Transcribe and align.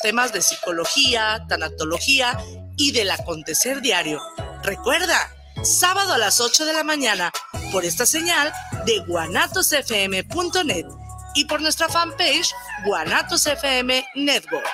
temas 0.00 0.32
de 0.32 0.42
psicología, 0.42 1.44
tanatología 1.48 2.38
y 2.76 2.92
del 2.92 3.10
acontecer 3.10 3.80
diario. 3.80 4.20
Recuerda, 4.62 5.30
sábado 5.62 6.12
a 6.14 6.18
las 6.18 6.40
8 6.40 6.64
de 6.64 6.72
la 6.72 6.84
mañana 6.84 7.32
por 7.72 7.84
esta 7.84 8.06
señal 8.06 8.52
de 8.86 8.98
guanatosfm.net 9.00 10.86
y 11.34 11.44
por 11.44 11.60
nuestra 11.60 11.88
fanpage 11.88 12.52
Guanatos 12.84 13.46
FM 13.46 14.04
Network. 14.16 14.66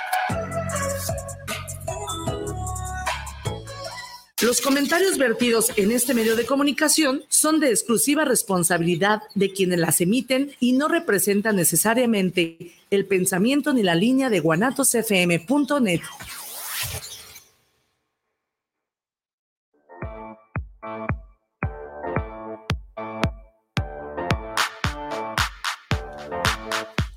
Los 4.42 4.60
comentarios 4.60 5.16
vertidos 5.16 5.72
en 5.76 5.90
este 5.90 6.12
medio 6.12 6.37
de 6.37 6.44
comunicación 6.44 7.24
son 7.30 7.58
de 7.58 7.71
exclusiva 7.71 8.26
responsabilidad 8.26 9.22
de 9.34 9.51
quienes 9.51 9.78
las 9.78 10.02
emiten 10.02 10.52
y 10.60 10.74
no 10.74 10.88
representan 10.88 11.56
necesariamente 11.56 12.74
el 12.90 13.06
pensamiento 13.06 13.72
ni 13.72 13.83
la 13.83 13.94
línea 13.94 14.28
de 14.28 14.40
guanatosfm.net. 14.40 16.01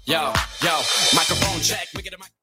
Yo, 0.05 0.33
yo, 0.61 1.59
check. 1.61 2.38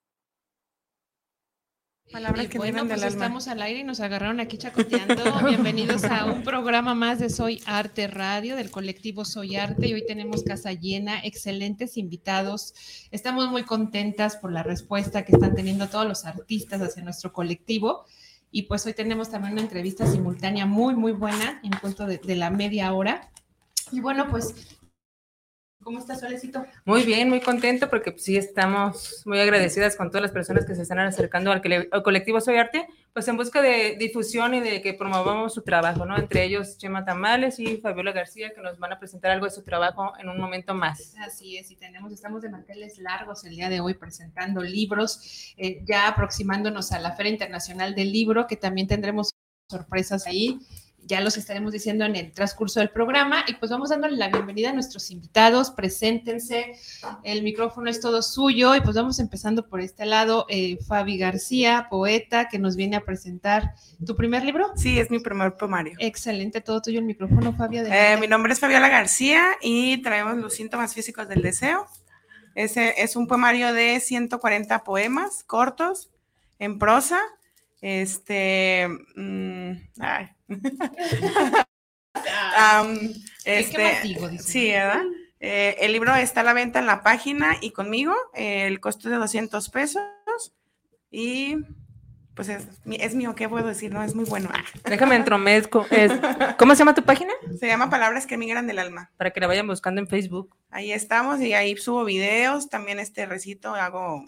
Palabras 2.17 2.49
que 2.49 2.57
bueno, 2.57 2.87
pues 2.87 3.03
estamos 3.03 3.47
al 3.47 3.61
aire 3.61 3.81
y 3.81 3.85
nos 3.85 4.01
agarraron 4.01 4.41
aquí 4.41 4.57
chacoteando. 4.57 5.23
Bienvenidos 5.47 6.03
a 6.05 6.25
un 6.25 6.45
programa 6.45 6.95
más 6.95 7.19
de 7.19 7.29
Soy 7.29 7.63
Arte 7.67 8.07
Radio 8.07 8.57
del 8.57 8.71
colectivo 8.71 9.27
Soy 9.27 9.57
Arte 9.57 9.89
y 9.89 9.93
hoy 9.93 10.07
tenemos 10.07 10.43
casa 10.43 10.73
llena, 10.73 11.21
excelentes 11.23 11.99
invitados. 11.99 12.73
Estamos 13.11 13.51
muy 13.51 13.65
contentas 13.65 14.39
por 14.39 14.51
la 14.51 14.63
respuesta 14.63 15.27
que 15.27 15.33
están 15.33 15.55
teniendo 15.55 15.91
todos 15.91 16.07
los 16.07 16.25
artistas 16.25 16.81
hacia 16.81 17.05
nuestro 17.05 17.35
colectivo 17.35 18.07
y 18.51 18.63
pues 18.63 18.87
hoy 18.87 18.95
tenemos 18.95 19.31
también 19.31 19.53
una 19.53 19.61
entrevista 19.61 20.07
simultánea 20.07 20.65
muy, 20.65 20.95
muy 20.95 21.13
buena 21.13 21.61
en 21.63 21.73
punto 21.73 22.07
de, 22.07 22.17
de 22.17 22.35
la 22.35 22.49
media 22.49 22.95
hora. 22.95 23.31
Y 23.93 24.01
bueno, 24.01 24.27
pues 24.31 24.76
¿Cómo 25.87 26.01
estás, 26.01 26.19
Solecito? 26.19 26.67
Muy 26.85 27.05
bien, 27.05 27.29
muy 27.29 27.41
contento 27.41 27.89
porque 27.89 28.11
pues, 28.11 28.25
sí 28.25 28.37
estamos 28.37 29.23
muy 29.25 29.39
agradecidas 29.39 29.95
con 29.95 30.11
todas 30.11 30.23
las 30.23 30.33
personas 30.33 30.67
que 30.67 30.75
se 30.75 30.83
están 30.83 30.99
acercando 30.99 31.53
al, 31.53 31.63
colectivo 32.03 32.41
Soy 32.41 32.57
Arte, 32.57 32.89
pues 33.13 33.29
en 33.29 33.37
busca 33.37 33.63
de 33.63 33.95
difusión 33.97 34.55
y 34.55 34.61
de 34.61 34.83
que 34.83 34.95
promovamos 34.95 35.55
su 35.55 35.63
trabajo, 35.63 36.05
¿no? 36.05 36.19
Entre 36.19 36.43
ellos 36.43 36.77
Chema 36.77 37.05
Tamales 37.05 37.61
y 37.61 37.77
Fabiola 37.77 38.11
García, 38.11 38.53
que 38.53 38.61
nos 38.63 38.81
van 38.81 38.95
a 38.95 38.99
presentar 38.99 39.31
algo 39.31 39.45
de 39.45 39.53
su 39.53 39.63
trabajo 39.63 40.13
en 40.19 40.29
un 40.29 40.41
momento 40.41 40.75
más. 40.75 41.15
Así 41.21 41.57
es, 41.57 41.71
y 41.71 41.77
tenemos, 41.77 42.13
estamos 42.13 42.43
de 42.43 42.49
manteles 42.49 42.99
largos 42.99 43.45
el 43.45 43.55
día 43.55 43.69
de 43.69 43.79
hoy 43.79 43.95
presentando 43.95 44.63
libros, 44.63 45.55
eh, 45.57 45.85
ya 45.85 46.09
aproximándonos 46.09 46.91
a 46.91 46.99
la 46.99 47.13
Feria 47.13 47.31
Internacional 47.31 47.95
del 47.95 48.11
Libro, 48.11 48.49
que 48.49 48.57
también 48.57 48.89
tendremos 48.89 49.31
sorpresas 49.71 50.27
ahí 50.27 50.59
ya 51.07 51.21
los 51.21 51.37
estaremos 51.37 51.73
diciendo 51.73 52.05
en 52.05 52.17
el 52.17 52.33
transcurso 52.33 52.81
del 52.81 52.91
programa 52.91 53.45
y 53.47 53.55
pues 53.55 53.71
vamos 53.71 53.91
dándole 53.91 54.17
la 54.17 54.29
bienvenida 54.29 54.71
a 54.71 54.73
nuestros 54.73 55.11
invitados, 55.11 55.71
preséntense, 55.71 56.73
el 57.23 57.43
micrófono 57.43 57.89
es 57.89 58.01
todo 58.01 58.23
suyo 58.23 58.75
y 58.75 58.81
pues 58.81 58.97
vamos 58.97 59.19
empezando 59.19 59.69
por 59.69 59.81
este 59.81 60.05
lado, 60.05 60.47
eh, 60.49 60.79
Fabi 60.87 61.17
García, 61.17 61.87
poeta, 61.89 62.49
que 62.49 62.59
nos 62.59 62.77
viene 62.77 62.97
a 62.97 63.05
presentar 63.05 63.75
tu 64.05 64.17
primer 64.17 64.45
libro. 64.45 64.73
Sí, 64.77 64.99
es 64.99 65.11
mi 65.11 65.21
primer 65.21 65.57
poemario. 65.57 65.95
Excelente, 65.99 66.61
todo 66.61 66.83
tuyo 66.83 66.99
el 66.99 67.05
micrófono, 67.05 67.55
Fabi. 67.55 67.79
Eh, 67.79 68.17
mi 68.21 68.27
nombre 68.27 68.53
es 68.53 68.61
Fabiola 68.61 68.89
García 68.89 69.43
y 69.63 70.03
traemos 70.03 70.37
los 70.39 70.55
síntomas 70.55 70.95
físicos 70.95 71.29
del 71.29 71.43
deseo. 71.43 71.87
Ese 72.55 72.95
es 73.03 73.17
un 73.17 73.27
poemario 73.27 73.73
de 73.73 74.01
140 74.01 74.83
poemas 74.83 75.45
cortos 75.45 76.11
en 76.59 76.79
prosa 76.79 77.21
este, 77.81 78.89
um, 82.79 82.99
este 83.45 84.39
sí, 84.39 84.71
¿verdad? 84.71 85.03
Eh, 85.41 85.77
el 85.81 85.93
libro 85.93 86.15
está 86.15 86.41
a 86.41 86.45
la 86.45 86.55
venta 86.55 86.79
en 86.79 86.87
la 86.87 87.03
página 87.03 87.57
y 87.61 87.73
conmigo, 87.73 88.15
el 88.35 88.81
costo 88.81 89.11
de 89.11 89.17
200 89.17 89.69
pesos 89.69 90.03
y 91.11 91.57
pues 92.35 92.49
es, 92.49 92.67
es, 92.85 93.15
mío, 93.15 93.35
¿qué 93.35 93.49
puedo 93.49 93.67
decir? 93.67 93.93
No, 93.93 94.03
es 94.03 94.15
muy 94.15 94.27
bueno. 94.27 94.51
Déjame 94.85 95.17
entromezco. 95.17 95.87
Es, 95.91 96.13
¿Cómo 96.59 96.75
se 96.75 96.81
llama 96.81 96.95
tu 96.95 97.03
página? 97.03 97.33
Se 97.59 97.67
llama 97.67 97.89
Palabras 97.89 98.27
que 98.27 98.37
migran 98.37 98.67
del 98.67 98.79
alma. 98.79 99.11
Para 99.17 99.31
que 99.31 99.41
la 99.41 99.47
vayan 99.47 99.67
buscando 99.67 100.01
en 100.03 100.07
Facebook. 100.07 100.55
Ahí 100.71 100.93
estamos 100.93 101.41
y 101.41 101.55
ahí 101.55 101.77
subo 101.77 102.05
videos, 102.05 102.69
también 102.69 102.99
este 102.99 103.25
recito 103.25 103.75
hago, 103.75 104.27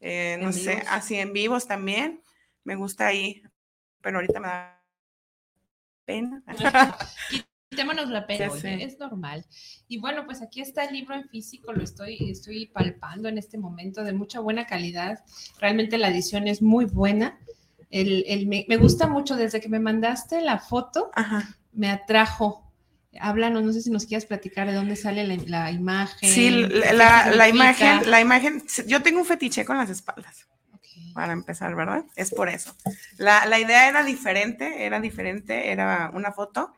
eh, 0.00 0.38
no 0.40 0.52
sé, 0.52 0.84
así 0.88 1.16
en 1.16 1.32
vivos 1.32 1.66
también 1.66 2.20
me 2.64 2.76
gusta 2.76 3.06
ahí, 3.06 3.42
pero 4.00 4.16
ahorita 4.18 4.40
me 4.40 4.48
da 4.48 4.73
pena. 6.04 6.42
Quitémonos 7.70 8.08
la 8.08 8.26
pena, 8.26 8.50
es 8.62 8.98
normal. 9.00 9.44
Y 9.88 9.98
bueno, 9.98 10.24
pues 10.26 10.42
aquí 10.42 10.60
está 10.60 10.84
el 10.84 10.94
libro 10.94 11.16
en 11.16 11.28
físico, 11.28 11.72
lo 11.72 11.82
estoy, 11.82 12.30
estoy 12.30 12.66
palpando 12.66 13.28
en 13.28 13.36
este 13.36 13.58
momento 13.58 14.04
de 14.04 14.12
mucha 14.12 14.38
buena 14.38 14.66
calidad. 14.66 15.24
Realmente 15.58 15.98
la 15.98 16.08
edición 16.08 16.46
es 16.46 16.62
muy 16.62 16.84
buena. 16.84 17.38
El, 17.90 18.46
me, 18.46 18.76
gusta 18.76 19.08
mucho 19.08 19.34
desde 19.34 19.60
que 19.60 19.68
me 19.68 19.80
mandaste 19.80 20.40
la 20.40 20.58
foto, 20.58 21.10
me 21.72 21.90
atrajo. 21.90 22.72
Háblanos, 23.20 23.62
no 23.62 23.72
sé 23.72 23.82
si 23.82 23.90
nos 23.90 24.06
quieres 24.06 24.26
platicar 24.26 24.68
de 24.68 24.74
dónde 24.74 24.96
sale 24.96 25.24
la, 25.24 25.70
imagen. 25.70 26.28
Sí, 26.28 26.50
la, 26.50 27.30
la 27.30 27.48
imagen, 27.48 28.08
la 28.08 28.20
imagen, 28.20 28.62
yo 28.86 29.02
tengo 29.02 29.20
un 29.20 29.26
fetiche 29.26 29.64
con 29.64 29.78
las 29.78 29.90
espaldas 29.90 30.46
para 31.14 31.32
empezar, 31.32 31.74
¿verdad? 31.74 32.04
Es 32.16 32.32
por 32.32 32.48
eso. 32.48 32.76
La, 33.16 33.46
la, 33.46 33.58
idea 33.58 33.88
era 33.88 34.02
diferente, 34.02 34.84
era 34.84 35.00
diferente, 35.00 35.70
era 35.70 36.10
una 36.12 36.32
foto, 36.32 36.74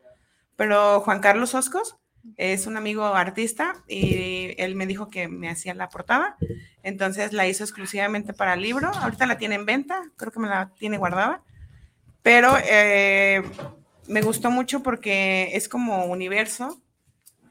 pero 0.54 1.00
Juan 1.00 1.20
Carlos 1.20 1.54
Oscos 1.54 1.96
es 2.36 2.66
un 2.66 2.76
amigo 2.76 3.04
artista 3.04 3.82
y 3.88 4.54
él 4.58 4.74
me 4.74 4.86
dijo 4.86 5.08
que 5.08 5.28
me 5.28 5.48
hacía 5.48 5.74
la 5.74 5.88
portada, 5.88 6.36
entonces 6.82 7.32
la 7.32 7.46
hizo 7.46 7.64
exclusivamente 7.64 8.32
para 8.32 8.54
el 8.54 8.62
libro, 8.62 8.88
ahorita 8.88 9.26
la 9.26 9.38
tiene 9.38 9.54
en 9.54 9.64
venta, 9.64 10.02
creo 10.16 10.32
que 10.32 10.40
me 10.40 10.48
la 10.48 10.72
tiene 10.78 10.98
guardada, 10.98 11.42
pero 12.22 12.56
eh, 12.68 13.42
me 14.08 14.22
gustó 14.22 14.50
mucho 14.50 14.82
porque 14.82 15.50
es 15.54 15.68
como 15.68 16.06
universo 16.06 16.82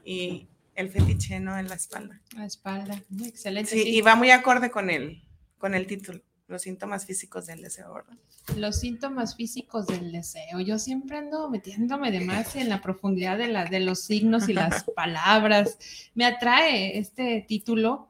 y 0.04 0.48
el 0.74 0.90
fetiche, 0.90 1.40
¿no? 1.40 1.58
En 1.58 1.68
la 1.68 1.74
espalda. 1.74 2.20
La 2.36 2.44
espalda, 2.44 3.02
excelente. 3.24 3.70
Sí, 3.70 3.82
y 3.82 4.02
va 4.02 4.14
muy 4.14 4.30
acorde 4.30 4.70
con 4.70 4.90
el, 4.90 5.22
con 5.58 5.74
el 5.74 5.86
título 5.86 6.20
los 6.48 6.62
síntomas 6.62 7.06
físicos 7.06 7.46
del 7.46 7.62
deseo, 7.62 7.92
¿verdad? 7.92 8.16
Los 8.56 8.76
síntomas 8.76 9.34
físicos 9.34 9.86
del 9.86 10.12
deseo. 10.12 10.60
Yo 10.60 10.78
siempre 10.78 11.18
ando 11.18 11.50
metiéndome 11.50 12.12
de 12.12 12.20
más 12.20 12.54
en 12.54 12.68
la 12.68 12.80
profundidad 12.80 13.38
de, 13.38 13.48
la, 13.48 13.64
de 13.64 13.80
los 13.80 14.00
signos 14.00 14.48
y 14.48 14.52
las 14.52 14.84
palabras. 14.96 15.78
Me 16.14 16.24
atrae 16.24 16.98
este 16.98 17.44
título 17.46 18.08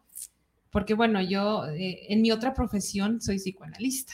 porque, 0.71 0.93
bueno, 0.93 1.23
yo 1.23 1.67
eh, 1.69 2.13
en 2.13 2.21
mi 2.21 2.31
otra 2.31 2.53
profesión 2.53 3.23
soy 3.23 3.39
psicoanalista 3.39 4.13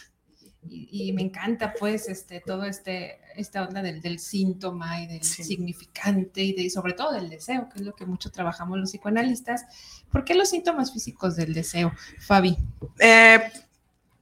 y, 0.68 1.12
me 1.12 1.22
encanta, 1.22 1.74
pues, 1.76 2.08
este, 2.08 2.40
todo 2.40 2.64
este, 2.64 3.18
esta 3.34 3.66
onda 3.66 3.82
del, 3.82 4.18
síntoma 4.20 5.02
y 5.02 5.08
del 5.08 5.24
significante 5.24 6.40
y 6.40 6.52
de, 6.52 6.70
sobre 6.70 6.92
todo 6.92 7.12
del 7.12 7.28
deseo, 7.28 7.68
que 7.68 7.80
es 7.80 7.84
lo 7.84 7.94
que 7.94 8.06
mucho 8.06 8.30
trabajamos 8.30 8.78
los 8.78 8.90
psicoanalistas. 8.90 9.64
¿Por 10.10 10.24
qué 10.24 10.36
los 10.36 10.50
síntomas 10.50 10.92
físicos 10.92 11.34
del 11.34 11.52
deseo, 11.52 11.92
Fabi? 12.20 12.56
Eh, 13.00 13.40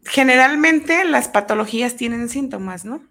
generalmente 0.05 1.05
las 1.05 1.29
patologías 1.29 1.97
tienen 1.97 2.29
síntomas, 2.29 2.85
¿no? 2.85 3.03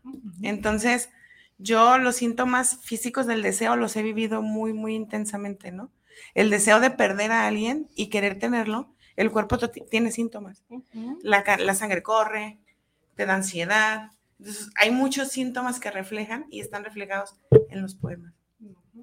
Entonces, 0.41 1.09
yo 1.57 1.97
los 1.97 2.15
síntomas 2.15 2.79
físicos 2.81 3.27
del 3.27 3.41
deseo 3.41 3.75
los 3.75 3.95
he 3.95 4.01
vivido 4.01 4.41
muy, 4.41 4.73
muy 4.73 4.95
intensamente, 4.95 5.71
¿no? 5.71 5.91
El 6.33 6.49
deseo 6.49 6.79
de 6.79 6.89
perder 6.89 7.31
a 7.31 7.47
alguien 7.47 7.89
y 7.95 8.07
querer 8.07 8.39
tenerlo, 8.39 8.93
el 9.15 9.31
cuerpo 9.31 9.57
tiene 9.57 10.11
síntomas. 10.11 10.63
la, 11.21 11.75
sangre 11.75 12.01
corre, 12.01 12.59
te 13.15 13.25
da 13.25 13.35
ansiedad. 13.35 14.11
Entonces, 14.39 14.69
hay 14.75 14.91
muchos 14.91 15.29
síntomas 15.29 15.79
que 15.79 15.91
reflejan 15.91 16.45
y 16.49 16.61
están 16.61 16.83
reflejados 16.83 17.35
en 17.69 17.81
los 17.81 17.95
poemas. 17.95 18.33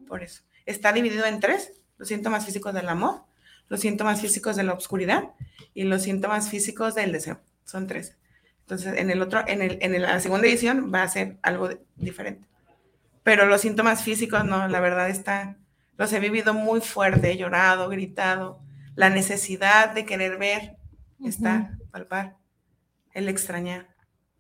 Por 0.08 0.22
eso. 0.22 0.42
Está 0.64 0.92
dividido 0.92 1.26
en 1.26 1.40
tres, 1.40 1.72
los 1.98 2.08
síntomas 2.08 2.44
físicos 2.44 2.74
del 2.74 2.88
amor, 2.88 3.24
los 3.68 3.80
síntomas 3.80 4.20
físicos 4.20 4.56
de 4.56 4.62
la 4.62 4.72
oscuridad 4.72 5.30
y 5.74 5.84
los 5.84 6.02
síntomas 6.02 6.48
físicos 6.48 6.94
del 6.94 7.12
deseo 7.12 7.40
son 7.66 7.86
tres. 7.86 8.16
Entonces, 8.60 8.98
en 8.98 9.10
el 9.10 9.20
otro, 9.20 9.44
en, 9.46 9.60
el, 9.60 9.78
en 9.82 10.00
la 10.00 10.18
segunda 10.20 10.48
edición 10.48 10.90
va 10.92 11.02
a 11.02 11.08
ser 11.08 11.36
algo 11.42 11.68
diferente. 11.96 12.48
Pero 13.22 13.46
los 13.46 13.60
síntomas 13.60 14.02
físicos, 14.02 14.44
no, 14.44 14.66
la 14.68 14.80
verdad 14.80 15.10
está, 15.10 15.58
los 15.98 16.12
he 16.12 16.20
vivido 16.20 16.54
muy 16.54 16.80
fuerte, 16.80 17.30
he 17.30 17.36
llorado, 17.36 17.88
gritado, 17.88 18.60
la 18.94 19.10
necesidad 19.10 19.94
de 19.94 20.04
querer 20.04 20.38
ver, 20.38 20.76
estar, 21.24 21.76
palpar, 21.90 22.36
el 23.12 23.28
extrañar, 23.28 23.88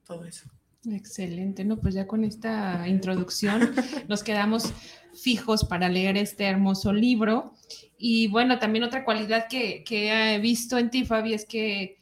todo 0.04 0.24
eso. 0.24 0.50
Excelente, 0.88 1.64
¿no? 1.64 1.78
Pues 1.78 1.94
ya 1.94 2.06
con 2.06 2.24
esta 2.24 2.86
introducción 2.86 3.74
nos 4.08 4.22
quedamos 4.22 4.72
fijos 5.20 5.64
para 5.64 5.88
leer 5.88 6.16
este 6.16 6.44
hermoso 6.44 6.92
libro. 6.92 7.54
Y 7.98 8.28
bueno, 8.28 8.58
también 8.58 8.84
otra 8.84 9.04
cualidad 9.04 9.46
que, 9.48 9.82
que 9.82 10.34
he 10.34 10.38
visto 10.38 10.78
en 10.78 10.90
ti, 10.90 11.04
Fabi, 11.04 11.34
es 11.34 11.44
que 11.44 11.98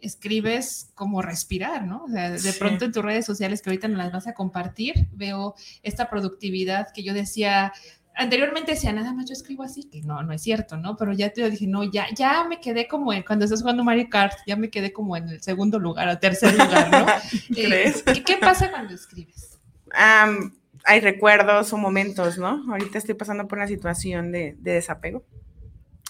escribes 0.00 0.90
como 0.94 1.22
respirar, 1.22 1.84
¿no? 1.86 2.04
O 2.04 2.08
sea, 2.08 2.30
de 2.30 2.38
Sí. 2.38 2.58
pronto 2.58 2.84
en 2.84 2.92
tus 2.92 3.04
redes 3.04 3.26
sociales 3.26 3.62
que 3.62 3.70
ahorita 3.70 3.88
nos 3.88 3.98
las 3.98 4.12
vas 4.12 4.26
a 4.26 4.34
compartir, 4.34 5.08
veo 5.12 5.54
esta 5.82 6.08
productividad 6.08 6.88
que 6.94 7.02
yo 7.02 7.12
decía, 7.14 7.72
anteriormente 8.14 8.72
decía, 8.72 8.92
nada 8.92 9.12
más 9.12 9.26
yo 9.26 9.32
escribo 9.32 9.62
así, 9.62 9.84
que 9.88 10.02
no, 10.02 10.22
no 10.22 10.32
es 10.32 10.42
cierto, 10.42 10.76
¿no? 10.76 10.96
Pero 10.96 11.12
ya 11.12 11.30
te 11.32 11.48
dije, 11.50 11.66
no, 11.66 11.82
ya, 11.84 12.06
ya 12.14 12.44
me 12.44 12.60
quedé 12.60 12.86
como 12.86 13.12
en, 13.12 13.22
cuando 13.22 13.44
estás 13.44 13.60
jugando 13.62 13.84
Mario 13.84 14.08
Kart, 14.10 14.34
ya 14.46 14.56
me 14.56 14.70
quedé 14.70 14.92
como 14.92 15.16
en 15.16 15.28
el 15.28 15.42
segundo 15.42 15.78
lugar 15.78 16.08
o 16.08 16.18
tercer 16.18 16.52
lugar, 16.52 16.90
¿no? 16.90 17.06
Eh, 17.56 17.64
¿Crees? 17.66 18.02
¿qué, 18.02 18.22
qué 18.22 18.36
pasa 18.36 18.70
cuando 18.70 18.94
escribes? 18.94 19.58
Am, 19.92 20.54
hay 20.84 21.00
recuerdos 21.00 21.72
o 21.72 21.76
momentos, 21.76 22.38
¿no? 22.38 22.62
Ahorita 22.70 22.98
estoy 22.98 23.14
pasando 23.14 23.46
por 23.48 23.58
una 23.58 23.68
situación 23.68 24.32
de, 24.32 24.56
de 24.58 24.72
desapego 24.72 25.24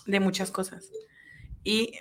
de 0.06 0.20
muchas 0.20 0.50
cosas. 0.50 0.90
Y 1.64 1.92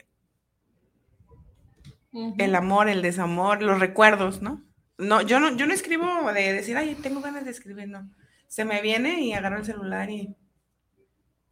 el 2.38 2.56
amor, 2.56 2.90
el 2.90 3.02
desamor, 3.02 3.62
los 3.62 3.80
recuerdos, 3.80 4.42
¿no? 4.42 4.64
No, 4.98 5.22
yo 5.22 5.40
no, 5.40 5.56
yo 5.56 5.66
no 5.66 5.74
escribo 5.74 6.32
de 6.34 6.54
decir, 6.54 6.78
ay, 6.78 6.96
tengo 6.96 7.22
ganas 7.22 7.46
de 7.46 7.52
escribir, 7.52 7.88
no. 7.90 8.10
Se 8.48 8.66
me 8.66 8.82
viene 8.82 9.22
y 9.22 9.34
agarro 9.34 9.58
el 9.58 9.66
celular 9.66 10.10
y, 10.10 10.36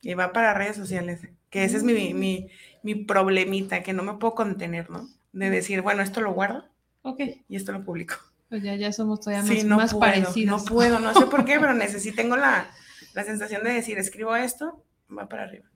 y 0.01 0.13
va 0.13 0.31
para 0.31 0.53
redes 0.53 0.75
sociales. 0.75 1.21
Que 1.49 1.63
ese 1.63 1.77
es 1.77 1.83
mi, 1.83 2.13
mi, 2.13 2.47
mi 2.83 2.95
problemita, 2.95 3.81
que 3.83 3.93
no 3.93 4.03
me 4.03 4.13
puedo 4.15 4.35
contener, 4.35 4.89
¿no? 4.89 5.07
De 5.31 5.49
decir, 5.49 5.81
bueno, 5.81 6.01
esto 6.01 6.21
lo 6.21 6.33
guardo 6.33 6.65
Ok, 7.01 7.21
y 7.47 7.55
esto 7.55 7.71
lo 7.71 7.83
publico. 7.83 8.15
pues 8.49 8.61
ya, 8.63 8.75
ya 8.75 8.91
somos 8.91 9.21
todavía 9.21 9.43
Sí, 9.47 9.57
más, 9.57 9.65
no 9.65 9.75
más 9.77 9.91
puedo, 9.93 9.99
parecidos. 10.01 10.63
no 10.63 10.65
puedo, 10.69 10.99
no 10.99 11.13
sé 11.13 11.25
por 11.27 11.45
qué, 11.45 11.57
pero 11.59 11.73
necesito, 11.73 12.17
tengo 12.17 12.35
la, 12.35 12.69
la 13.13 13.23
sensación 13.23 13.63
de 13.63 13.73
decir, 13.73 13.97
escribo 13.97 14.35
esto, 14.35 14.83
va 15.15 15.27
para 15.29 15.43
arriba. 15.43 15.69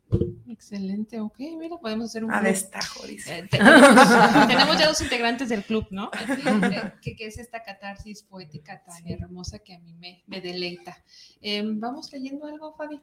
Excelente, 0.49 1.19
ok, 1.19 1.37
mira, 1.59 1.77
podemos 1.77 2.09
hacer 2.09 2.23
un 2.23 2.31
A 2.33 2.41
destajo, 2.41 3.05
dice. 3.05 3.39
Eh, 3.39 3.47
te- 3.49 3.57
tenemos, 3.57 3.81
tenemos 4.47 4.79
ya 4.79 4.87
dos 4.87 5.01
integrantes 5.01 5.49
del 5.49 5.63
club, 5.63 5.87
¿no? 5.91 6.09
Que, 7.01 7.15
que 7.15 7.27
es 7.27 7.37
esta 7.37 7.63
catarsis 7.63 8.23
poética 8.23 8.81
tan 8.83 9.07
hermosa 9.07 9.59
que 9.59 9.73
a 9.75 9.79
mí 9.79 9.93
me, 9.93 10.23
me 10.27 10.41
deleita. 10.41 10.97
Eh, 11.41 11.63
Vamos 11.65 12.11
leyendo 12.11 12.45
algo, 12.45 12.73
Fabi. 12.75 13.01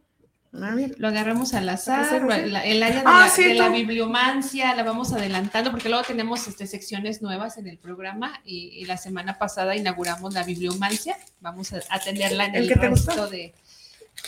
A 0.53 0.75
ver. 0.75 0.95
Lo 0.99 1.07
agarramos 1.09 1.55
al 1.55 1.69
azar, 1.69 2.23
la- 2.25 2.65
el 2.65 2.83
área 2.83 3.01
de, 3.01 3.03
Ah, 3.07 3.21
la, 3.27 3.29
sí, 3.29 3.45
de 3.45 3.55
la 3.55 3.69
bibliomancia 3.69 4.75
la 4.75 4.83
vamos 4.83 5.13
adelantando 5.13 5.71
porque 5.71 5.89
luego 5.89 6.03
tenemos 6.05 6.49
este, 6.49 6.67
secciones 6.67 7.23
nuevas 7.23 7.57
en 7.59 7.69
el 7.69 7.79
programa 7.79 8.41
y, 8.45 8.69
y 8.81 8.85
la 8.87 8.97
semana 8.97 9.39
pasada 9.39 9.77
inauguramos 9.77 10.35
la 10.35 10.43
bibliomancia. 10.43 11.17
Vamos 11.41 11.73
a, 11.73 11.81
a 11.89 12.01
tenerla 12.01 12.47
en 12.47 12.55
¿El 12.57 12.63
el, 12.65 12.69
que 12.69 12.75
resto 12.89 13.29
de... 13.29 13.55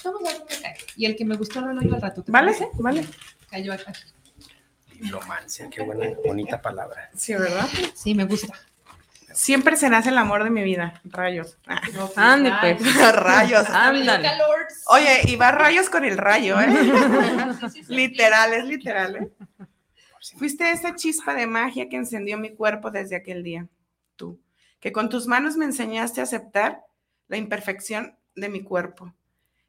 Vamos 0.04 0.20
a 0.24 0.32
ver 0.32 0.42
qué 0.48 0.62
cae. 0.62 0.76
Y 0.96 1.06
el 1.06 1.16
que 1.16 1.24
me 1.24 1.36
gustó 1.36 1.60
lo 1.60 1.72
leo 1.72 1.94
al 1.94 2.00
rato. 2.00 2.22
¿te 2.22 2.32
¿Vale? 2.32 2.52
parece? 2.52 2.70
Vale. 2.74 3.06
Cayó 3.50 3.72
acá. 3.72 3.92
Qué 5.70 5.82
buena, 5.82 6.16
bonita 6.24 6.60
palabra. 6.62 7.10
Sí, 7.14 7.34
¿verdad? 7.34 7.66
Sí, 7.94 8.14
me 8.14 8.24
gusta. 8.24 8.54
Siempre 9.34 9.76
serás 9.76 10.06
el 10.06 10.18
amor 10.18 10.44
de 10.44 10.50
mi 10.50 10.62
vida. 10.62 11.00
Rayos. 11.04 11.58
Ande, 12.16 12.52
pues. 12.60 12.96
rayos. 13.16 13.68
Ándale. 13.68 14.30
Oye, 14.86 15.22
y 15.24 15.36
va 15.36 15.50
rayos 15.50 15.88
con 15.88 16.04
el 16.04 16.18
rayo, 16.18 16.60
¿eh? 16.60 16.68
Sí, 16.70 17.68
sí, 17.70 17.84
sí. 17.84 17.84
literal, 17.94 18.52
es 18.52 18.64
literal, 18.64 19.16
¿eh? 19.16 19.30
Fuiste 20.36 20.70
esa 20.70 20.94
chispa 20.94 21.34
de 21.34 21.46
magia 21.46 21.88
que 21.88 21.96
encendió 21.96 22.38
mi 22.38 22.54
cuerpo 22.54 22.90
desde 22.90 23.16
aquel 23.16 23.42
día. 23.42 23.66
Tú, 24.16 24.40
que 24.78 24.92
con 24.92 25.08
tus 25.08 25.26
manos 25.26 25.56
me 25.56 25.64
enseñaste 25.64 26.20
a 26.20 26.24
aceptar 26.24 26.84
la 27.26 27.38
imperfección 27.38 28.16
de 28.36 28.48
mi 28.48 28.62
cuerpo. 28.62 29.12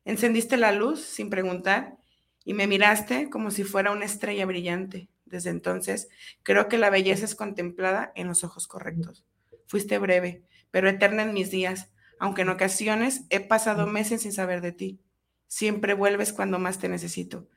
Encendiste 0.05 0.57
la 0.57 0.71
luz 0.71 1.01
sin 1.01 1.29
preguntar 1.29 1.97
y 2.43 2.53
me 2.53 2.67
miraste 2.67 3.29
como 3.29 3.51
si 3.51 3.63
fuera 3.63 3.91
una 3.91 4.05
estrella 4.05 4.45
brillante. 4.45 5.09
Desde 5.25 5.49
entonces, 5.49 6.09
creo 6.43 6.67
que 6.67 6.77
la 6.77 6.89
belleza 6.89 7.25
es 7.25 7.35
contemplada 7.35 8.11
en 8.15 8.27
los 8.27 8.43
ojos 8.43 8.67
correctos. 8.67 9.25
Fuiste 9.65 9.97
breve, 9.97 10.43
pero 10.71 10.89
eterna 10.89 11.23
en 11.23 11.33
mis 11.33 11.49
días, 11.49 11.89
aunque 12.19 12.43
en 12.43 12.49
ocasiones 12.49 13.23
he 13.29 13.39
pasado 13.39 13.87
meses 13.87 14.21
sin 14.21 14.33
saber 14.33 14.61
de 14.61 14.73
ti. 14.73 14.99
Siempre 15.47 15.93
vuelves 15.93 16.33
cuando 16.33 16.59
más 16.59 16.79
te 16.79 16.89
necesito. 16.89 17.47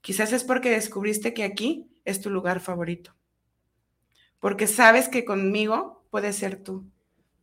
Quizás 0.00 0.32
es 0.32 0.44
porque 0.44 0.70
descubriste 0.70 1.34
que 1.34 1.44
aquí 1.44 1.88
es 2.04 2.20
tu 2.20 2.30
lugar 2.30 2.60
favorito. 2.60 3.16
Porque 4.38 4.66
sabes 4.66 5.08
que 5.08 5.24
conmigo 5.24 6.04
puedes 6.10 6.36
ser 6.36 6.62
tú. 6.62 6.90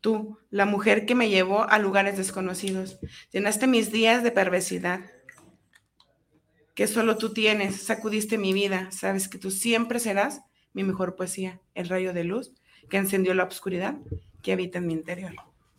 Tú, 0.02 0.40
la 0.50 0.66
mujer 0.66 1.06
que 1.06 1.16
me 1.16 1.30
llevó 1.30 1.70
a 1.70 1.78
lugares 1.80 2.18
desconocidos. 2.18 3.00
Llenaste 3.32 3.68
mis 3.68 3.92
días 3.92 4.24
de 4.24 4.32
perversidad. 4.32 5.02
Que 6.74 6.88
solo 6.88 7.18
tú 7.18 7.34
tienes. 7.34 7.84
Sacudiste 7.84 8.38
mi 8.38 8.52
vida. 8.54 8.90
Sabes 8.92 9.28
que 9.28 9.38
tú 9.38 9.52
siempre 9.52 10.00
serás 10.00 10.42
mi 10.74 10.84
mejor 10.84 11.16
poesía. 11.16 11.60
El 11.76 11.88
rayo 11.90 12.14
de 12.14 12.24
luz 12.24 12.52
que 12.90 12.98
encendió 12.98 13.34
la 13.34 13.44
oscuridad 13.44 13.96
que 14.42 14.52
habita 14.54 14.80
en 14.80 14.88
mi 14.88 14.94
interior. 14.94 15.34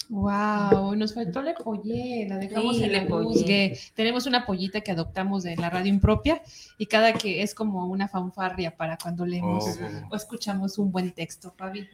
Wow, 0.09 0.95
nos 0.95 1.15
faltó 1.15 1.41
la 1.43 1.55
pollera, 1.55 2.37
dejamos 2.37 2.77
Sí, 2.77 2.85
el 2.85 2.93
la 2.93 3.07
juzgue. 3.07 3.79
Tenemos 3.95 4.27
una 4.27 4.45
pollita 4.45 4.83
que 4.83 4.91
adoptamos 4.91 5.43
de 5.43 5.57
la 5.57 5.71
radio 5.71 5.89
impropia 5.89 6.43
y 6.77 6.87
cada 6.87 7.15
que 7.15 7.43
es 7.43 7.55
como 7.55 7.87
una 7.87 8.09
fanfarria 8.09 8.77
para 8.77 8.99
cuando 8.99 9.25
leemos 9.25 9.65
Oh. 9.81 10.09
o 10.11 10.17
escuchamos 10.17 10.77
un 10.79 10.93
buen 10.93 11.13
texto, 11.13 11.55
Fabi. 11.57 11.89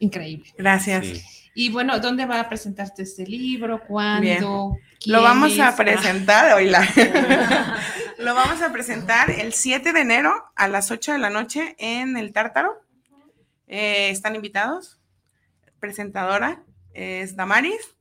Increíble. 0.00 0.52
Gracias. 0.56 1.06
Sí. 1.06 1.22
Y 1.58 1.70
bueno, 1.70 1.98
¿dónde 2.00 2.26
va 2.26 2.38
a 2.38 2.48
presentarte 2.50 3.02
este 3.02 3.26
libro? 3.26 3.80
¿Cuándo? 3.86 4.76
Lo 5.06 5.22
vamos 5.22 5.58
a 5.58 5.74
presentar, 5.74 6.52
oíla. 6.52 6.86
Lo 8.18 8.34
vamos 8.34 8.60
a 8.60 8.72
presentar 8.72 9.30
el 9.30 9.54
7 9.54 9.94
de 9.94 10.00
enero 10.00 10.32
a 10.54 10.68
las 10.68 10.90
8 10.90 11.12
de 11.12 11.18
la 11.18 11.30
noche 11.30 11.74
en 11.78 12.18
el 12.18 12.34
Tártaro. 12.34 12.82
Eh, 13.68 14.10
están 14.10 14.34
invitados. 14.34 15.00
Presentadora 15.80 16.62
es 16.92 17.36
Damaris, 17.36 17.95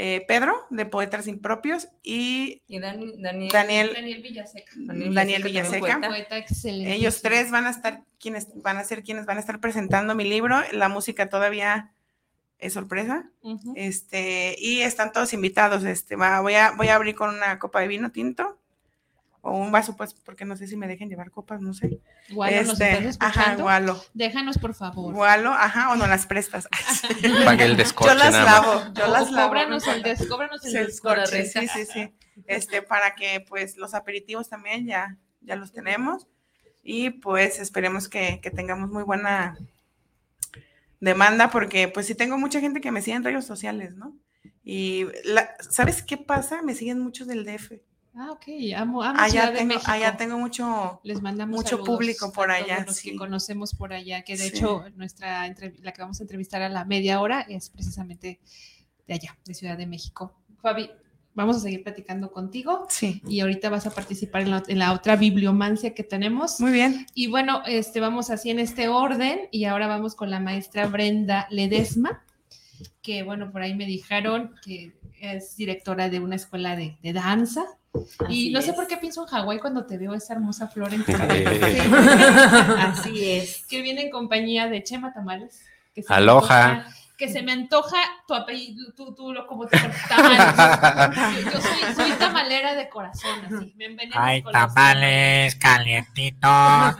eh, 0.00 0.24
Pedro 0.28 0.54
de 0.70 0.86
Poetas 0.86 1.26
Impropios 1.26 1.88
y 2.04 2.62
Y 2.68 2.78
Dani- 2.78 3.20
Daniel. 3.20 3.50
Daniel. 3.52 3.90
Daniel 3.94 4.22
Villaseca. 4.22 4.70
Daniel 4.76 5.12
Daniel 5.14 5.42
Villaseca, 5.42 6.00
Poeta 6.00 6.38
excelente. 6.38 6.94
Ellos 6.94 7.20
tres 7.20 7.50
van 7.50 7.66
a 7.66 7.70
estar 7.70 8.02
quienes 8.20 8.46
van 8.62 8.76
a 8.76 8.84
ser 8.84 9.02
quienes 9.02 9.26
van 9.26 9.38
a 9.38 9.40
estar 9.40 9.58
presentando 9.60 10.14
mi 10.14 10.22
libro. 10.24 10.56
La 10.72 10.88
música 10.88 11.28
todavía 11.28 11.90
es 12.60 12.72
sorpresa. 12.74 13.28
Este, 13.74 14.54
y 14.58 14.82
están 14.82 15.12
todos 15.12 15.32
invitados. 15.32 15.82
Este, 15.84 16.14
va- 16.16 16.40
voy, 16.42 16.54
a, 16.54 16.72
voy 16.72 16.88
a 16.88 16.94
abrir 16.94 17.14
con 17.16 17.34
una 17.34 17.58
copa 17.58 17.80
de 17.80 17.88
vino 17.88 18.10
tinto 18.12 18.57
o 19.40 19.56
un 19.56 19.70
vaso, 19.72 19.96
pues, 19.96 20.14
porque 20.14 20.44
no 20.44 20.56
sé 20.56 20.66
si 20.66 20.76
me 20.76 20.86
dejen 20.88 21.08
llevar 21.08 21.30
copas, 21.30 21.60
no 21.60 21.72
sé. 21.74 22.00
Gualo, 22.30 22.56
¿nos 22.64 22.80
estás 22.80 23.04
Este, 23.04 23.24
ajá, 23.24 23.56
gualo. 23.56 24.02
Déjanos, 24.14 24.58
por 24.58 24.74
favor. 24.74 25.14
Gualo, 25.14 25.52
ajá, 25.52 25.90
o 25.92 25.96
no 25.96 26.06
las 26.06 26.26
prestas. 26.26 26.68
Para 27.44 27.56
que 27.56 27.64
el 27.64 27.70
yo 27.72 27.76
descorche 27.76 28.14
las 28.16 28.32
nada 28.32 28.44
más. 28.44 28.62
lavo, 28.62 28.94
yo 28.94 29.04
O 29.04 29.08
las 29.08 29.30
lavo. 29.30 29.48
cóbranos 29.48 29.86
no 29.86 29.92
el, 29.92 30.02
des, 30.02 30.26
cóbranos 30.26 30.64
el 30.64 30.72
descorche, 30.86 31.44
sí, 31.46 31.68
sí, 31.68 31.86
sí. 31.86 32.14
Este, 32.46 32.82
para 32.82 33.14
que, 33.14 33.40
pues, 33.48 33.76
los 33.76 33.94
aperitivos 33.94 34.48
también 34.48 34.86
ya, 34.86 35.16
ya 35.40 35.56
los 35.56 35.72
tenemos. 35.72 36.26
Y, 36.82 37.10
pues, 37.10 37.58
esperemos 37.58 38.08
que, 38.08 38.40
que 38.40 38.50
tengamos 38.50 38.90
muy 38.90 39.02
buena 39.02 39.56
demanda, 41.00 41.50
porque, 41.50 41.88
pues, 41.88 42.06
sí 42.06 42.14
tengo 42.14 42.38
mucha 42.38 42.60
gente 42.60 42.80
que 42.80 42.90
me 42.90 43.02
sigue 43.02 43.16
en 43.16 43.24
redes 43.24 43.44
sociales, 43.44 43.94
¿no? 43.94 44.16
Y, 44.64 45.06
la- 45.24 45.54
¿sabes 45.60 46.02
qué 46.02 46.16
pasa? 46.16 46.62
Me 46.62 46.74
siguen 46.74 47.00
muchos 47.00 47.26
del 47.28 47.44
DF. 47.44 47.80
Ah, 48.14 48.32
ok. 48.32 48.44
Amo, 48.76 49.02
amo 49.02 49.20
Allá 49.20 49.30
Ciudad 49.30 49.52
de 49.52 49.58
tengo, 49.58 49.74
México. 49.74 49.90
allá 49.92 50.16
tengo 50.16 50.38
mucho, 50.38 51.00
Les 51.04 51.22
mandamos 51.22 51.56
mucho 51.56 51.84
público 51.84 52.32
por 52.32 52.50
a 52.50 52.54
allá, 52.54 52.76
todos 52.76 52.86
los 52.88 52.96
sí. 52.96 53.10
que 53.10 53.16
conocemos 53.16 53.74
por 53.74 53.92
allá, 53.92 54.22
que 54.22 54.36
de 54.36 54.48
Sí. 54.48 54.56
hecho 54.56 54.84
nuestra 54.96 55.46
la 55.82 55.92
que 55.92 56.02
vamos 56.02 56.18
a 56.20 56.24
entrevistar 56.24 56.62
a 56.62 56.68
la 56.68 56.84
media 56.84 57.20
hora 57.20 57.42
es 57.42 57.70
precisamente 57.70 58.40
de 59.06 59.14
allá, 59.14 59.38
de 59.44 59.54
Ciudad 59.54 59.76
de 59.78 59.86
México. 59.86 60.34
Fabi, 60.60 60.90
vamos 61.34 61.56
a 61.58 61.60
seguir 61.60 61.84
platicando 61.84 62.32
contigo 62.32 62.86
sí. 62.90 63.22
y 63.28 63.38
ahorita 63.40 63.70
vas 63.70 63.86
a 63.86 63.90
participar 63.94 64.42
en 64.42 64.50
la, 64.50 64.62
en 64.66 64.80
la 64.80 64.92
otra 64.92 65.14
bibliomancia 65.14 65.94
que 65.94 66.02
tenemos. 66.02 66.58
Muy 66.60 66.72
bien. 66.72 67.06
Y 67.14 67.28
bueno, 67.28 67.62
este 67.66 68.00
vamos 68.00 68.30
así 68.30 68.50
en 68.50 68.58
este 68.58 68.88
orden 68.88 69.42
y 69.52 69.64
ahora 69.66 69.86
vamos 69.86 70.16
con 70.16 70.30
la 70.30 70.40
maestra 70.40 70.88
Brenda 70.88 71.46
Ledesma, 71.50 72.24
que 73.00 73.22
bueno, 73.22 73.52
por 73.52 73.62
ahí 73.62 73.74
me 73.76 73.86
dijeron 73.86 74.56
que 74.64 74.98
es 75.20 75.56
directora 75.56 76.08
de 76.08 76.18
una 76.18 76.34
escuela 76.36 76.74
de, 76.74 76.98
de 77.02 77.12
danza. 77.12 77.64
Y 77.94 78.24
Así 78.24 78.50
no 78.52 78.62
sé 78.62 78.70
es. 78.70 78.76
por 78.76 78.86
qué 78.86 78.96
pienso 78.98 79.22
en 79.22 79.28
Hawái 79.28 79.58
cuando 79.60 79.86
te 79.86 79.96
veo 79.98 80.14
esa 80.14 80.34
hermosa 80.34 80.68
flor 80.68 80.92
en 80.94 81.04
tu 81.04 81.12
Así 82.78 83.30
es. 83.32 83.64
que 83.66 83.82
viene 83.82 84.02
en 84.02 84.10
compañía 84.10 84.68
de 84.68 84.82
Chema 84.84 85.12
Tamales. 85.12 85.62
Que 85.94 86.02
se 86.02 86.08
me 86.10 86.16
Aloha. 86.16 86.64
antoja- 86.70 86.94
que 87.16 87.28
se 87.28 87.42
me 87.42 87.50
antoja 87.50 87.96
tu 88.28 88.34
apellido, 88.34 88.92
tú, 88.92 89.12
tú, 89.12 89.32
lo 89.32 89.44
como 89.48 89.66
te 89.66 89.76
tamales. 90.08 91.44
Yo, 91.44 91.50
yo 91.50 91.60
soy, 91.60 91.94
soy 91.96 92.12
tamalera 92.12 92.76
de 92.76 92.88
corazón, 92.88 93.40
así. 93.44 93.74
Me 93.76 93.86
envenenas 93.86 94.16
Hay 94.20 94.40
con 94.40 94.52
los 94.52 94.62
tamales 94.74 95.56
calientitos. 95.56 96.48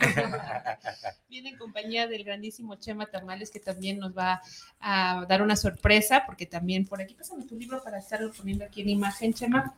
Viene 1.29 1.51
en 1.51 1.57
compañía 1.59 2.09
del 2.09 2.25
grandísimo 2.25 2.75
Chema 2.77 3.07
Tamales, 3.07 3.53
que 3.53 3.61
también 3.61 4.01
nos 4.01 4.17
va 4.19 4.43
a 4.81 5.25
dar 5.29 5.41
una 5.41 5.55
sorpresa, 5.55 6.25
porque 6.27 6.47
también 6.47 6.85
por 6.85 7.01
aquí, 7.01 7.15
pásame 7.15 7.45
tu 7.45 7.55
libro 7.57 7.81
para 7.85 7.99
estarlo 7.99 8.33
poniendo 8.33 8.65
aquí 8.65 8.81
en 8.81 8.89
imagen, 8.89 9.33
Chema. 9.33 9.73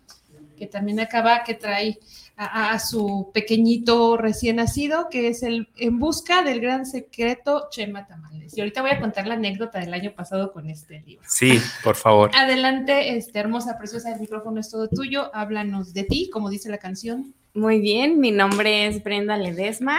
Que 0.60 0.66
también 0.66 1.00
acaba, 1.00 1.42
que 1.42 1.54
trae 1.54 1.98
a, 2.36 2.72
a 2.72 2.78
su 2.78 3.30
pequeñito 3.32 4.18
recién 4.18 4.56
nacido, 4.56 5.08
que 5.10 5.28
es 5.28 5.42
el 5.42 5.68
En 5.78 5.98
busca 5.98 6.44
del 6.44 6.60
gran 6.60 6.84
secreto 6.84 7.68
Chema 7.70 8.06
Tamales. 8.06 8.56
Y 8.56 8.60
ahorita 8.60 8.82
voy 8.82 8.90
a 8.90 9.00
contar 9.00 9.26
la 9.26 9.34
anécdota 9.34 9.80
del 9.80 9.94
año 9.94 10.12
pasado 10.14 10.52
con 10.52 10.68
este 10.68 11.00
libro. 11.00 11.26
Sí, 11.26 11.58
por 11.82 11.96
favor. 11.96 12.30
Adelante, 12.36 13.16
este, 13.16 13.38
hermosa, 13.38 13.78
preciosa, 13.78 14.12
el 14.12 14.20
micrófono 14.20 14.60
es 14.60 14.70
todo 14.70 14.88
tuyo. 14.88 15.34
Háblanos 15.34 15.94
de 15.94 16.04
ti, 16.04 16.28
como 16.30 16.50
dice 16.50 16.68
la 16.68 16.78
canción. 16.78 17.34
Muy 17.54 17.80
bien, 17.80 18.20
mi 18.20 18.30
nombre 18.30 18.86
es 18.86 19.02
Brenda 19.02 19.36
Ledesma, 19.36 19.98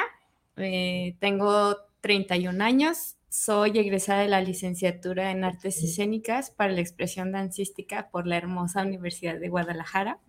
eh, 0.55 1.17
tengo 1.19 1.75
31 1.99 2.63
años, 2.63 3.17
soy 3.27 3.77
egresada 3.77 4.21
de 4.21 4.29
la 4.29 4.39
licenciatura 4.39 5.31
en 5.31 5.43
Artes 5.43 5.83
Escénicas 5.83 6.51
para 6.51 6.71
la 6.71 6.79
expresión 6.79 7.33
dancística 7.33 8.09
por 8.09 8.25
la 8.25 8.37
hermosa 8.37 8.83
Universidad 8.83 9.37
de 9.37 9.49
Guadalajara 9.49 10.19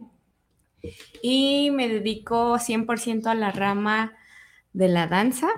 y 1.22 1.70
me 1.70 1.88
dedico 1.88 2.58
100% 2.58 3.26
a 3.26 3.34
la 3.34 3.50
rama 3.52 4.16
de 4.72 4.88
la 4.88 5.06
danza 5.06 5.48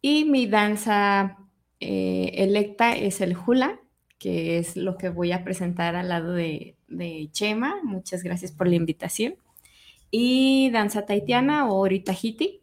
y 0.00 0.24
mi 0.24 0.46
danza 0.46 1.38
eh, 1.80 2.30
electa 2.34 2.94
es 2.94 3.20
el 3.20 3.36
hula, 3.36 3.80
que 4.18 4.58
es 4.58 4.76
lo 4.76 4.96
que 4.96 5.08
voy 5.08 5.32
a 5.32 5.44
presentar 5.44 5.96
al 5.96 6.08
lado 6.08 6.32
de, 6.32 6.74
Chema. 7.32 7.80
Muchas 7.82 8.22
gracias 8.22 8.50
por 8.52 8.66
la 8.66 8.76
invitación 8.76 9.36
y 10.10 10.70
danza 10.70 11.04
taitiana 11.04 11.68
o 11.68 11.74
oritahiti. 11.74 12.62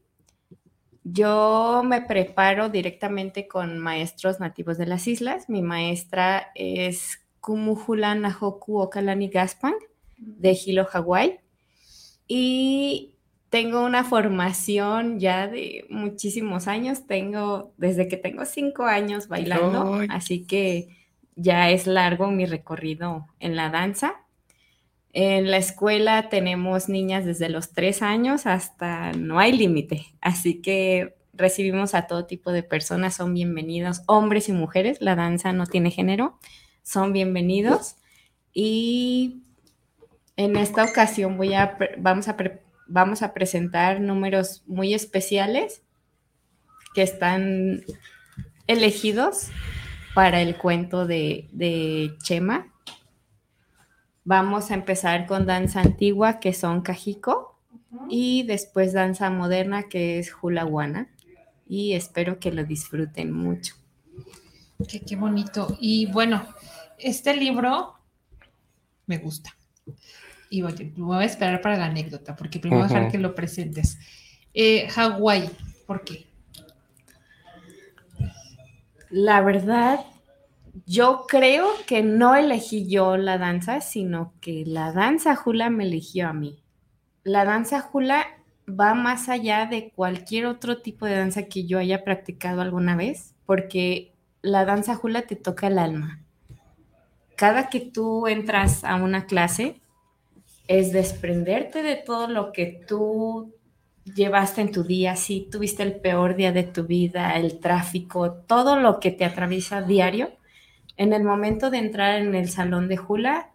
Yo 1.03 1.83
me 1.85 2.01
preparo 2.01 2.69
directamente 2.69 3.47
con 3.47 3.77
maestros 3.77 4.39
nativos 4.39 4.79
de 4.79 4.87
las 4.87 5.05
islas. 5.05 5.47
Mi 5.47 5.61
maestra 5.61 6.47
es 6.55 7.19
Kumuhula 7.39 8.15
Nahoku 8.15 8.79
Okalani 8.79 9.27
Gaspang 9.27 9.75
de 10.17 10.57
Hilo, 10.65 10.85
Hawái. 10.85 11.39
Y 12.27 13.15
tengo 13.49 13.85
una 13.85 14.03
formación 14.03 15.19
ya 15.19 15.47
de 15.47 15.85
muchísimos 15.89 16.67
años. 16.67 17.07
Tengo 17.07 17.73
desde 17.77 18.07
que 18.07 18.17
tengo 18.17 18.45
cinco 18.45 18.83
años 18.83 19.27
bailando, 19.27 19.95
Ay. 19.95 20.07
así 20.09 20.45
que 20.45 20.89
ya 21.35 21.69
es 21.69 21.87
largo 21.87 22.31
mi 22.31 22.45
recorrido 22.45 23.27
en 23.39 23.55
la 23.55 23.69
danza. 23.69 24.15
En 25.13 25.49
la 25.49 25.57
escuela 25.57 26.27
tenemos 26.27 26.89
niñas 26.89 27.23
desde 27.23 27.47
los 27.47 27.71
tres 27.71 28.01
años 28.01 28.45
hasta 28.45 29.13
no 29.13 29.39
hay 29.39 29.53
límite, 29.53 30.07
así 30.19 30.61
que 30.61 31.15
recibimos 31.31 31.95
a 31.95 32.07
todo 32.07 32.25
tipo 32.25 32.51
de 32.51 32.63
personas, 32.63 33.15
son 33.15 33.33
bienvenidos, 33.33 34.01
hombres 34.07 34.49
y 34.49 34.51
mujeres, 34.51 34.97
la 34.99 35.15
danza 35.15 35.53
no 35.53 35.67
tiene 35.67 35.89
género, 35.91 36.37
son 36.83 37.13
bienvenidos 37.13 37.95
y 38.53 39.44
en 40.37 40.57
esta 40.57 40.83
ocasión 40.83 41.39
vamos, 41.97 43.21
a 43.21 43.33
presentar 43.33 44.01
números 44.01 44.63
muy 44.67 44.93
especiales 44.93 45.81
que 46.93 47.03
están 47.03 47.83
elegidos 48.67 49.49
para 50.13 50.41
el 50.41 50.57
cuento 50.57 51.05
de, 51.05 52.15
Chema. 52.23 52.71
Vamos 54.23 54.71
a 54.71 54.73
empezar 54.73 55.27
con 55.27 55.45
danza 55.45 55.81
antigua, 55.81 56.39
que 56.39 56.53
son 56.53 56.81
Cajico, 56.81 57.59
y 58.09 58.43
después 58.43 58.93
danza 58.93 59.29
moderna, 59.29 59.83
que 59.83 60.19
es 60.19 60.33
Hulaguana. 60.41 61.09
Y 61.67 61.93
espero 61.93 62.39
que 62.39 62.51
lo 62.51 62.63
disfruten 62.63 63.31
mucho. 63.31 63.75
Qué 64.87 65.15
bonito. 65.15 65.77
Y 65.79 66.07
bueno, 66.07 66.45
este 66.97 67.35
libro 67.35 67.95
me 69.05 69.17
gusta. 69.17 69.55
Y 70.49 70.61
voy, 70.61 70.93
voy 70.95 71.23
a 71.23 71.25
esperar 71.25 71.61
para 71.61 71.77
la 71.77 71.85
anécdota, 71.85 72.35
porque 72.35 72.59
primero 72.59 72.83
voy 72.83 72.91
a 72.91 72.93
dejar 72.93 73.11
que 73.11 73.17
lo 73.17 73.35
presentes. 73.35 73.97
Eh, 74.53 74.87
Hawái, 74.89 75.49
¿por 75.85 76.03
qué? 76.03 76.25
La 79.09 79.41
verdad, 79.41 80.05
yo 80.85 81.25
creo 81.27 81.67
que 81.87 82.03
no 82.03 82.35
elegí 82.35 82.87
yo 82.87 83.17
la 83.17 83.37
danza, 83.37 83.81
sino 83.81 84.33
que 84.41 84.63
la 84.65 84.91
danza 84.91 85.39
hula 85.45 85.69
me 85.69 85.85
eligió 85.85 86.27
a 86.27 86.33
mí. 86.33 86.63
La 87.23 87.45
danza 87.45 87.89
hula 87.91 88.25
va 88.67 88.93
más 88.93 89.29
allá 89.29 89.65
de 89.65 89.91
cualquier 89.91 90.45
otro 90.45 90.81
tipo 90.81 91.05
de 91.05 91.17
danza 91.17 91.43
que 91.43 91.65
yo 91.65 91.79
haya 91.79 92.03
practicado 92.03 92.61
alguna 92.61 92.95
vez, 92.95 93.33
porque 93.45 94.13
la 94.41 94.65
danza 94.65 94.99
hula 95.01 95.23
te 95.23 95.35
toca 95.35 95.67
el 95.67 95.79
alma. 95.79 96.21
Cada 97.35 97.69
que 97.69 97.79
tú 97.79 98.27
entras 98.27 98.83
a 98.83 98.95
una 98.95 99.25
clase 99.25 99.81
es 100.67 100.91
desprenderte 100.91 101.83
de 101.83 101.95
todo 101.95 102.27
lo 102.27 102.51
que 102.51 102.81
tú 102.87 103.53
llevaste 104.03 104.61
en 104.61 104.71
tu 104.71 104.83
día, 104.83 105.15
si 105.15 105.41
tuviste 105.41 105.83
el 105.83 105.95
peor 105.95 106.35
día 106.35 106.51
de 106.51 106.63
tu 106.63 106.85
vida, 106.85 107.35
el 107.37 107.59
tráfico, 107.59 108.31
todo 108.31 108.79
lo 108.79 108.99
que 108.99 109.11
te 109.11 109.25
atraviesa 109.25 109.81
diario, 109.81 110.31
en 110.97 111.11
el 111.13 111.23
momento 111.23 111.69
de 111.69 111.79
entrar 111.79 112.21
en 112.21 112.35
el 112.35 112.49
salón 112.49 112.87
de 112.87 112.99
hula, 112.99 113.51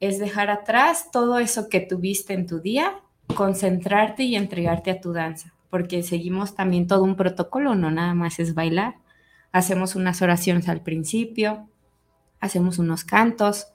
es 0.00 0.18
dejar 0.18 0.50
atrás 0.50 1.10
todo 1.10 1.38
eso 1.38 1.68
que 1.68 1.80
tuviste 1.80 2.32
en 2.32 2.46
tu 2.46 2.60
día, 2.60 3.00
concentrarte 3.34 4.22
y 4.22 4.36
entregarte 4.36 4.90
a 4.90 5.00
tu 5.00 5.12
danza, 5.12 5.52
porque 5.70 6.02
seguimos 6.02 6.54
también 6.54 6.86
todo 6.86 7.02
un 7.02 7.16
protocolo, 7.16 7.74
no 7.74 7.90
nada 7.90 8.14
más 8.14 8.38
es 8.38 8.54
bailar. 8.54 8.96
Hacemos 9.50 9.96
unas 9.96 10.22
oraciones 10.22 10.68
al 10.68 10.82
principio, 10.82 11.68
hacemos 12.40 12.78
unos 12.78 13.04
cantos, 13.04 13.68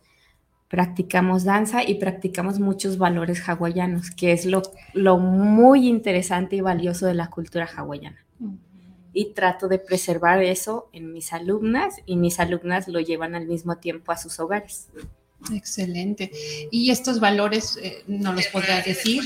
practicamos 0.73 1.43
danza 1.43 1.87
y 1.87 1.93
practicamos 1.99 2.59
muchos 2.59 2.97
valores 2.97 3.47
hawaianos, 3.47 4.09
que 4.09 4.31
es 4.31 4.47
lo, 4.47 4.63
lo 4.93 5.19
muy 5.19 5.87
interesante 5.87 6.55
y 6.55 6.61
valioso 6.61 7.05
de 7.05 7.13
la 7.13 7.29
cultura 7.29 7.69
hawaiana. 7.77 8.25
Y 9.13 9.33
trato 9.33 9.67
de 9.67 9.77
preservar 9.77 10.41
eso 10.41 10.89
en 10.91 11.13
mis 11.13 11.31
alumnas 11.31 11.97
y 12.07 12.17
mis 12.17 12.39
alumnas 12.39 12.87
lo 12.87 12.99
llevan 13.01 13.35
al 13.35 13.45
mismo 13.45 13.77
tiempo 13.77 14.11
a 14.11 14.17
sus 14.17 14.39
hogares. 14.39 14.87
Excelente. 15.53 16.31
¿Y 16.71 16.89
estos 16.89 17.19
valores 17.19 17.77
eh, 17.77 18.03
no 18.07 18.33
los 18.33 18.47
podrás 18.47 18.83
decir? 18.83 19.21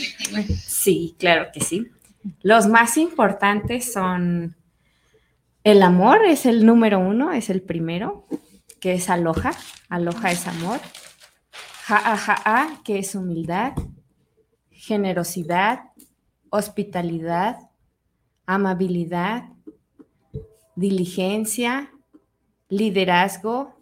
Sí, 0.66 1.16
claro 1.18 1.46
que 1.54 1.62
sí. 1.62 1.88
Los 2.42 2.68
más 2.68 2.98
importantes 2.98 3.94
son 3.94 4.58
el 5.64 5.82
amor, 5.82 6.26
es 6.26 6.46
el 6.46 6.66
número 6.66 7.00
uno, 7.00 7.32
es 7.32 7.50
el 7.50 7.62
primero, 7.62 8.28
que 8.82 8.96
es 8.96 9.10
aloha. 9.10 9.54
Aloha 9.88 10.32
es 10.32 10.46
amor. 10.46 10.82
Ha'a, 11.90 12.82
que 12.84 13.00
es 13.00 13.16
humildad, 13.16 13.74
generosidad, 14.72 15.92
hospitalidad, 16.50 17.60
amabilidad, 18.46 19.50
diligencia, 20.76 21.92
liderazgo, 22.70 23.76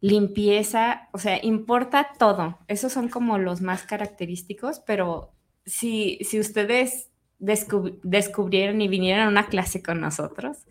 limpieza, 0.00 1.08
o 1.12 1.18
sea, 1.18 1.38
importa 1.44 2.08
todo. 2.18 2.58
Esos 2.66 2.92
son 2.92 3.08
como 3.08 3.38
los 3.38 3.60
más 3.60 3.82
característicos, 3.82 4.80
pero 4.80 5.32
si, 5.66 6.18
si 6.22 6.40
ustedes 6.40 7.10
descub- 7.38 8.00
descubrieran 8.02 8.80
y 8.80 8.88
vinieran 8.88 9.26
a 9.26 9.30
una 9.30 9.46
clase 9.46 9.82
con 9.82 10.00
nosotros, 10.00 10.66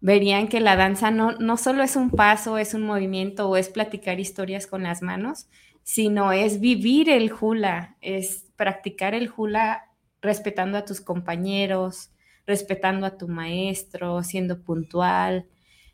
verían 0.00 0.48
que 0.48 0.60
la 0.60 0.76
danza 0.76 1.10
no, 1.10 1.32
no 1.32 1.56
solo 1.56 1.82
es 1.82 1.96
un 1.96 2.10
paso, 2.10 2.58
es 2.58 2.74
un 2.74 2.82
movimiento 2.82 3.48
o 3.48 3.56
es 3.56 3.68
platicar 3.68 4.18
historias 4.18 4.66
con 4.66 4.82
las 4.82 5.02
manos, 5.02 5.48
sino 5.82 6.32
es 6.32 6.60
vivir 6.60 7.10
el 7.10 7.32
hula, 7.32 7.96
es 8.00 8.46
practicar 8.56 9.14
el 9.14 9.30
hula 9.34 9.90
respetando 10.22 10.78
a 10.78 10.84
tus 10.84 11.00
compañeros, 11.00 12.10
respetando 12.46 13.06
a 13.06 13.16
tu 13.16 13.28
maestro, 13.28 14.22
siendo 14.22 14.62
puntual, 14.62 15.46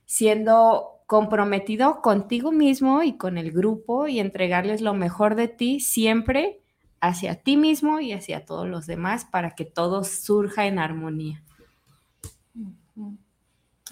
siendo 0.04 0.96
comprometido 1.06 2.02
contigo 2.02 2.50
mismo 2.50 3.02
y 3.02 3.16
con 3.16 3.38
el 3.38 3.52
grupo 3.52 4.08
y 4.08 4.18
entregarles 4.18 4.80
lo 4.80 4.94
mejor 4.94 5.36
de 5.36 5.48
ti 5.48 5.80
siempre 5.80 6.60
hacia 7.00 7.36
ti 7.36 7.56
mismo 7.56 8.00
y 8.00 8.12
hacia 8.12 8.44
todos 8.44 8.66
los 8.66 8.86
demás 8.86 9.24
para 9.24 9.54
que 9.54 9.64
todo 9.64 10.02
surja 10.02 10.66
en 10.66 10.78
armonía. 10.78 11.45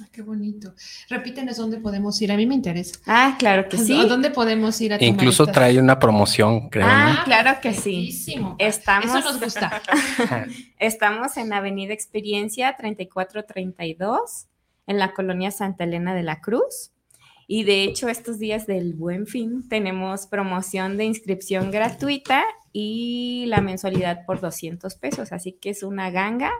Ah, 0.00 0.08
qué 0.10 0.22
bonito. 0.22 0.74
Repítenos 1.08 1.56
dónde 1.56 1.78
podemos 1.78 2.20
ir. 2.20 2.32
A 2.32 2.36
mí 2.36 2.46
me 2.46 2.54
interesa. 2.56 2.98
Ah, 3.06 3.36
claro 3.38 3.68
que 3.68 3.78
sí. 3.78 3.96
¿A 3.96 4.06
dónde 4.06 4.30
podemos 4.30 4.80
ir 4.80 4.92
a 4.92 4.98
tomar 4.98 5.14
Incluso 5.14 5.44
estas- 5.44 5.54
trae 5.54 5.78
una 5.78 6.00
promoción, 6.00 6.68
creo. 6.68 6.84
Ah, 6.88 7.18
¿no? 7.18 7.24
claro 7.24 7.60
que 7.62 7.72
sí. 7.74 8.08
Estamos, 8.58 9.06
Eso 9.14 9.20
nos 9.20 9.40
gusta. 9.40 9.80
estamos 10.80 11.36
en 11.36 11.52
Avenida 11.52 11.92
Experiencia 11.94 12.74
3432, 12.76 14.46
en 14.88 14.98
la 14.98 15.12
colonia 15.14 15.52
Santa 15.52 15.84
Elena 15.84 16.12
de 16.14 16.24
la 16.24 16.40
Cruz. 16.40 16.90
Y 17.46 17.62
de 17.62 17.84
hecho, 17.84 18.08
estos 18.08 18.38
días 18.38 18.66
del 18.66 18.94
Buen 18.94 19.26
Fin 19.28 19.68
tenemos 19.68 20.26
promoción 20.26 20.96
de 20.96 21.04
inscripción 21.04 21.70
gratuita 21.70 22.42
y 22.72 23.44
la 23.46 23.60
mensualidad 23.60 24.24
por 24.26 24.40
200 24.40 24.96
pesos. 24.96 25.30
Así 25.30 25.52
que 25.52 25.70
es 25.70 25.82
una 25.84 26.10
ganga. 26.10 26.50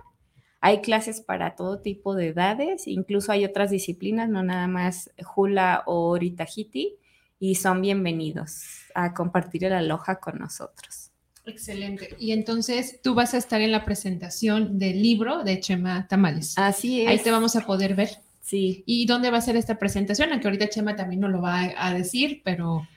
Hay 0.66 0.80
clases 0.80 1.21
para 1.21 1.56
todo 1.56 1.80
tipo 1.80 2.14
de 2.14 2.28
edades, 2.28 2.88
incluso 2.88 3.33
hay 3.33 3.44
otras 3.44 3.71
disciplinas, 3.71 4.30
no 4.30 4.42
nada 4.42 4.66
más 4.66 5.11
hula 5.37 5.83
o 5.85 6.09
oritahiti. 6.09 6.97
y 7.38 7.56
son 7.56 7.83
bienvenidos 7.83 8.64
a 8.94 9.12
compartir 9.12 9.64
el 9.64 9.75
aloja 9.75 10.21
con 10.21 10.38
nosotros. 10.38 11.11
Excelente. 11.44 12.16
Y 12.18 12.33
entonces 12.33 13.00
tú 13.02 13.14
vas 13.14 13.35
a 13.35 13.37
estar 13.37 13.61
en 13.61 13.73
la 13.73 13.85
presentación 13.85 14.78
del 14.78 15.02
libro 15.02 15.44
de 15.44 15.61
Chema 15.61 16.09
Tamales. 16.09 16.54
Así 16.56 17.02
es. 17.02 17.09
Ahí 17.09 17.18
te 17.18 17.30
vamos 17.30 17.56
a 17.56 17.66
poder 17.66 17.94
ver. 17.94 18.09
Sí, 18.40 18.85
¿Y 18.87 19.04
dónde 19.04 19.30
va 19.30 19.37
a 19.37 19.42
ser 19.42 19.56
esta 19.56 19.78
presentación? 19.78 20.33
Aunque 20.33 20.49
ahorita 20.49 20.71
Chema 20.71 20.97
también 20.97 21.21
nos 21.21 21.30
lo 21.30 21.42
va 21.42 21.61
a, 21.61 21.88
a 21.88 21.92
decir, 21.92 22.40
pero 22.42 22.88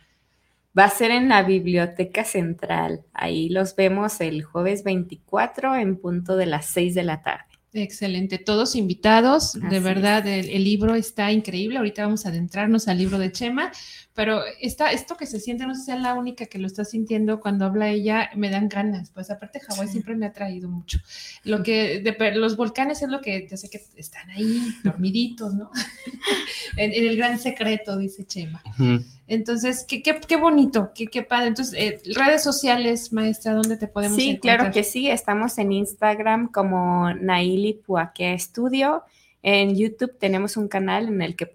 va 0.77 0.85
a 0.85 0.89
ser 0.89 1.11
en 1.11 1.27
la 1.27 1.43
Biblioteca 1.43 2.23
Central. 2.23 3.03
Ahí 3.11 3.49
los 3.49 3.75
vemos 3.75 4.21
el 4.21 4.41
jueves 4.43 4.85
24 4.85 5.75
en 5.75 5.97
punto 5.97 6.37
de 6.37 6.45
las 6.45 6.67
6 6.67 6.95
de 6.95 7.03
la 7.03 7.21
tarde. 7.21 7.46
Excelente. 7.73 8.37
Todos 8.37 8.75
invitados. 8.75 9.55
Así 9.55 9.67
de 9.67 9.79
verdad, 9.79 10.25
el, 10.27 10.49
el 10.49 10.63
libro 10.63 10.95
está 10.95 11.31
increíble. 11.31 11.77
Ahorita 11.77 12.03
vamos 12.03 12.25
a 12.25 12.29
adentrarnos 12.29 12.87
al 12.87 12.97
libro 12.97 13.19
de 13.19 13.31
Chema, 13.31 13.71
pero 14.13 14.41
está, 14.59 14.91
esto 14.91 15.15
que 15.15 15.25
se 15.27 15.39
siente, 15.39 15.67
no 15.67 15.75
sé 15.75 15.83
si 15.83 15.91
es 15.91 15.99
la 15.99 16.15
única 16.15 16.45
que 16.47 16.57
lo 16.57 16.65
está 16.67 16.83
sintiendo 16.85 17.39
cuando 17.39 17.65
habla 17.65 17.89
ella, 17.89 18.29
me 18.35 18.49
dan 18.49 18.67
ganas. 18.69 19.11
Pues 19.11 19.29
aparte, 19.29 19.59
Hawái 19.59 19.87
Sí. 19.87 19.91
siempre 19.93 20.15
me 20.15 20.25
ha 20.25 20.33
traído 20.33 20.69
mucho. 20.69 20.99
Lo 21.43 21.61
que 21.63 21.99
de 22.01 22.35
los 22.35 22.57
volcanes 22.57 23.01
es 23.01 23.09
lo 23.09 23.21
que 23.21 23.47
yo 23.49 23.57
sé 23.57 23.69
que 23.69 23.81
están 23.95 24.29
ahí 24.31 24.59
dormiditos, 24.83 25.53
¿no? 25.53 25.69
en, 26.77 26.93
en 26.93 27.07
el 27.07 27.17
gran 27.17 27.37
secreto, 27.39 27.97
dice 27.97 28.25
Chema. 28.25 28.63
Ujú. 28.79 29.03
Entonces, 29.27 29.85
qué, 29.87 30.01
qué, 30.01 30.19
qué 30.25 30.37
bonito, 30.37 30.91
qué, 30.95 31.07
qué 31.07 31.21
padre. 31.23 31.47
Entonces, 31.47 31.73
eh, 31.77 32.01
redes 32.15 32.41
sociales, 32.43 33.11
maestra, 33.11 33.53
¿dónde 33.53 33.75
te 33.77 33.87
podemos 33.87 34.15
Sí, 34.15 34.29
encontrar? 34.31 34.57
claro 34.59 34.73
que 34.73 34.83
sí. 34.83 35.09
Estamos 35.09 35.57
en 35.57 35.73
Instagram 35.73 36.49
como 36.51 37.13
Naili 37.13 37.73
Puaquea 37.73 38.37
Studio. 38.39 39.03
En 39.43 39.75
YouTube 39.75 40.17
tenemos 40.17 40.55
un 40.57 40.67
canal 40.67 41.07
en 41.09 41.21
el 41.21 41.35
que 41.35 41.51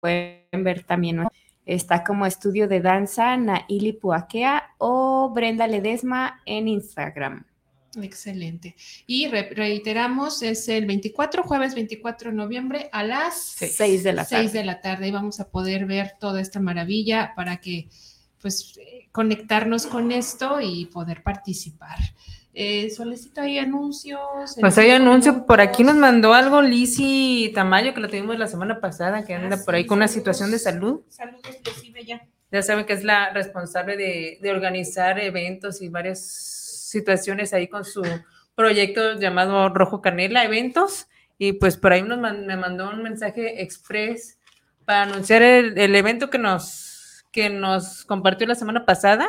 pueden 0.00 0.64
ver 0.64 0.82
también. 0.84 1.16
¿no? 1.16 1.28
Está 1.66 2.04
como 2.04 2.24
estudio 2.26 2.68
de 2.68 2.80
danza 2.80 3.36
Naili 3.36 3.92
Puaquea 3.92 4.74
o 4.78 5.30
Brenda 5.34 5.66
Ledesma 5.66 6.40
en 6.46 6.68
Instagram. 6.68 7.44
Excelente. 8.00 8.76
Y 9.06 9.28
re- 9.28 9.50
reiteramos, 9.54 10.42
es 10.42 10.68
el 10.68 10.86
24, 10.86 11.42
jueves 11.44 11.74
24 11.74 12.30
de 12.30 12.36
noviembre 12.36 12.88
a 12.92 13.02
las 13.04 13.34
Seis 13.36 14.02
de 14.02 14.12
la 14.12 14.24
6 14.24 14.46
tarde. 14.48 14.58
de 14.58 14.64
la 14.64 14.80
tarde. 14.80 15.08
Y 15.08 15.10
vamos 15.10 15.40
a 15.40 15.48
poder 15.48 15.86
ver 15.86 16.12
toda 16.20 16.40
esta 16.40 16.60
maravilla 16.60 17.32
para 17.34 17.56
que, 17.58 17.88
pues, 18.42 18.78
conectarnos 19.12 19.86
con 19.86 20.12
esto 20.12 20.60
y 20.60 20.86
poder 20.86 21.22
participar. 21.22 21.98
Eh, 22.58 22.88
Solecito, 22.90 23.40
hay 23.42 23.58
anuncios. 23.58 24.20
Pues 24.60 24.78
hay 24.78 24.90
cinco 24.90 24.96
anuncio, 25.02 25.46
por 25.46 25.60
aquí 25.60 25.84
nos 25.84 25.94
mandó 25.96 26.32
algo 26.32 26.62
Lisi 26.62 27.50
Tamayo, 27.54 27.92
que 27.92 28.00
lo 28.00 28.08
tuvimos 28.08 28.38
la 28.38 28.46
semana 28.46 28.80
pasada, 28.80 29.24
que 29.24 29.34
anda 29.34 29.56
Ah, 29.60 29.62
por 29.64 29.74
ahí 29.74 29.82
sí, 29.82 29.88
con 29.88 29.98
una 29.98 30.08
situación 30.08 30.50
de 30.50 30.58
salud. 30.58 31.00
Saludos, 31.10 31.42
recibe 31.64 32.04
ya. 32.04 32.26
Ya 32.52 32.62
saben 32.62 32.86
que 32.86 32.94
es 32.94 33.04
la 33.04 33.30
responsable 33.30 33.96
de, 33.98 34.38
de 34.40 34.50
organizar 34.50 35.18
eventos 35.18 35.82
y 35.82 35.88
varias 35.88 36.65
situaciones 36.88 37.52
ahí 37.52 37.68
con 37.68 37.84
su 37.84 38.02
proyecto 38.54 39.18
llamado 39.18 39.68
Rojo 39.70 40.00
Canela 40.00 40.44
Eventos. 40.44 41.08
Y 41.38 41.54
pues 41.54 41.76
por 41.76 41.92
ahí 41.92 42.02
nos 42.02 42.18
me 42.18 42.56
mandó 42.56 42.88
un 42.88 43.02
mensaje 43.02 43.62
express 43.62 44.38
para 44.84 45.02
anunciar 45.02 45.42
el, 45.42 45.94
evento 45.94 46.30
que 46.30 46.38
nos, 46.38 47.24
que 47.32 47.50
nos 47.50 48.04
compartió 48.04 48.46
la 48.46 48.54
semana 48.54 48.86
pasada, 48.86 49.28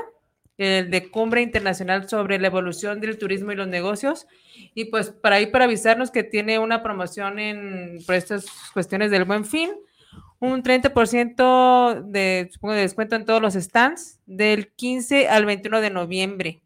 el 0.57 0.89
de 0.89 1.09
Cumbre 1.11 1.41
Internacional 1.41 2.07
sobre 2.07 2.39
la 2.39 2.47
evolución 2.47 3.01
del 3.01 3.17
turismo 3.17 3.51
y 3.51 3.55
los 3.55 3.67
negocios. 3.67 4.27
Y 4.73 4.85
pues 4.85 5.09
para 5.09 5.37
ahí 5.37 5.47
para 5.47 5.65
avisarnos 5.65 6.11
que 6.11 6.23
tiene 6.23 6.59
una 6.59 6.81
promoción 6.81 7.39
en, 7.39 7.97
por 8.05 8.15
estas 8.15 8.45
cuestiones 8.73 9.11
del 9.11 9.25
buen 9.25 9.43
fin 9.43 9.71
un 10.39 10.61
30% 10.61 12.03
de, 12.03 12.49
de 12.61 12.73
descuento 12.75 13.15
en 13.15 13.25
todos 13.25 13.41
los 13.41 13.55
stands 13.55 14.19
del 14.25 14.71
15 14.73 15.29
al 15.29 15.45
21 15.45 15.81
de 15.81 15.89
noviembre. 15.89 16.61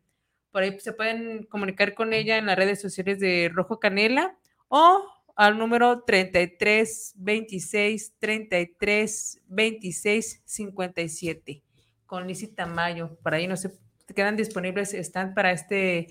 Por 0.52 0.64
ahí 0.64 0.80
se 0.80 0.94
pueden 0.94 1.44
comunicar 1.44 1.94
con 1.94 2.14
ella 2.14 2.38
en 2.38 2.46
las 2.46 2.58
redes 2.58 2.82
sociales 2.82 3.20
de 3.20 3.50
Rojo 3.54 3.80
Canela 3.80 4.36
o 4.68 5.06
al 5.36 5.58
número 5.58 6.04
33 6.04 7.14
26 7.18 8.14
33 8.20 9.42
26 9.48 10.42
57 10.46 11.64
con 12.06 12.28
Lizzy 12.28 12.48
Tamayo. 12.48 13.18
Por 13.24 13.34
ahí 13.34 13.48
no 13.48 13.56
se 13.56 13.72
quedan 14.14 14.36
disponibles 14.36 14.94
stand 14.94 15.34
para 15.34 15.52
este 15.54 16.08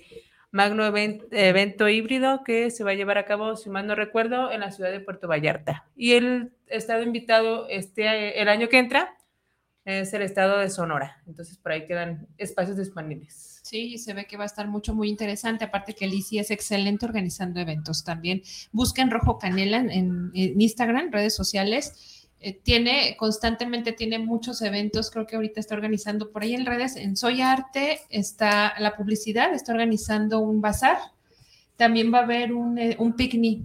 magno 0.49 0.85
even- 0.85 1.27
evento 1.31 1.87
híbrido 1.87 2.43
que 2.43 2.71
se 2.71 2.83
va 2.83 2.91
a 2.91 2.95
llevar 2.95 3.19
a 3.19 3.25
cabo, 3.25 3.55
si 3.55 3.69
mal 3.69 3.85
no 3.85 3.93
recuerdo, 3.95 4.51
en 4.51 4.61
la 4.61 4.71
ciudad 4.71 4.91
de 4.91 4.99
Puerto 4.99 5.27
Vallarta. 5.27 5.87
Y 5.95 6.13
el 6.13 6.51
estado 6.67 7.03
invitado 7.03 7.67
este, 7.69 8.41
el 8.41 8.49
año 8.49 8.67
que 8.67 8.79
entra 8.79 9.15
es 9.85 10.13
el 10.13 10.23
estado 10.23 10.57
de 10.57 10.69
Sonora. 10.69 11.21
Entonces, 11.27 11.57
por 11.57 11.71
ahí 11.71 11.85
quedan 11.85 12.27
espacios 12.37 12.77
disponibles. 12.77 13.50
Sí, 13.61 13.99
se 13.99 14.13
ve 14.13 14.25
que 14.25 14.37
va 14.37 14.43
a 14.43 14.47
estar 14.47 14.67
mucho, 14.67 14.95
muy 14.95 15.07
interesante. 15.07 15.65
Aparte 15.65 15.93
que 15.93 16.07
Lizzy 16.07 16.39
es 16.39 16.49
excelente 16.49 17.05
organizando 17.05 17.59
eventos 17.59 18.03
también. 18.03 18.41
Busquen 18.71 19.11
Rojo 19.11 19.37
Canela 19.37 19.77
en, 19.77 20.31
Instagram, 20.33 21.11
redes 21.11 21.35
sociales. 21.35 22.27
Eh, 22.39 22.53
tiene, 22.53 23.15
constantemente 23.17 23.91
tiene 23.91 24.17
muchos 24.17 24.63
eventos. 24.63 25.11
Creo 25.11 25.27
que 25.27 25.35
ahorita 25.35 25.59
está 25.59 25.75
organizando 25.75 26.31
por 26.31 26.41
ahí 26.41 26.55
en 26.55 26.65
redes. 26.65 26.95
En 26.95 27.15
Soy 27.15 27.41
Arte 27.41 27.99
está 28.09 28.73
la 28.79 28.95
publicidad, 28.95 29.53
está 29.53 29.73
organizando 29.73 30.39
un 30.39 30.59
bazar. 30.59 30.97
También 31.75 32.11
va 32.11 32.19
a 32.19 32.23
haber 32.23 32.53
un, 32.53 32.79
eh, 32.79 32.95
un 32.97 33.13
picnic. 33.13 33.63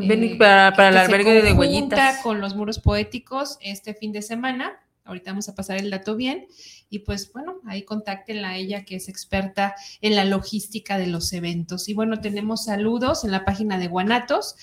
Eh, 0.00 0.36
para, 0.38 0.72
para 0.72 0.88
el 0.88 0.96
albergue 0.96 1.42
de 1.42 1.52
huellitas. 1.52 2.22
con 2.22 2.40
los 2.40 2.54
muros 2.54 2.78
poéticos 2.78 3.58
este 3.60 3.92
fin 3.92 4.12
de 4.12 4.22
semana. 4.22 4.78
Ahorita 5.04 5.32
vamos 5.32 5.48
a 5.48 5.54
pasar 5.54 5.78
el 5.78 5.90
dato 5.90 6.16
bien. 6.16 6.46
Y 6.88 7.00
pues 7.00 7.32
bueno, 7.32 7.56
ahí 7.66 7.82
contáctenla 7.82 8.50
a 8.50 8.56
ella 8.56 8.84
que 8.84 8.96
es 8.96 9.08
experta 9.08 9.74
en 10.00 10.14
la 10.14 10.24
logística 10.24 10.98
de 10.98 11.08
los 11.08 11.32
eventos. 11.32 11.88
Y 11.88 11.94
bueno, 11.94 12.20
tenemos 12.20 12.64
saludos 12.64 13.24
en 13.24 13.32
la 13.32 13.44
página 13.44 13.78
de 13.78 13.88
Guanatos. 13.88 14.56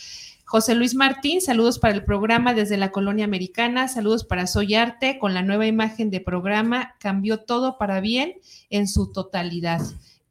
José 0.45 0.73
Luis 0.73 0.95
Martín, 0.95 1.41
saludos 1.41 1.78
para 1.78 1.93
el 1.93 2.04
programa 2.04 2.56
desde 2.56 2.75
la 2.75 2.91
colonia 2.91 3.25
americana, 3.25 3.88
saludos 3.88 4.23
para 4.23 4.47
Soy 4.47 4.73
Arte, 4.73 5.19
con 5.19 5.36
la 5.36 5.43
nueva 5.43 5.67
imagen 5.67 6.10
de 6.10 6.21
programa, 6.21 6.95
cambió 6.99 7.41
todo 7.41 7.78
para 7.78 7.99
bien 7.99 8.34
en 8.71 8.88
su 8.88 9.12
totalidad. 9.12 9.80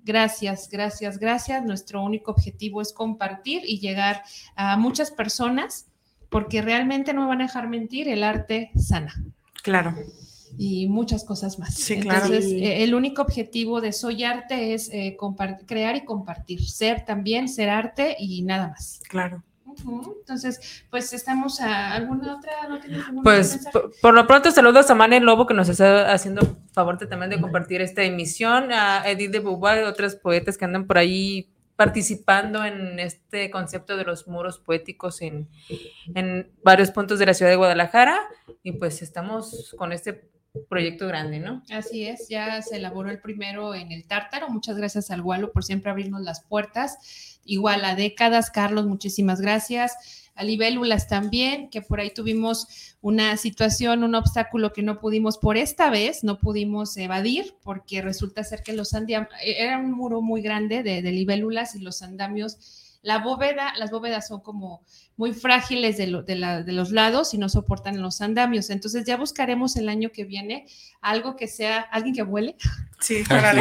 Gracias, 0.03 0.71
gracias, 0.73 1.18
gracias. 1.18 1.64
Nuestro 1.64 2.03
único 2.03 2.33
objetivo 2.33 2.83
es 2.83 2.92
compartir 2.92 3.62
y 3.64 3.79
llegar 3.79 4.25
a 4.57 4.77
muchas 4.77 5.12
personas, 5.12 5.87
porque 6.31 6.62
realmente 6.62 7.12
no 7.12 7.21
me 7.23 7.29
van 7.29 7.42
a 7.42 7.47
dejar 7.47 7.68
mentir, 7.68 8.09
el 8.09 8.25
arte 8.25 8.73
sana 8.75 9.14
Claro. 9.62 9.94
y 10.57 10.88
muchas 10.88 11.25
cosas 11.25 11.59
más. 11.59 11.75
Sí, 11.75 12.01
claro. 12.01 12.27
Entonces, 12.27 12.51
eh, 12.53 12.83
el 12.83 12.94
único 12.94 13.23
objetivo 13.23 13.81
de 13.81 13.92
Soy 13.92 14.25
Arte 14.25 14.75
es 14.75 14.88
eh, 14.92 15.16
crear 15.66 15.94
y 15.97 16.05
compartir, 16.05 16.66
ser 16.68 17.05
también, 17.05 17.49
ser 17.49 17.68
arte 17.68 18.16
y 18.18 18.42
nada 18.42 18.68
más. 18.68 19.01
Claro. 19.09 19.42
Entonces, 20.21 20.83
pues 20.90 21.12
estamos 21.12 21.61
a 21.61 21.92
alguna 21.92 22.37
otra, 22.37 22.53
¿no 22.68 22.81
tienes 22.81 23.05
Pues 23.23 23.68
por, 23.73 23.92
por 24.01 24.14
lo 24.14 24.27
pronto 24.27 24.51
saludos 24.51 24.90
a 24.90 24.94
Mane 24.94 25.21
Lobo 25.21 25.47
que 25.47 25.55
nos 25.55 25.68
está 25.68 26.12
haciendo 26.12 26.57
favor 26.73 26.99
de- 26.99 27.07
también 27.07 27.31
de 27.31 27.40
compartir 27.40 27.81
esta 27.81 28.03
emisión, 28.03 28.73
a 28.73 29.09
Edith 29.09 29.31
de 29.31 29.38
Beauvoir 29.40 29.83
y 29.85 29.87
otros 29.87 30.16
poetas 30.16 30.57
que 30.59 30.64
andan 30.64 30.87
por 30.87 30.99
ahí 30.99 31.51
participando 31.78 32.64
en 32.64 32.98
este 32.98 33.52
concepto 33.52 33.96
de 33.96 34.02
los 34.02 34.26
muros 34.26 34.58
poéticos 34.58 35.22
en, 35.22 35.48
en 36.12 36.50
varios 36.64 36.90
puntos 36.90 37.20
de 37.20 37.26
la 37.26 37.34
ciudad 37.34 37.52
de 37.52 37.56
Guadalajara 37.56 38.18
y 38.64 38.72
pues 38.72 39.00
estamos 39.00 39.76
con 39.78 39.92
este 39.92 40.28
proyecto 40.68 41.06
grande, 41.06 41.38
¿no? 41.38 41.62
Así 41.70 42.04
es, 42.04 42.28
ya 42.28 42.60
se 42.62 42.78
elaboró 42.78 43.10
el 43.10 43.20
primero 43.20 43.76
en 43.76 43.92
el 43.92 44.08
Tártaro. 44.08 44.48
Muchas 44.48 44.76
gracias 44.76 45.12
al 45.12 45.22
Gualo 45.22 45.52
por 45.52 45.62
siempre 45.62 45.92
abrirnos 45.92 46.22
las 46.22 46.42
puertas. 46.42 47.38
Igual 47.44 47.84
a 47.84 47.94
décadas, 47.94 48.50
Carlos, 48.50 48.88
muchísimas 48.88 49.40
gracias. 49.40 50.27
A 50.38 50.44
Libélulas 50.44 51.09
también, 51.09 51.68
que 51.68 51.83
por 51.83 52.01
ahí 52.01 52.11
tuvimos 52.14 52.96
una 53.01 53.37
situación, 53.37 54.05
un 54.05 54.14
obstáculo 54.14 54.72
que 54.72 54.83
no 54.83 55.01
pudimos 55.01 55.37
por 55.37 55.57
esta 55.57 55.90
vez, 55.90 56.22
no 56.22 56.38
pudimos 56.38 56.96
evadir, 56.96 57.57
porque 57.62 58.03
resulta 58.03 58.44
ser 58.44 58.62
que 58.62 58.72
los 58.72 58.94
andamios, 58.94 59.29
era 59.42 59.79
un 59.79 59.90
muro 59.90 60.22
muy 60.22 60.40
grande 60.40 60.83
de, 60.83 61.03
de 61.03 61.12
libélulas 61.12 61.74
y 61.74 61.81
los 61.81 62.03
andamios, 62.03 62.88
la 63.02 63.18
bóveda, 63.18 63.72
las 63.78 63.90
bóvedas 63.90 64.26
son 64.26 64.40
como 64.40 64.82
muy 65.16 65.32
frágiles 65.32 65.96
de, 65.96 66.08
lo- 66.08 66.22
de 66.22 66.34
la- 66.34 66.62
de 66.62 66.72
los 66.72 66.90
lados 66.90 67.32
y 67.32 67.38
no 67.38 67.48
soportan 67.48 68.00
los 68.02 68.20
andamios. 68.20 68.70
Entonces 68.70 69.04
ya 69.04 69.16
buscaremos 69.16 69.76
el 69.76 69.88
año 69.88 70.11
que 70.12 70.24
viene 70.24 70.66
algo 71.00 71.37
que 71.37 71.46
sea, 71.46 71.78
alguien 71.80 72.14
que 72.14 72.22
vuele, 72.22 72.56
Sí, 73.00 73.22
para 73.28 73.52
Sí. 73.52 73.61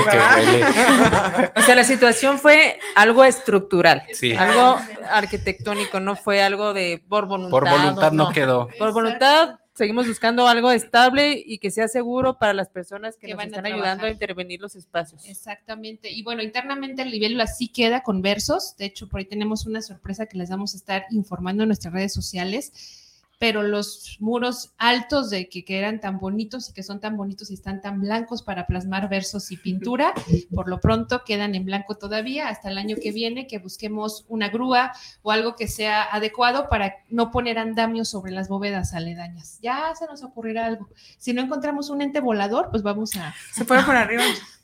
O 1.55 1.61
sea, 1.61 1.75
la 1.75 1.83
situación 1.83 2.39
fue 2.39 2.79
algo 2.95 3.23
estructural, 3.23 4.01
Sí. 4.13 4.33
algo 4.33 4.79
arquitectónico, 5.11 5.99
no 5.99 6.15
fue 6.15 6.41
algo 6.41 6.73
de 6.73 7.03
por 7.07 7.27
voluntad. 7.27 7.51
Por 7.51 7.69
voluntad 7.69 8.11
no 8.11 8.31
quedó. 8.31 8.67
Por 8.79 8.93
voluntad, 8.93 9.59
seguimos 9.77 10.07
buscando 10.07 10.47
algo 10.47 10.71
estable 10.71 11.41
y 11.45 11.59
que 11.59 11.69
sea 11.69 11.87
seguro 11.87 12.39
para 12.39 12.53
las 12.53 12.67
personas 12.67 13.15
que, 13.15 13.27
Que 13.27 13.33
nos 13.33 13.37
van 13.37 13.45
a 13.45 13.57
están 13.57 13.65
ayudando 13.67 14.07
a 14.07 14.09
intervenir 14.09 14.59
los 14.59 14.75
espacios. 14.75 15.23
Exactamente. 15.25 16.09
Y 16.09 16.23
bueno, 16.23 16.41
internamente 16.41 17.03
el 17.03 17.11
libélula 17.11 17.45
sí 17.45 17.67
queda 17.67 18.01
con 18.01 18.23
versos. 18.23 18.75
De 18.77 18.85
hecho, 18.85 19.07
por 19.07 19.19
ahí 19.19 19.25
tenemos 19.25 19.67
una 19.67 19.83
sorpresa 19.83 20.25
que 20.25 20.37
les 20.37 20.49
vamos 20.49 20.73
a 20.73 20.77
estar 20.77 21.05
informando 21.11 21.63
en 21.63 21.69
nuestras 21.69 21.93
redes 21.93 22.11
sociales. 22.11 23.06
Pero 23.39 23.61
los 23.63 24.17
muros 24.19 24.73
altos 24.77 25.29
de 25.29 25.47
que, 25.49 25.63
que 25.63 25.77
eran 25.77 25.99
tan 25.99 26.19
bonitos 26.19 26.69
y 26.69 26.73
que 26.73 26.83
son 26.83 26.99
tan 26.99 27.17
bonitos 27.17 27.51
y 27.51 27.53
están 27.53 27.81
tan 27.81 28.01
blancos 28.01 28.41
para 28.41 28.65
plasmar 28.65 29.09
versos 29.09 29.51
y 29.51 29.57
pintura, 29.57 30.13
por 30.55 30.67
lo 30.67 30.79
pronto 30.79 31.23
quedan 31.23 31.55
en 31.55 31.65
blanco 31.65 31.95
todavía 31.95 32.49
hasta 32.49 32.69
el 32.69 32.77
año 32.77 32.95
que 33.01 33.11
viene, 33.11 33.47
que 33.47 33.59
busquemos 33.59 34.25
una 34.27 34.49
grúa 34.49 34.91
o 35.21 35.31
algo 35.31 35.55
que 35.55 35.67
sea 35.67 36.03
adecuado 36.03 36.69
para 36.69 36.95
no 37.09 37.31
poner 37.31 37.59
andamios 37.59 38.09
sobre 38.09 38.31
las 38.31 38.49
bóvedas 38.49 38.93
aledañas. 38.93 39.59
Ya 39.61 39.93
se 39.95 40.05
nos 40.05 40.23
ocurrirá 40.23 40.65
algo. 40.65 40.89
Si 41.17 41.33
no 41.33 41.41
encontramos 41.41 41.89
un 41.89 42.01
ente 42.01 42.19
volador, 42.19 42.69
pues 42.71 42.83
vamos 42.83 43.15
a... 43.15 43.35
Se 43.53 43.65
puede 43.65 43.83
por 43.83 43.95
arriba. 43.95 44.23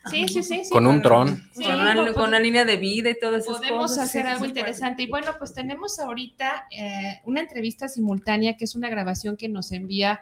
Sí, 0.10 0.28
sí, 0.28 0.44
sí. 0.44 0.66
sí. 0.66 0.70
Con 0.70 0.86
un 0.86 1.02
dron. 1.02 1.50
Sí, 1.54 1.64
con, 1.64 1.76
una, 1.76 1.96
pues, 1.96 2.14
con 2.14 2.28
una 2.30 2.40
línea 2.40 2.66
de 2.66 2.78
vida 2.78 3.10
y 3.10 3.20
todas 3.20 3.44
esas 3.44 3.58
podemos 3.58 3.92
cosas. 3.92 4.10
hacer 4.10 4.24
sí, 4.24 4.28
algo 4.28 4.46
sí, 4.46 4.52
sí. 4.52 4.60
interesante. 4.60 5.04
Y 5.04 5.08
bueno, 5.08 5.32
pues 5.40 5.54
tenemos 5.54 6.00
ahorita 6.00 6.66
eh, 6.72 7.22
una 7.26 7.42
entrevista 7.42 7.88
simultánea, 7.88 8.58
que 8.58 8.66
es 8.66 8.76
una 8.76 8.90
grabación 8.90 9.38
que 9.38 9.50
nos 9.50 9.72
envía 9.72 10.22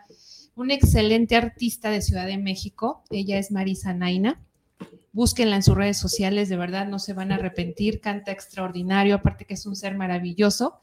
un 0.56 0.70
excelente 0.72 1.36
artista 1.36 1.90
de 1.90 2.02
Ciudad 2.02 2.28
de 2.28 2.38
México. 2.38 3.04
Ella 3.10 3.38
es 3.40 3.52
Marisa 3.52 3.94
Naina. 3.94 4.40
Búsquenla 5.14 5.58
en 5.58 5.64
sus 5.64 5.76
redes 5.76 5.98
sociales, 5.98 6.48
de 6.48 6.56
verdad 6.56 6.88
no 6.88 7.00
se 7.00 7.14
van 7.14 7.32
a 7.32 7.36
arrepentir. 7.36 8.00
Canta 8.00 8.32
extraordinario, 8.32 9.16
aparte 9.16 9.46
que 9.46 9.56
es 9.56 9.66
un 9.66 9.76
ser 9.76 9.96
maravilloso. 9.96 10.80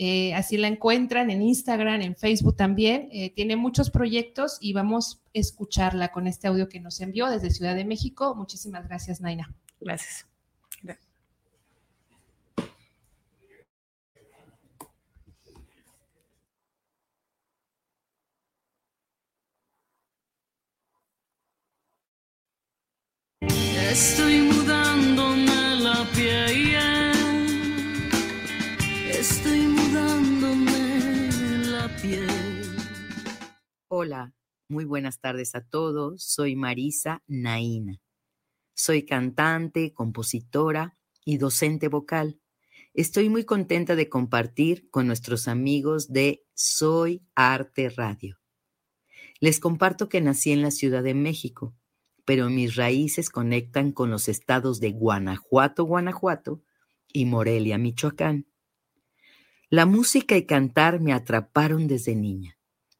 Eh, 0.00 0.32
así 0.34 0.56
la 0.56 0.68
encuentran 0.68 1.28
en 1.30 1.42
Instagram, 1.42 2.00
en 2.02 2.14
Facebook 2.14 2.56
también. 2.56 3.08
Eh, 3.10 3.30
tiene 3.30 3.56
muchos 3.56 3.90
proyectos 3.90 4.56
y 4.60 4.72
vamos 4.72 5.20
a 5.26 5.28
escucharla 5.32 6.12
con 6.12 6.28
este 6.28 6.46
audio 6.46 6.68
que 6.68 6.78
nos 6.78 7.00
envió 7.00 7.28
desde 7.28 7.50
Ciudad 7.50 7.74
de 7.74 7.84
México. 7.84 8.34
Muchísimas 8.36 8.86
gracias, 8.86 9.20
Naina. 9.20 9.52
Gracias. 9.80 10.24
Estoy 23.90 24.42
mudándome 24.42 24.77
Hola, 34.00 34.32
muy 34.68 34.84
buenas 34.84 35.18
tardes 35.18 35.56
a 35.56 35.60
todos. 35.60 36.22
Soy 36.22 36.54
Marisa 36.54 37.24
Naina. 37.26 38.00
Soy 38.72 39.02
cantante, 39.02 39.92
compositora 39.92 40.96
y 41.24 41.38
docente 41.38 41.88
vocal. 41.88 42.40
Estoy 42.94 43.28
muy 43.28 43.42
contenta 43.42 43.96
de 43.96 44.08
compartir 44.08 44.88
con 44.90 45.08
nuestros 45.08 45.48
amigos 45.48 46.12
de 46.12 46.44
Soy 46.54 47.26
Arte 47.34 47.90
Radio. 47.90 48.38
Les 49.40 49.58
comparto 49.58 50.08
que 50.08 50.20
nací 50.20 50.52
en 50.52 50.62
la 50.62 50.70
Ciudad 50.70 51.02
de 51.02 51.14
México, 51.14 51.74
pero 52.24 52.48
mis 52.50 52.76
raíces 52.76 53.30
conectan 53.30 53.90
con 53.90 54.12
los 54.12 54.28
estados 54.28 54.78
de 54.78 54.92
Guanajuato, 54.92 55.82
Guanajuato 55.82 56.62
y 57.12 57.24
Morelia, 57.24 57.78
Michoacán. 57.78 58.46
La 59.70 59.86
música 59.86 60.36
y 60.36 60.46
cantar 60.46 61.00
me 61.00 61.12
atraparon 61.12 61.88
desde 61.88 62.14
niña 62.14 62.57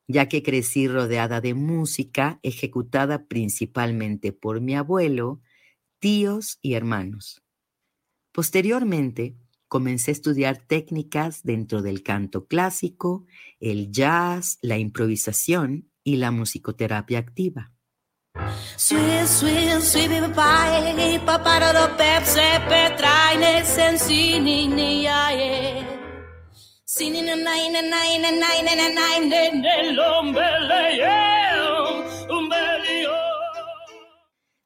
ya 0.08 0.26
que 0.26 0.42
crecí 0.42 0.88
rodeada 0.88 1.40
de 1.40 1.54
música 1.54 2.40
ejecutada 2.42 3.26
principalmente 3.26 4.32
por 4.32 4.60
mi 4.60 4.74
abuelo, 4.74 5.40
tíos 6.00 6.58
y 6.62 6.74
hermanos. 6.74 7.42
Posteriormente, 8.32 9.36
comencé 9.68 10.10
a 10.10 10.12
estudiar 10.12 10.56
técnicas 10.56 11.42
dentro 11.42 11.82
del 11.82 12.02
canto 12.02 12.46
clásico, 12.46 13.26
el 13.60 13.92
jazz, 13.92 14.58
la 14.62 14.78
improvisación 14.78 15.90
y 16.02 16.16
la 16.16 16.30
musicoterapia 16.30 17.18
activa. 17.18 17.72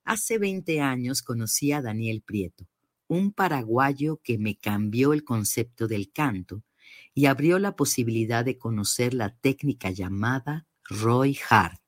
Hace 0.05 0.39
20 0.39 0.81
años 0.81 1.21
conocí 1.21 1.73
a 1.73 1.83
Daniel 1.83 2.23
Prieto, 2.23 2.67
un 3.07 3.35
paraguayo 3.35 4.19
que 4.25 4.39
me 4.39 4.57
cambió 4.57 5.13
el 5.13 5.25
concepto 5.25 5.89
del 5.89 6.11
canto 6.11 6.63
y 7.13 7.27
abrió 7.27 7.59
la 7.59 7.77
posibilidad 7.77 8.47
de 8.47 8.57
conocer 8.57 9.13
la 9.13 9.37
técnica 9.37 9.91
llamada 9.91 10.67
Roy 10.85 11.39
Hart, 11.51 11.83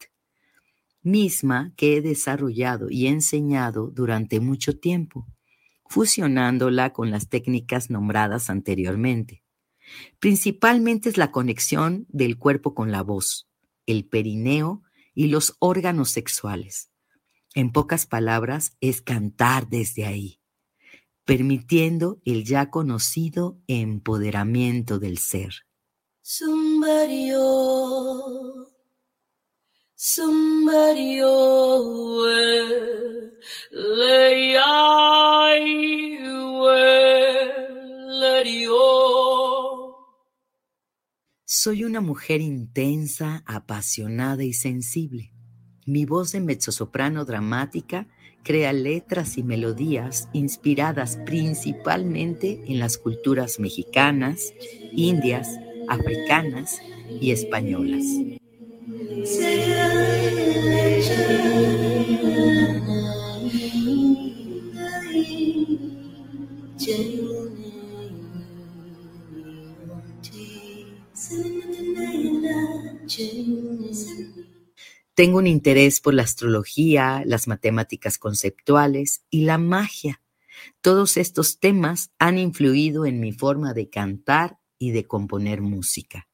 misma 1.01 1.73
que 1.75 1.97
he 1.97 2.03
desarrollado 2.03 2.91
y 2.91 3.07
enseñado 3.07 3.91
durante 3.91 4.41
mucho 4.41 4.79
tiempo, 4.79 5.27
fusionándola 5.87 6.93
con 6.93 7.11
las 7.11 7.31
técnicas 7.31 7.89
nombradas 7.89 8.51
anteriormente. 8.51 9.44
Principalmente 10.19 11.09
es 11.09 11.17
la 11.17 11.31
conexión 11.31 12.07
del 12.09 12.39
cuerpo 12.39 12.75
con 12.75 12.91
la 12.93 13.03
voz, 13.03 13.49
el 13.87 14.07
perineo 14.07 14.83
y 15.15 15.29
los 15.29 15.57
órganos 15.59 16.11
sexuales. 16.11 16.91
En 17.55 17.71
pocas 17.73 18.07
palabras, 18.07 18.77
es 18.81 19.01
cantar 19.01 19.69
desde 19.69 20.07
ahí, 20.07 20.41
permitiendo 21.25 22.21
el 22.25 22.45
ya 22.45 22.71
conocido 22.71 23.59
empoderamiento 23.69 24.99
del 24.99 25.19
ser. 25.19 25.67
Somebody, 26.23 27.33
Soy 41.65 41.85
una 41.85 42.03
mujer 42.03 42.43
intensa, 42.43 43.43
apasionada 43.47 44.45
y 44.45 44.53
sensible. 44.53 45.33
Mi 45.87 46.05
voz 46.05 46.33
de 46.33 46.41
mezzosoprano 46.41 47.25
dramática 47.25 48.07
crea 48.43 48.75
letras 48.75 49.39
y 49.39 49.45
melodías 49.45 50.29
inspiradas 50.35 51.19
principalmente 51.25 52.61
en 52.67 52.81
las 52.81 52.99
culturas 52.99 53.61
mexicanas, 53.61 54.53
indias, 54.93 55.59
africanas 55.89 56.83
y 57.09 57.31
españolas. 57.31 58.05
Tengo 75.15 75.39
un 75.39 75.47
interés 75.47 76.01
por 76.01 76.13
la 76.13 76.25
astrología, 76.25 77.23
las 77.25 77.47
matemáticas 77.47 78.19
conceptuales 78.19 79.23
y 79.31 79.45
la 79.45 79.59
magia. 79.59 80.21
Todos 80.81 81.17
estos 81.17 81.61
temas 81.61 82.11
han 82.19 82.37
influido 82.37 83.07
en 83.07 83.21
mi 83.21 83.33
forma 83.33 83.75
de 83.75 83.89
cantar 83.89 84.59
y 84.77 84.91
de 84.91 85.07
componer 85.07 85.61
música. 85.61 86.29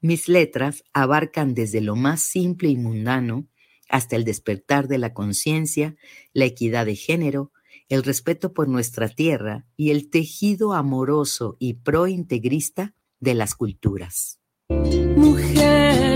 Mis 0.00 0.28
letras 0.28 0.84
abarcan 0.92 1.54
desde 1.54 1.80
lo 1.80 1.96
más 1.96 2.20
simple 2.20 2.68
y 2.68 2.76
mundano 2.76 3.48
hasta 3.88 4.16
el 4.16 4.24
despertar 4.24 4.86
de 4.86 4.98
la 4.98 5.14
conciencia, 5.14 5.96
la 6.34 6.44
equidad 6.44 6.84
de 6.84 6.94
género, 6.94 7.52
el 7.88 8.02
respeto 8.02 8.52
por 8.52 8.68
nuestra 8.68 9.08
tierra 9.08 9.66
y 9.78 9.92
el 9.92 10.10
tejido 10.10 10.74
amoroso 10.74 11.56
y 11.58 11.74
prointegrista 11.74 12.94
de 13.18 13.32
las 13.32 13.54
culturas. 13.54 14.40
Mujer 14.68 16.07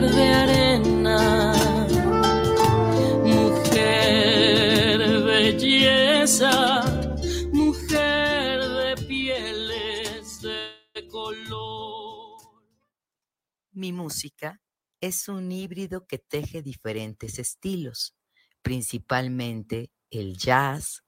Mi 13.83 13.93
música 13.93 14.61
es 15.01 15.29
un 15.29 15.51
híbrido 15.51 16.07
que 16.07 16.17
teje 16.17 16.63
diferentes 16.63 17.41
estilos, 17.41 18.15
principalmente 18.63 19.91
el 20.09 20.37
jazz, 20.37 21.03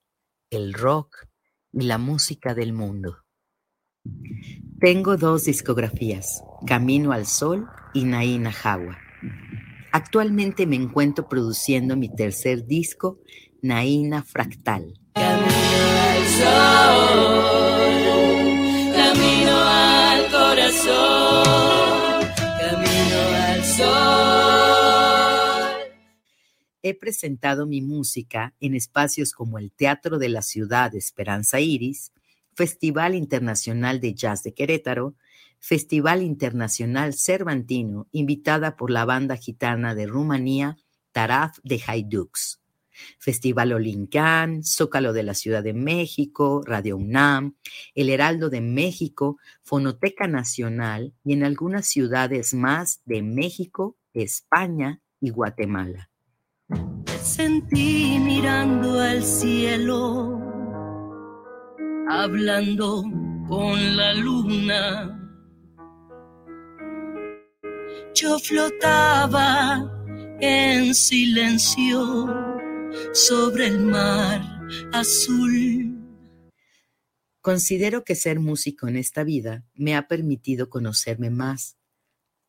el 0.49 0.73
rock 0.73 1.25
y 1.71 1.83
la 1.83 1.97
música 1.97 2.53
del 2.53 2.73
mundo. 2.73 3.23
Tengo 4.81 5.15
dos 5.15 5.45
discografías, 5.45 6.43
Camino 6.67 7.13
al 7.13 7.27
Sol 7.27 7.65
y 7.93 8.03
Naina 8.03 8.51
Jawa. 8.51 8.97
Actualmente 9.93 10.67
me 10.67 10.75
encuentro 10.75 11.29
produciendo 11.29 11.95
mi 11.95 12.13
tercer 12.13 12.65
disco, 12.65 13.21
Naina 13.61 14.21
Fractal. 14.21 14.99
al 15.13 16.25
sol, 16.27 16.95
camino 17.07 17.15
al 17.23 17.45
corazón, 17.55 17.74
He 26.87 26.93
presentado 26.93 27.65
mi 27.65 27.81
música 27.81 28.53
en 28.59 28.75
espacios 28.75 29.31
como 29.31 29.57
el 29.57 29.71
Teatro 29.71 30.19
de 30.19 30.29
la 30.29 30.43
Ciudad 30.43 30.91
de 30.91 30.99
Esperanza 30.99 31.59
Iris, 31.59 32.11
Festival 32.53 33.15
Internacional 33.15 33.99
de 33.99 34.13
Jazz 34.13 34.43
de 34.43 34.53
Querétaro, 34.53 35.15
Festival 35.59 36.21
Internacional 36.21 37.15
Cervantino, 37.15 38.07
invitada 38.11 38.75
por 38.75 38.91
la 38.91 39.03
banda 39.03 39.35
gitana 39.35 39.95
de 39.95 40.05
Rumanía, 40.05 40.77
Taraf 41.11 41.57
de 41.63 41.81
Haidux. 41.87 42.61
Festival 43.17 43.73
Olincán, 43.73 44.63
Zócalo 44.63 45.11
de 45.11 45.23
la 45.23 45.33
Ciudad 45.33 45.63
de 45.63 45.73
México, 45.73 46.61
Radio 46.63 46.97
UNAM, 46.97 47.55
El 47.95 48.11
Heraldo 48.11 48.51
de 48.51 48.61
México, 48.61 49.39
Fonoteca 49.63 50.27
Nacional 50.27 51.15
y 51.23 51.33
en 51.33 51.45
algunas 51.45 51.87
ciudades 51.87 52.53
más 52.53 53.01
de 53.05 53.23
México, 53.23 53.97
España 54.13 55.01
y 55.19 55.31
Guatemala. 55.31 56.11
Sentí 57.25 58.19
mirando 58.19 58.99
al 58.99 59.23
cielo, 59.23 60.39
hablando 62.07 63.03
con 63.47 63.97
la 63.97 64.13
luna. 64.13 65.33
Yo 68.13 68.37
flotaba 68.37 69.91
en 70.39 70.93
silencio 70.93 72.27
sobre 73.11 73.67
el 73.69 73.79
mar 73.79 74.43
azul. 74.93 75.97
Considero 77.41 78.03
que 78.03 78.13
ser 78.13 78.39
músico 78.39 78.87
en 78.87 78.97
esta 78.97 79.23
vida 79.23 79.65
me 79.73 79.95
ha 79.95 80.07
permitido 80.07 80.69
conocerme 80.69 81.31
más, 81.31 81.75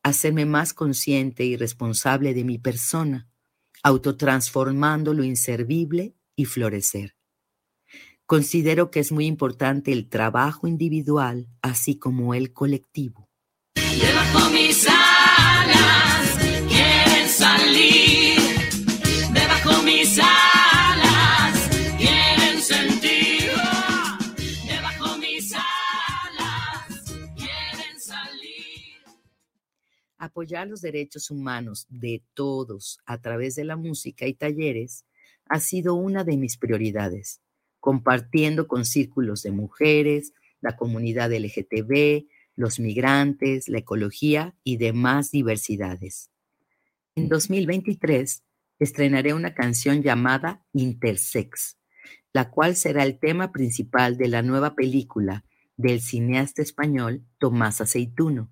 hacerme 0.03 0.45
más 0.45 0.75
consciente 0.75 1.45
y 1.45 1.57
responsable 1.57 2.35
de 2.35 2.43
mi 2.43 2.59
persona, 2.59 3.27
autotransformando 3.87 5.13
lo 5.13 5.23
inservible 5.23 6.13
y 6.35 6.45
florecer. 6.45 7.15
Considero 8.25 8.91
que 8.91 8.99
es 8.99 9.13
muy 9.13 9.25
importante 9.25 9.93
el 9.93 10.09
trabajo 10.09 10.67
individual, 10.67 11.47
así 11.61 11.97
como 11.97 12.33
el 12.33 12.51
colectivo. 12.51 13.29
Debajo 13.75 14.49
mis 14.51 14.85
alas 14.89 16.37
quieren 16.67 17.29
salir. 17.29 18.16
Apoyar 30.17 30.67
los 30.67 30.81
derechos 30.81 31.29
humanos 31.29 31.85
de 31.89 32.23
todos 32.33 32.99
a 33.05 33.21
través 33.21 33.55
de 33.55 33.63
la 33.63 33.75
música 33.75 34.25
y 34.25 34.33
talleres 34.33 35.05
ha 35.45 35.59
sido 35.59 35.93
una 35.93 36.23
de 36.23 36.37
mis 36.37 36.57
prioridades, 36.57 37.41
compartiendo 37.79 38.67
con 38.67 38.85
círculos 38.85 39.43
de 39.43 39.51
mujeres, 39.51 40.33
la 40.59 40.75
comunidad 40.75 41.31
LGTB, 41.31 42.25
los 42.55 42.79
migrantes, 42.79 43.69
la 43.69 43.77
ecología 43.77 44.55
y 44.63 44.77
demás 44.77 45.29
diversidades. 45.31 46.31
En 47.15 47.29
2023 47.29 48.43
estrenaré 48.79 49.33
una 49.33 49.53
canción 49.53 50.01
llamada 50.01 50.65
Intersex, 50.73 51.77
la 52.33 52.49
cual 52.49 52.75
será 52.75 53.03
el 53.03 53.19
tema 53.19 53.51
principal 53.51 54.17
de 54.17 54.27
la 54.27 54.41
nueva 54.41 54.75
película 54.75 55.45
del 55.77 56.01
cineasta 56.01 56.63
español 56.63 57.23
Tomás 57.37 57.81
Aceituno, 57.81 58.51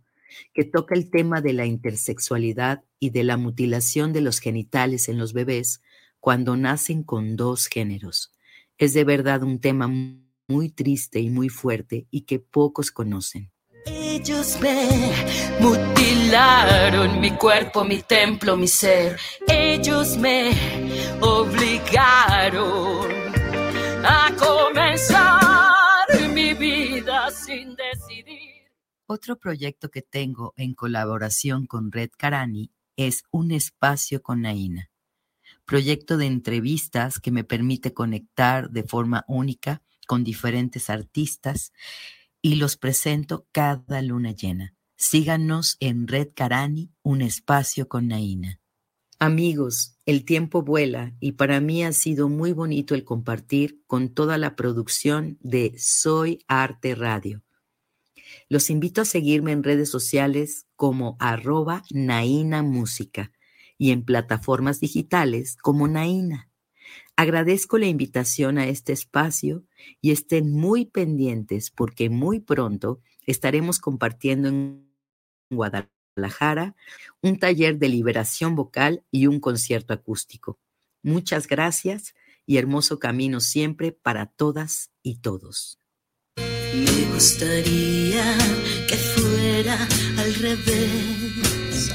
que 0.53 0.63
toca 0.63 0.95
el 0.95 1.09
tema 1.09 1.41
de 1.41 1.53
la 1.53 1.65
intersexualidad 1.65 2.83
y 2.99 3.09
de 3.11 3.23
la 3.23 3.37
mutilación 3.37 4.13
de 4.13 4.21
los 4.21 4.39
genitales 4.39 5.09
en 5.09 5.17
los 5.17 5.33
bebés 5.33 5.81
cuando 6.19 6.55
nacen 6.57 7.03
con 7.03 7.35
dos 7.35 7.67
géneros. 7.67 8.33
Es 8.77 8.93
de 8.93 9.03
verdad 9.03 9.43
un 9.43 9.59
tema 9.59 9.87
muy 10.47 10.69
triste 10.69 11.19
y 11.19 11.29
muy 11.29 11.49
fuerte 11.49 12.07
y 12.11 12.21
que 12.21 12.39
pocos 12.39 12.91
conocen. 12.91 13.51
Ellos 13.85 14.57
me 14.61 14.89
mutilaron 15.59 17.19
mi 17.19 17.31
cuerpo, 17.31 17.83
mi 17.83 18.01
templo, 18.01 18.57
mi 18.57 18.67
ser. 18.67 19.19
Ellos 19.47 20.17
me 20.17 20.51
obligaron 21.21 23.07
a 24.03 24.31
comenzar 24.35 25.44
Otro 29.07 29.37
proyecto 29.37 29.91
que 29.91 30.01
tengo 30.01 30.53
en 30.57 30.73
colaboración 30.73 31.67
con 31.67 31.91
Red 31.91 32.09
Carani 32.17 32.71
es 32.97 33.23
Un 33.29 33.51
Espacio 33.51 34.23
con 34.23 34.41
Naina, 34.41 34.89
proyecto 35.65 36.17
de 36.17 36.25
entrevistas 36.25 37.19
que 37.19 37.31
me 37.31 37.43
permite 37.43 37.93
conectar 37.93 38.71
de 38.71 38.81
forma 38.81 39.23
única 39.27 39.83
con 40.07 40.23
diferentes 40.23 40.89
artistas 40.89 41.71
y 42.41 42.55
los 42.55 42.77
presento 42.77 43.45
cada 43.51 44.01
luna 44.01 44.31
llena. 44.31 44.73
Síganos 44.97 45.77
en 45.79 46.07
Red 46.07 46.29
Carani, 46.33 46.91
Un 47.03 47.21
Espacio 47.21 47.87
con 47.87 48.07
Naina. 48.07 48.59
Amigos, 49.19 49.99
el 50.07 50.25
tiempo 50.25 50.63
vuela 50.63 51.13
y 51.19 51.33
para 51.33 51.59
mí 51.61 51.83
ha 51.83 51.93
sido 51.93 52.27
muy 52.27 52.53
bonito 52.53 52.95
el 52.95 53.03
compartir 53.03 53.83
con 53.85 54.09
toda 54.09 54.39
la 54.39 54.55
producción 54.55 55.37
de 55.41 55.75
Soy 55.77 56.39
Arte 56.47 56.95
Radio. 56.95 57.44
Los 58.47 58.69
invito 58.69 59.01
a 59.01 59.05
seguirme 59.05 59.51
en 59.51 59.63
redes 59.63 59.89
sociales 59.89 60.67
como 60.75 61.17
arroba 61.19 61.83
Naina 61.91 62.61
Música 62.61 63.31
y 63.77 63.91
en 63.91 64.03
plataformas 64.03 64.79
digitales 64.79 65.57
como 65.61 65.87
Naina. 65.87 66.49
Agradezco 67.15 67.77
la 67.77 67.87
invitación 67.87 68.57
a 68.57 68.67
este 68.67 68.93
espacio 68.93 69.63
y 70.01 70.11
estén 70.11 70.51
muy 70.51 70.85
pendientes 70.85 71.71
porque 71.71 72.09
muy 72.09 72.39
pronto 72.39 72.99
estaremos 73.25 73.79
compartiendo 73.79 74.49
en 74.49 74.91
Guadalajara 75.49 76.75
un 77.21 77.39
taller 77.39 77.77
de 77.79 77.89
liberación 77.89 78.55
vocal 78.55 79.03
y 79.11 79.27
un 79.27 79.39
concierto 79.39 79.93
acústico. 79.93 80.59
Muchas 81.01 81.47
gracias 81.47 82.13
y 82.45 82.57
hermoso 82.57 82.99
camino 82.99 83.39
siempre 83.39 83.91
para 83.91 84.27
todas 84.27 84.91
y 85.01 85.17
todos. 85.17 85.79
Me 86.75 87.05
gustaría 87.13 88.37
que 88.87 88.97
fuera 88.97 89.77
al 90.17 90.35
revés. 90.35 91.91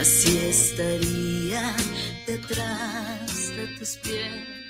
Así 0.00 0.38
estaría 0.38 1.74
detrás 2.26 3.48
de 3.56 3.66
tus 3.78 3.96
pies. 3.98 4.62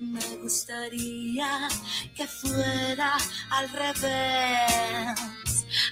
Me 0.00 0.36
gustaría 0.42 1.68
que 2.16 2.26
fuera 2.26 3.16
al 3.50 3.68
revés. 3.70 5.36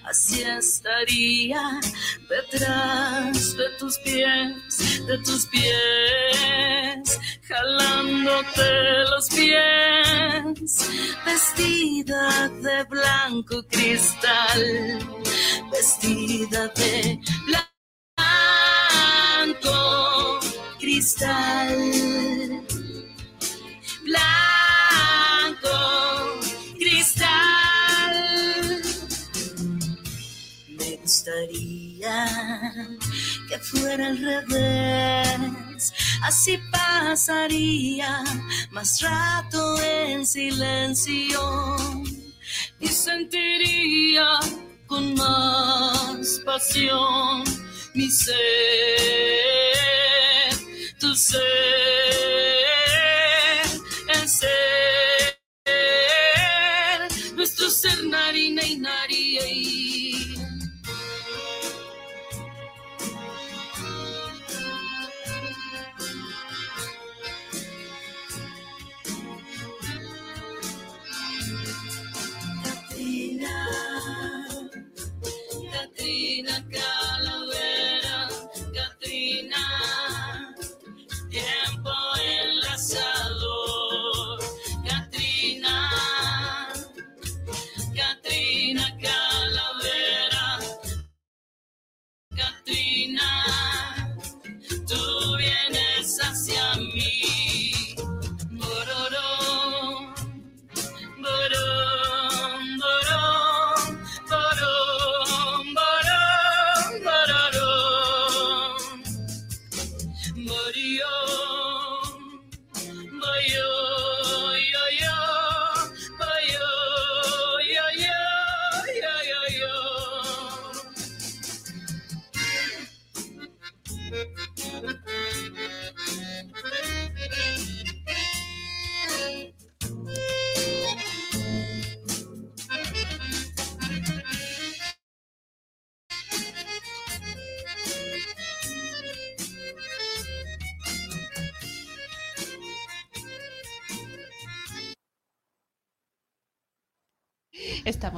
Así 0.05 0.43
estaría 0.43 1.81
detrás 2.29 3.57
de 3.57 3.65
tus 3.79 3.99
pies, 3.99 5.07
de 5.07 5.19
tus 5.19 5.47
pies, 5.47 7.21
jalándote 7.49 9.05
los 9.11 9.29
pies, 9.31 10.14
vestida 11.25 12.49
de 12.49 12.85
blanco 12.85 13.63
cristal, 13.69 14.99
vestida 15.71 16.69
de 16.69 17.19
blanco 19.47 20.41
cristal 20.79 22.65
blanco 24.05 25.77
cristal. 26.79 28.15
Me 30.79 30.97
gustaría 30.97 32.27
que 33.49 33.59
fuera 33.59 34.07
al 34.09 34.19
revés, 34.19 35.74
así 36.25 36.59
pasaría 36.71 38.25
más 38.71 39.01
rato 39.03 39.81
en 39.83 40.27
silencio 40.27 41.77
y 42.81 42.89
sentiría 42.89 44.41
con 44.87 45.15
más 45.15 46.41
pasión 46.45 47.45
mi 47.95 48.11
ser, 48.11 48.35
tu 50.99 51.15
ser 51.15 51.41
el 54.15 54.29
ser, 54.29 55.39
nuestro 57.37 57.71
ser 57.71 58.05
narina 58.07 58.65
y 58.65 58.77
nari. 58.79 59.84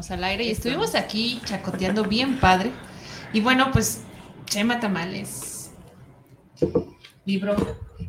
Estamos 0.07 0.23
al 0.25 0.31
aire 0.31 0.45
y 0.45 0.51
estuvimos 0.53 0.95
aquí 0.95 1.41
chacoteando 1.45 2.05
bien 2.05 2.39
padre. 2.39 2.71
Y 3.33 3.41
bueno, 3.41 3.73
pues 3.73 4.03
Chema 4.45 4.79
Tamales, 4.79 5.73
libro 7.25 7.57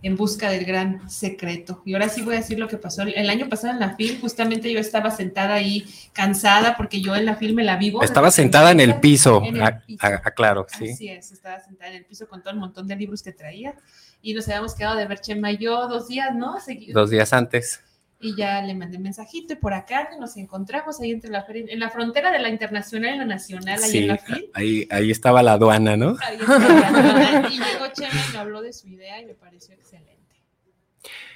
En 0.03 0.15
busca 0.15 0.51
del 0.51 0.63
gran 0.63 1.09
secreto. 1.09 1.81
Y 1.85 1.93
ahora 1.93 2.07
sí 2.07 2.21
voy 2.21 2.35
a 2.35 2.37
decir 2.37 2.59
lo 2.59 2.67
que 2.67 2.77
pasó. 2.77 3.01
El 3.01 3.27
año 3.31 3.49
pasado 3.49 3.73
en 3.73 3.79
la 3.79 3.95
FIL, 3.95 4.19
justamente 4.21 4.71
yo 4.71 4.77
estaba 4.79 5.09
sentada 5.09 5.55
ahí 5.55 5.87
cansada 6.13 6.77
porque 6.77 7.01
yo 7.01 7.15
en 7.15 7.25
la 7.25 7.35
FIL 7.35 7.55
me 7.55 7.63
la 7.63 7.77
vivo. 7.77 8.03
Estaba 8.03 8.29
sentada 8.29 8.69
en 8.69 8.79
el 8.79 8.99
piso, 8.99 9.41
En 9.43 9.55
el 9.55 9.63
a- 9.63 9.83
piso. 9.83 10.05
a- 10.05 10.21
aclaro, 10.23 10.67
sí. 10.69 10.91
Así 10.91 11.09
es, 11.09 11.31
estaba 11.31 11.59
sentada 11.61 11.89
en 11.89 11.97
el 11.97 12.05
piso 12.05 12.27
con 12.27 12.43
todo 12.43 12.53
el 12.53 12.59
montón 12.59 12.87
de 12.87 12.95
libros 12.95 13.23
que 13.23 13.31
traía. 13.31 13.73
Y 14.21 14.35
nos 14.35 14.47
habíamos 14.49 14.75
quedado 14.75 14.97
de 14.97 15.07
ver 15.07 15.19
Chema 15.19 15.51
y 15.51 15.57
yo 15.57 15.87
dos 15.87 16.07
días, 16.09 16.35
¿no? 16.35 16.57
Dos 16.93 17.09
días 17.09 17.33
antes. 17.33 17.81
Y 18.19 18.35
ya 18.35 18.61
le 18.63 18.73
mandé 18.73 18.97
mensajito 18.97 19.53
y 19.53 19.57
por 19.57 19.73
acá 19.75 20.09
nos 20.19 20.37
encontramos 20.37 20.99
ahí 20.99 21.11
entre 21.11 21.29
la 21.29 21.43
feria- 21.43 21.65
en 21.67 21.79
la 21.79 21.89
frontera 21.91 22.31
de 22.31 22.39
la 22.39 22.49
internacional 22.49 23.13
y 23.13 23.17
la 23.19 23.25
nacional, 23.25 23.83
ahí 23.83 23.97
en 23.99 24.07
la 24.07 24.19
ahí, 24.53 24.87
ahí 24.89 25.11
estaba 25.11 25.43
la 25.43 25.53
aduana, 25.53 25.95
¿no? 25.95 26.17
Ahí 26.21 26.37
está. 26.37 27.47
Y 27.51 27.57
llegó 27.59 27.87
Chema 27.93 28.19
y 28.29 28.31
me 28.33 28.39
habló 28.39 28.61
de 28.63 28.73
su 28.73 28.87
idea 28.87 29.21
y 29.21 29.25
me 29.25 29.35
pareció 29.35 29.75
excelente. 29.75 30.17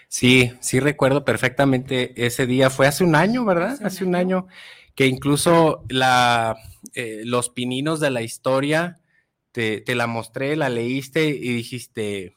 Sí, 0.08 0.52
sí 0.60 0.80
recuerdo 0.80 1.24
perfectamente 1.24 2.13
ese 2.26 2.46
día. 2.48 2.70
Fue 2.70 2.88
hace 2.88 3.04
un 3.04 3.15
año, 3.15 3.46
¿verdad? 3.46 3.74
Hace 3.74 3.82
un 3.84 3.88
Hace 3.88 4.04
un 4.06 4.15
año. 4.15 4.38
año 4.39 4.48
que 4.96 5.06
incluso 5.08 5.86
la, 5.88 6.58
eh, 6.96 7.22
los 7.26 7.50
pininos 7.50 8.00
de 8.00 8.10
la 8.10 8.22
historia 8.24 9.00
te, 9.52 9.82
te 9.82 9.96
la 9.96 10.08
mostré, 10.08 10.56
la 10.56 10.67
leíste 10.70 11.28
y 11.30 11.54
dijiste, 11.54 12.36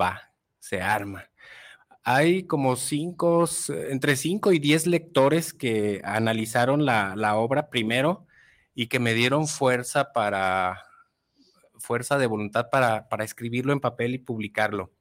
va, 0.00 0.32
se 0.60 0.82
arma. 0.82 1.24
Hay 2.08 2.44
como 2.44 2.76
cinco, 2.76 3.48
entre 3.68 4.14
cinco 4.14 4.52
y 4.52 4.60
diez 4.60 4.86
lectores 4.86 5.52
que 5.52 6.00
analizaron 6.04 6.84
la, 6.86 7.16
la 7.16 7.34
obra 7.34 7.68
primero 7.68 8.28
y 8.76 8.86
que 8.86 9.00
me 9.00 9.12
dieron 9.12 9.48
fuerza 9.48 10.12
para, 10.12 10.84
fuerza 11.80 12.16
de 12.16 12.28
voluntad 12.28 12.70
para, 12.70 13.08
para 13.08 13.24
escribirlo 13.24 13.72
en 13.72 13.80
papel 13.80 14.14
y 14.14 14.18
publicarlo. 14.18 14.92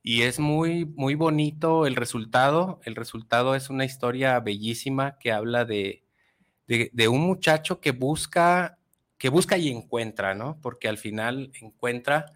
Y 0.00 0.22
es 0.22 0.38
muy, 0.38 0.84
muy 0.84 1.16
bonito 1.16 1.84
el 1.86 1.96
resultado. 1.96 2.80
El 2.84 2.94
resultado 2.94 3.56
es 3.56 3.68
una 3.68 3.84
historia 3.84 4.38
bellísima 4.38 5.18
que 5.18 5.32
habla 5.32 5.64
de, 5.64 6.04
de, 6.68 6.90
de 6.92 7.08
un 7.08 7.22
muchacho 7.22 7.80
que 7.80 7.90
busca, 7.90 8.78
que 9.18 9.28
busca 9.28 9.58
y 9.58 9.70
encuentra, 9.70 10.36
¿no? 10.36 10.56
Porque 10.62 10.86
al 10.86 10.98
final 10.98 11.50
encuentra 11.60 12.26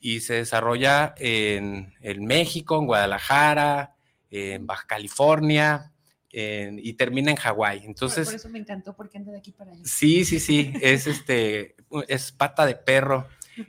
y 0.00 0.20
se 0.20 0.34
desarrolla 0.34 1.14
en, 1.18 1.94
en 2.00 2.24
México, 2.24 2.78
en 2.78 2.86
Guadalajara, 2.86 3.94
en 4.30 4.66
Baja 4.66 4.86
California 4.86 5.92
en- 6.32 6.78
y 6.78 6.94
termina 6.94 7.30
en 7.30 7.36
Hawái. 7.36 7.80
Por- 7.80 7.86
Entonces, 7.88 8.26
por, 8.26 8.34
eso 8.34 8.48
me 8.48 8.58
encantó 8.58 8.94
porque 8.96 9.18
anda 9.18 9.32
de 9.32 9.38
aquí 9.38 9.52
para 9.52 9.72
allá. 9.72 9.80
Sí, 9.84 10.24
sí, 10.24 10.40
sí, 10.40 10.72
es 10.80 11.06
este, 11.06 11.76
es 12.08 12.32
pata 12.32 12.64
de 12.66 12.76
perro 12.76 13.26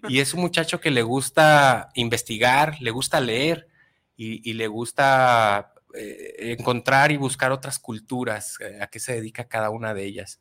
y 0.07 0.19
es 0.19 0.33
un 0.33 0.41
muchacho 0.41 0.79
que 0.79 0.91
le 0.91 1.01
gusta 1.01 1.89
investigar, 1.95 2.79
le 2.79 2.91
gusta 2.91 3.19
leer 3.19 3.67
y, 4.15 4.47
y 4.49 4.53
le 4.53 4.67
gusta 4.67 5.73
eh, 5.95 6.55
encontrar 6.57 7.11
y 7.11 7.17
buscar 7.17 7.51
otras 7.51 7.79
culturas, 7.79 8.57
eh, 8.61 8.77
a 8.81 8.87
qué 8.87 8.99
se 8.99 9.13
dedica 9.13 9.45
cada 9.49 9.69
una 9.71 9.93
de 9.93 10.05
ellas. 10.05 10.39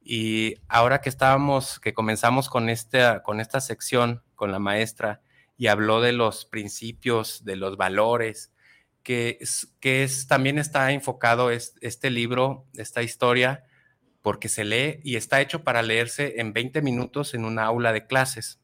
Y 0.00 0.54
ahora 0.68 1.00
que 1.00 1.08
estábamos, 1.08 1.80
que 1.80 1.92
comenzamos 1.92 2.48
con 2.48 2.68
esta, 2.70 3.22
con 3.24 3.40
esta 3.40 3.60
sección, 3.60 4.22
con 4.36 4.52
la 4.52 4.60
maestra, 4.60 5.20
y 5.56 5.68
habló 5.68 6.00
de 6.00 6.12
los 6.12 6.44
principios, 6.44 7.44
de 7.44 7.56
los 7.56 7.76
valores, 7.76 8.52
que, 9.02 9.38
es, 9.40 9.68
que 9.80 10.02
es, 10.04 10.26
también 10.26 10.58
está 10.58 10.92
enfocado 10.92 11.50
es- 11.50 11.74
este 11.80 12.10
libro, 12.10 12.66
esta 12.74 13.02
historia, 13.02 13.64
porque 14.22 14.48
se 14.48 14.64
lee 14.64 15.00
y 15.04 15.16
está 15.16 15.40
hecho 15.40 15.62
para 15.64 15.82
leerse 15.82 16.40
en 16.40 16.52
20 16.52 16.82
minutos 16.82 17.34
en 17.34 17.44
una 17.44 17.64
aula 17.64 17.92
de 17.92 18.06
clases. 18.06 18.58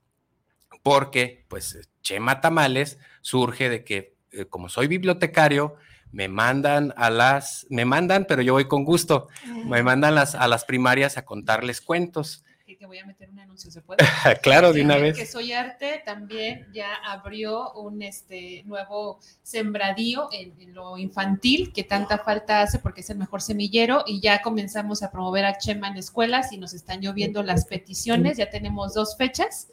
Porque, 0.82 1.44
pues, 1.48 1.88
Chema 2.02 2.40
Tamales 2.40 2.98
surge 3.20 3.68
de 3.68 3.84
que, 3.84 4.16
eh, 4.32 4.46
como 4.46 4.68
soy 4.68 4.86
bibliotecario, 4.88 5.76
me 6.10 6.28
mandan 6.28 6.92
a 6.96 7.08
las, 7.10 7.66
me 7.70 7.84
mandan, 7.84 8.26
pero 8.28 8.42
yo 8.42 8.52
voy 8.54 8.66
con 8.66 8.84
gusto, 8.84 9.28
me 9.64 9.82
mandan 9.82 10.14
las, 10.14 10.34
a 10.34 10.46
las 10.48 10.64
primarias 10.64 11.16
a 11.16 11.24
contarles 11.24 11.80
cuentos. 11.80 12.44
Que, 12.82 12.86
voy 12.86 12.98
a 12.98 13.06
meter 13.06 13.30
un 13.30 13.38
anuncio, 13.38 13.70
¿se 13.70 13.80
puede? 13.80 14.04
claro, 14.42 14.72
de 14.72 14.82
una 14.82 14.96
vez. 14.96 15.16
Que 15.16 15.24
Soy 15.24 15.52
Arte 15.52 16.02
también 16.04 16.66
ya 16.72 16.92
abrió 17.06 17.72
un 17.74 18.02
este, 18.02 18.64
nuevo 18.64 19.20
sembradío 19.40 20.28
en, 20.32 20.60
en 20.60 20.74
lo 20.74 20.98
infantil 20.98 21.72
que 21.72 21.84
tanta 21.84 22.18
falta 22.18 22.60
hace 22.60 22.80
porque 22.80 23.02
es 23.02 23.10
el 23.10 23.18
mejor 23.18 23.40
semillero 23.40 24.02
y 24.04 24.20
ya 24.20 24.42
comenzamos 24.42 25.04
a 25.04 25.12
promover 25.12 25.44
a 25.44 25.58
Chema 25.58 25.86
en 25.86 25.96
escuelas 25.96 26.52
y 26.52 26.58
nos 26.58 26.74
están 26.74 27.00
lloviendo 27.00 27.44
las 27.44 27.66
peticiones. 27.66 28.36
Ya 28.36 28.50
tenemos 28.50 28.94
dos 28.94 29.16
fechas 29.16 29.68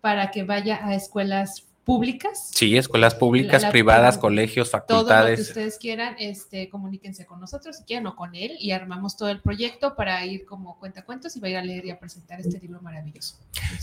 para 0.00 0.30
que 0.30 0.44
vaya 0.44 0.80
a 0.82 0.94
escuelas 0.94 1.66
públicas. 1.84 2.50
Sí, 2.54 2.76
escuelas 2.76 3.14
públicas, 3.14 3.62
La- 3.62 3.68
la- 3.68 3.72
privadas, 3.72 4.18
colegios, 4.18 4.70
Todo 4.70 4.80
lo 4.80 4.86
que 4.86 4.92
facultades. 4.94 5.40
ustedes 5.40 5.78
quieran, 5.78 6.14
este, 6.18 6.68
comuníquense 6.68 7.26
con 7.26 7.40
nosotros 7.40 7.76
si 7.78 7.84
quieren 7.84 8.06
o 8.06 8.14
con 8.16 8.34
él 8.34 8.56
y 8.60 8.70
armamos 8.70 9.16
todo 9.16 9.28
el 9.30 9.40
proyecto 9.40 9.96
para 9.96 10.24
ir 10.24 10.44
como 10.44 10.78
cuentacuentos 10.78 11.34
y 11.36 11.40
va 11.40 11.48
a 11.48 11.50
ir 11.50 11.56
a 11.56 11.62
leer 11.64 11.86
y 11.86 11.90
a 11.90 11.98
presentar 11.98 12.40
este 12.40 12.58
libro 12.60 12.80
maravilloso. 12.82 13.36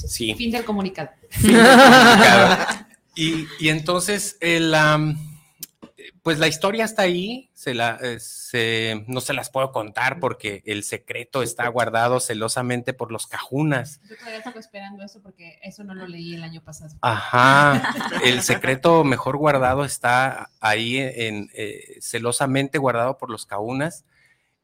Sí. 0.08 0.34
Fin 0.36 0.52
del 0.52 0.64
comunicado. 0.66 1.10
Claro. 1.42 2.66
Y, 3.20 3.48
y 3.60 3.70
entonces, 3.70 4.38
el, 4.42 4.76
am, 4.76 5.18
pues 6.28 6.40
la 6.40 6.50
historia 6.50 6.84
está 6.84 7.04
ahí, 7.04 7.50
se 7.54 7.74
la, 7.74 7.98
eh, 8.02 8.20
se- 8.20 9.06
no 9.08 9.22
se 9.22 9.32
las 9.32 9.50
puedo 9.50 9.72
contar 9.72 10.20
porque 10.20 10.62
el 10.66 10.84
secreto 10.84 11.42
está 11.42 11.66
guardado 11.70 12.20
celosamente 12.20 12.92
por 12.94 13.13
los 13.13 13.28
cajunas. 13.28 14.02
Yo 14.10 14.18
todavía 14.18 14.40
estoy 14.40 14.60
esperando 14.60 15.04
eso 15.06 15.22
porque 15.22 15.58
eso 15.63 15.86
no 15.86 15.96
lo 15.96 16.06
leí 16.06 16.36
el 16.36 16.44
año 16.44 16.62
pasado. 16.62 16.94
Ajá, 17.02 17.82
el 18.26 18.42
secreto 18.42 19.06
mejor 19.06 19.38
guardado 19.38 19.86
está 19.86 20.50
ahí 20.60 20.98
en, 20.98 21.50
eh, 21.54 21.96
celosamente 22.02 22.78
guardado 22.78 23.18
por 23.18 23.30
los 23.30 23.46
cahunas. 23.46 24.04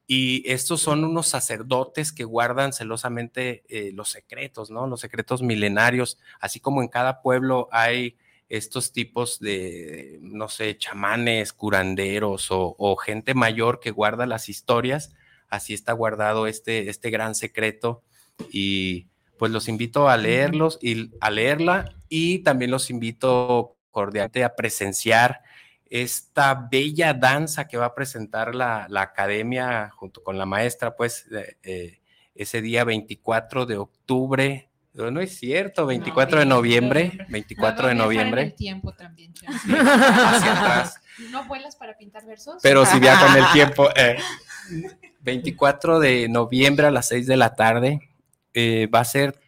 Y 0.06 0.42
estos 0.52 0.82
son 0.82 1.02
unos 1.02 1.28
sacerdotes 1.28 2.12
que 2.12 2.24
guardan 2.24 2.74
celosamente 2.74 3.64
eh, 3.70 3.90
los 3.94 4.10
secretos, 4.10 4.70
¿no? 4.70 4.86
Los 4.86 5.00
secretos 5.00 5.40
milenarios, 5.40 6.18
así 6.40 6.60
como 6.60 6.82
en 6.82 6.88
cada 6.88 7.22
pueblo 7.22 7.70
hay 7.72 8.18
estos 8.56 8.92
tipos 8.92 9.40
de, 9.40 10.18
no 10.22 10.48
sé, 10.48 10.76
chamanes, 10.78 11.52
curanderos 11.52 12.50
o, 12.50 12.74
o 12.78 12.96
gente 12.96 13.34
mayor 13.34 13.80
que 13.80 13.90
guarda 13.90 14.26
las 14.26 14.48
historias, 14.48 15.14
así 15.48 15.74
está 15.74 15.92
guardado 15.92 16.46
este, 16.46 16.88
este 16.90 17.10
gran 17.10 17.34
secreto. 17.34 18.02
Y 18.50 19.08
pues 19.38 19.50
los 19.52 19.68
invito 19.68 20.08
a 20.08 20.16
leerlos 20.16 20.78
y 20.80 21.10
a 21.20 21.30
leerla 21.30 21.94
y 22.08 22.40
también 22.40 22.70
los 22.70 22.90
invito 22.90 23.76
cordialmente 23.90 24.44
a 24.44 24.54
presenciar 24.54 25.42
esta 25.86 26.54
bella 26.70 27.14
danza 27.14 27.68
que 27.68 27.76
va 27.76 27.86
a 27.86 27.94
presentar 27.94 28.54
la, 28.54 28.86
la 28.88 29.02
academia 29.02 29.90
junto 29.90 30.22
con 30.22 30.38
la 30.38 30.46
maestra, 30.46 30.96
pues 30.96 31.26
eh, 31.30 31.56
eh, 31.62 32.00
ese 32.34 32.62
día 32.62 32.84
24 32.84 33.66
de 33.66 33.76
octubre, 33.76 34.68
no, 34.94 35.10
no 35.10 35.20
es 35.20 35.36
cierto, 35.36 35.86
24 35.86 36.38
de 36.40 36.46
noviembre, 36.46 37.18
24 37.28 37.86
de 37.86 37.92
en 37.92 37.98
noviembre, 37.98 38.42
el 38.42 38.54
tiempo 38.54 38.92
también, 38.94 39.32
Chema. 39.34 39.54
hacia 39.56 40.52
atrás. 40.52 41.00
¿No 41.30 41.44
vuelas 41.46 41.76
para 41.76 41.96
pintar 41.96 42.24
versos? 42.26 42.60
Pero 42.62 42.86
si 42.86 42.98
viaja 43.00 43.36
en 43.36 43.44
el 43.44 43.50
tiempo. 43.52 43.88
eh, 43.96 44.16
24 45.20 46.00
de 46.00 46.28
noviembre 46.28 46.86
a 46.86 46.90
las 46.90 47.08
6 47.08 47.26
de 47.26 47.36
la 47.36 47.54
tarde 47.54 48.00
eh, 48.52 48.86
va 48.86 49.00
a 49.00 49.04
ser, 49.04 49.38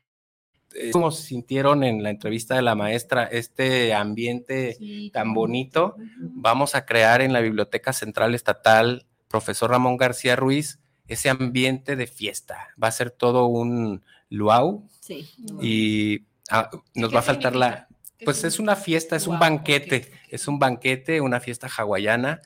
eh, 0.74 0.90
como 0.90 1.10
sintieron 1.10 1.84
en 1.84 2.02
la 2.02 2.10
entrevista 2.10 2.54
de 2.54 2.62
la 2.62 2.74
maestra, 2.74 3.24
este 3.24 3.94
ambiente 3.94 4.74
Sí, 4.74 5.10
tan 5.12 5.32
bonito. 5.34 5.96
Vamos 6.18 6.74
a 6.74 6.84
crear 6.86 7.20
en 7.20 7.32
la 7.32 7.40
Biblioteca 7.40 7.92
Central 7.92 8.34
Estatal, 8.34 9.06
profesor 9.28 9.70
Ramón 9.70 9.96
García 9.96 10.34
Ruiz, 10.36 10.80
ese 11.08 11.30
ambiente 11.30 11.94
de 11.94 12.06
fiesta. 12.06 12.68
Va 12.82 12.88
a 12.88 12.92
ser 12.92 13.10
todo 13.10 13.46
un 13.46 14.02
luau 14.30 14.88
Sí. 15.00 15.28
y 15.62 16.22
ah, 16.50 16.70
nos 16.94 17.10
¿Qué 17.10 17.14
va 17.14 17.20
a 17.20 17.22
faltar 17.22 17.54
la, 17.56 17.88
pues 18.24 18.44
es 18.44 18.58
una 18.58 18.76
fiesta, 18.76 19.14
es 19.16 19.26
un 19.26 19.38
banquete, 19.38 20.10
es 20.30 20.48
un 20.48 20.58
banquete, 20.58 21.20
una 21.20 21.40
fiesta 21.40 21.68
hawaiana. 21.68 22.40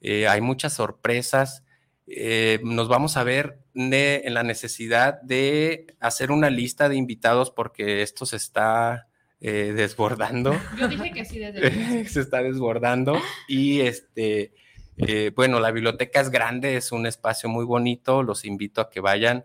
eh, 0.00 0.28
hay 0.28 0.40
muchas 0.40 0.72
sorpresas. 0.74 1.62
eh, 2.08 2.60
nos 2.62 2.86
vamos 2.88 3.16
a 3.16 3.24
ver 3.24 3.58
ne- 3.74 4.22
en 4.24 4.34
la 4.34 4.44
necesidad 4.44 5.20
de 5.22 5.96
hacer 5.98 6.30
una 6.30 6.50
lista 6.50 6.88
de 6.88 6.94
invitados 6.94 7.50
porque 7.50 8.02
esto 8.02 8.26
se 8.26 8.36
está 8.36 9.08
eh, 9.40 9.72
desbordando. 9.74 10.52
Yo 10.78 10.86
dije 10.86 11.10
que 11.10 11.24
sí 11.24 11.38
desde 11.40 12.04
se 12.08 12.20
está 12.20 12.42
desbordando 12.44 13.20
y 13.48 13.80
este, 13.80 14.52
bueno, 15.34 15.58
la 15.60 15.72
biblioteca 15.72 16.20
es 16.20 16.30
grande, 16.30 16.76
es 16.76 16.92
un 16.92 17.06
espacio 17.06 17.48
muy 17.48 17.64
bonito, 17.64 18.22
los 18.22 18.44
invito 18.44 18.80
a 18.80 18.88
que 18.88 19.00
vayan, 19.00 19.44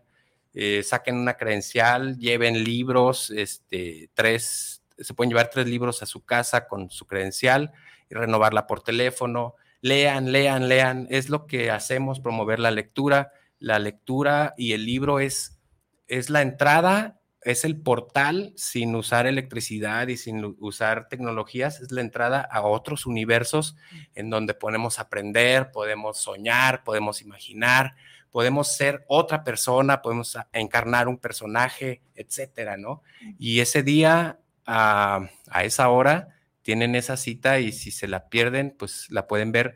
eh, 0.53 0.83
saquen 0.83 1.15
una 1.15 1.35
credencial, 1.35 2.17
lleven 2.17 2.63
libros, 2.63 3.29
este, 3.31 4.09
tres, 4.13 4.83
se 4.97 5.13
pueden 5.13 5.29
llevar 5.29 5.49
tres 5.49 5.67
libros 5.67 6.03
a 6.03 6.05
su 6.05 6.25
casa 6.25 6.67
con 6.67 6.89
su 6.89 7.07
credencial 7.07 7.71
y 8.09 8.15
renovarla 8.15 8.67
por 8.67 8.83
teléfono, 8.83 9.55
lean, 9.81 10.31
lean, 10.31 10.67
lean, 10.67 11.07
es 11.09 11.29
lo 11.29 11.47
que 11.47 11.71
hacemos, 11.71 12.19
promover 12.19 12.59
la 12.59 12.71
lectura, 12.71 13.31
la 13.59 13.79
lectura 13.79 14.53
y 14.57 14.73
el 14.73 14.85
libro 14.85 15.19
es, 15.19 15.59
es 16.07 16.29
la 16.29 16.41
entrada 16.41 17.21
es 17.43 17.65
el 17.65 17.81
portal 17.81 18.53
sin 18.55 18.95
usar 18.95 19.25
electricidad 19.25 20.07
y 20.07 20.17
sin 20.17 20.55
usar 20.59 21.07
tecnologías, 21.07 21.81
es 21.81 21.91
la 21.91 22.01
entrada 22.01 22.41
a 22.41 22.61
otros 22.61 23.05
universos 23.05 23.75
en 24.13 24.29
donde 24.29 24.53
podemos 24.53 24.99
aprender, 24.99 25.71
podemos 25.71 26.19
soñar, 26.19 26.83
podemos 26.83 27.21
imaginar, 27.21 27.95
podemos 28.31 28.75
ser 28.75 29.03
otra 29.07 29.43
persona, 29.43 30.01
podemos 30.01 30.37
encarnar 30.53 31.07
un 31.07 31.17
personaje, 31.17 32.01
etcétera, 32.15 32.77
¿no? 32.77 33.03
Y 33.37 33.59
ese 33.59 33.83
día, 33.83 34.39
a, 34.65 35.29
a 35.49 35.63
esa 35.63 35.89
hora, 35.89 36.29
tienen 36.61 36.95
esa 36.95 37.17
cita 37.17 37.59
y 37.59 37.71
si 37.71 37.91
se 37.91 38.07
la 38.07 38.29
pierden, 38.29 38.75
pues 38.77 39.07
la 39.09 39.27
pueden 39.27 39.51
ver. 39.51 39.75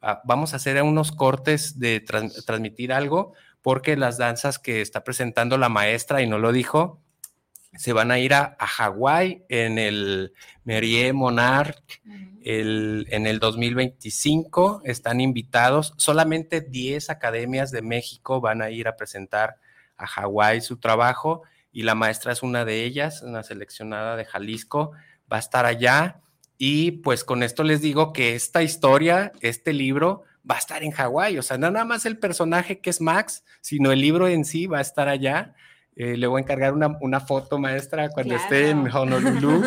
Ah, 0.00 0.20
vamos 0.24 0.52
a 0.52 0.56
hacer 0.56 0.82
unos 0.82 1.12
cortes 1.12 1.78
de 1.78 2.00
trans- 2.00 2.44
transmitir 2.44 2.92
algo 2.92 3.32
porque 3.62 3.96
las 3.96 4.18
danzas 4.18 4.58
que 4.58 4.82
está 4.82 5.04
presentando 5.04 5.56
la 5.56 5.70
maestra 5.70 6.20
y 6.20 6.26
no 6.26 6.38
lo 6.38 6.52
dijo, 6.52 7.00
se 7.76 7.92
van 7.92 8.10
a 8.10 8.18
ir 8.18 8.34
a, 8.34 8.56
a 8.58 8.66
Hawái 8.66 9.44
en 9.48 9.78
el 9.78 10.32
Merie 10.64 11.12
Monarch 11.12 12.00
el, 12.44 13.06
en 13.10 13.26
el 13.26 13.38
2025. 13.40 14.82
Están 14.84 15.20
invitados. 15.20 15.94
Solamente 15.96 16.60
10 16.60 17.10
academias 17.10 17.70
de 17.70 17.82
México 17.82 18.40
van 18.40 18.62
a 18.62 18.70
ir 18.70 18.86
a 18.86 18.96
presentar 18.96 19.56
a 19.96 20.06
Hawái 20.06 20.60
su 20.60 20.78
trabajo 20.78 21.42
y 21.72 21.82
la 21.82 21.94
maestra 21.94 22.32
es 22.32 22.42
una 22.42 22.64
de 22.64 22.84
ellas, 22.84 23.22
una 23.22 23.42
seleccionada 23.42 24.16
de 24.16 24.24
Jalisco. 24.24 24.92
Va 25.32 25.38
a 25.38 25.40
estar 25.40 25.66
allá 25.66 26.20
y 26.58 26.92
pues 26.92 27.24
con 27.24 27.42
esto 27.42 27.64
les 27.64 27.80
digo 27.80 28.12
que 28.12 28.34
esta 28.34 28.62
historia, 28.62 29.32
este 29.40 29.72
libro, 29.72 30.24
va 30.48 30.56
a 30.56 30.58
estar 30.58 30.82
en 30.82 30.92
Hawái. 30.92 31.38
O 31.38 31.42
sea, 31.42 31.58
no 31.58 31.70
nada 31.70 31.84
más 31.84 32.06
el 32.06 32.18
personaje 32.18 32.80
que 32.80 32.90
es 32.90 33.00
Max, 33.00 33.44
sino 33.60 33.90
el 33.90 34.00
libro 34.00 34.28
en 34.28 34.44
sí 34.44 34.66
va 34.66 34.78
a 34.78 34.82
estar 34.82 35.08
allá. 35.08 35.54
Eh, 35.96 36.16
le 36.16 36.26
voy 36.26 36.40
a 36.40 36.42
encargar 36.42 36.72
una, 36.72 36.96
una 37.00 37.20
foto 37.20 37.58
maestra 37.58 38.08
cuando 38.08 38.34
esté 38.34 38.70
en 38.70 38.90
Honolulu. 38.90 39.62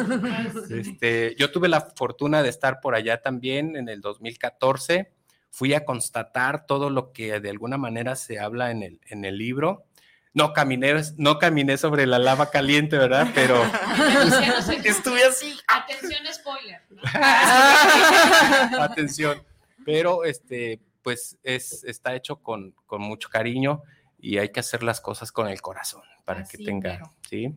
Este, 0.69 1.35
yo 1.37 1.51
tuve 1.51 1.69
la 1.69 1.81
fortuna 1.81 2.43
de 2.43 2.49
estar 2.49 2.81
por 2.81 2.95
allá 2.95 3.21
también 3.21 3.77
en 3.77 3.87
el 3.87 4.01
2014. 4.01 5.11
Fui 5.49 5.73
a 5.73 5.85
constatar 5.85 6.65
todo 6.65 6.89
lo 6.89 7.13
que 7.13 7.39
de 7.39 7.49
alguna 7.49 7.77
manera 7.77 8.15
se 8.15 8.39
habla 8.39 8.71
en 8.71 8.83
el, 8.83 8.99
en 9.07 9.23
el 9.23 9.37
libro. 9.37 9.85
No 10.33 10.51
caminé, 10.53 10.93
no 11.17 11.39
caminé 11.39 11.77
sobre 11.77 12.05
la 12.05 12.19
lava 12.19 12.51
caliente, 12.51 12.97
¿verdad? 12.97 13.29
Pero 13.33 13.55
estuve 14.83 15.23
así. 15.23 15.57
Atención, 15.67 16.21
spoiler. 16.33 16.81
¿no? 16.89 17.01
Atención. 18.83 19.41
Pero 19.85 20.25
este, 20.25 20.81
pues 21.01 21.37
es, 21.41 21.85
está 21.85 22.13
hecho 22.15 22.35
con, 22.35 22.75
con 22.85 23.01
mucho 23.01 23.29
cariño 23.29 23.81
y 24.17 24.37
hay 24.37 24.49
que 24.49 24.59
hacer 24.59 24.83
las 24.83 25.01
cosas 25.01 25.31
con 25.31 25.47
el 25.47 25.61
corazón 25.61 26.01
para 26.25 26.43
que 26.43 26.57
tenga. 26.57 27.01
¿sí? 27.29 27.55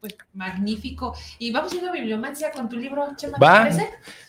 Pues 0.00 0.16
magnífico. 0.32 1.16
Y 1.38 1.52
vamos 1.52 1.72
a 1.72 1.76
una 1.76 1.92
bibliomancia 1.92 2.50
con 2.50 2.68
tu 2.68 2.76
libro, 2.76 3.08
Chema, 3.16 3.38
Va. 3.38 3.68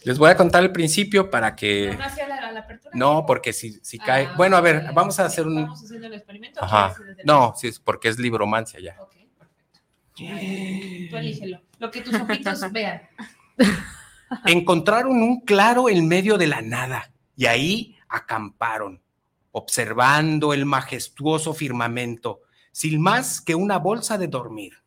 Les 0.04 0.18
voy 0.18 0.30
a 0.30 0.38
contar 0.38 0.64
el 0.64 0.72
principio 0.72 1.30
para 1.30 1.56
que... 1.56 1.96
No 1.98 2.04
hacia 2.04 2.28
la, 2.28 2.36
a 2.36 2.52
la 2.52 2.60
apertura. 2.62 2.92
No, 2.96 3.26
porque 3.26 3.54
si, 3.54 3.74
si 3.82 3.98
cae... 3.98 4.28
Ah, 4.28 4.34
bueno, 4.38 4.56
a 4.56 4.62
ver, 4.62 4.92
vamos 4.94 5.20
a 5.20 5.26
hacer 5.26 5.48
un... 5.48 5.64
Vamos 5.64 5.84
haciendo 5.84 6.08
el 6.08 6.14
experimento. 6.14 6.60
¿o 6.60 6.64
Ajá. 6.64 6.96
No, 7.24 7.54
sí, 7.56 7.68
es 7.68 7.80
porque 7.80 8.08
es 8.10 8.20
libromancia 8.20 8.80
ya. 8.80 8.98
Ok, 9.02 9.16
perfecto. 9.38 9.80
Tú 10.16 11.18
elígelo. 11.18 11.62
Lo 11.80 11.90
que 11.90 12.02
tus 12.02 12.14
ojitos 12.14 12.60
vean. 12.72 13.02
Encontraron 14.46 15.22
un 15.24 15.42
claro 15.42 15.90
en 15.90 16.08
medio 16.08 16.38
de 16.38 16.48
la 16.48 16.62
nada 16.62 17.12
y 17.36 17.48
ahí 17.48 17.98
acamparon, 18.08 19.02
observando 19.52 20.54
el 20.54 20.66
majestuoso 20.66 21.54
firmamento, 21.54 22.42
sin 22.72 23.02
más 23.02 23.42
que 23.42 23.56
una 23.56 23.78
bolsa 23.78 24.18
de 24.18 24.28
dormir. 24.28 24.84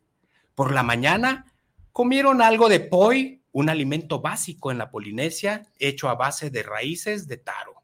Por 0.54 0.72
la 0.72 0.82
mañana 0.82 1.46
comieron 1.92 2.42
algo 2.42 2.68
de 2.68 2.80
poi, 2.80 3.42
un 3.52 3.68
alimento 3.68 4.20
básico 4.20 4.70
en 4.70 4.78
la 4.78 4.90
Polinesia 4.90 5.66
hecho 5.78 6.08
a 6.08 6.14
base 6.14 6.50
de 6.50 6.62
raíces 6.62 7.26
de 7.26 7.36
taro. 7.36 7.82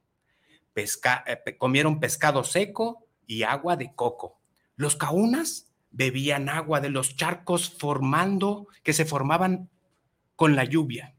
Eh, 0.75 1.57
comieron 1.59 1.99
pescado 1.99 2.45
seco 2.45 3.07
y 3.27 3.43
agua 3.43 3.77
de 3.77 3.93
coco. 3.95 4.39
Los 4.77 4.97
caunas 4.97 5.67
bebían 5.91 6.49
agua 6.49 6.81
de 6.81 6.91
los 6.91 7.17
charcos 7.17 7.75
formando 7.79 8.69
que 8.83 8.93
se 8.93 9.05
formaban 9.05 9.69
con 10.37 10.55
la 10.55 10.65
lluvia. 10.65 11.15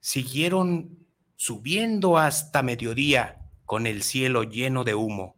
Siguieron 0.00 1.06
subiendo 1.36 2.18
hasta 2.18 2.62
mediodía 2.62 3.41
con 3.72 3.86
el 3.86 4.02
cielo 4.02 4.42
lleno 4.42 4.84
de 4.84 4.94
humo 4.94 5.34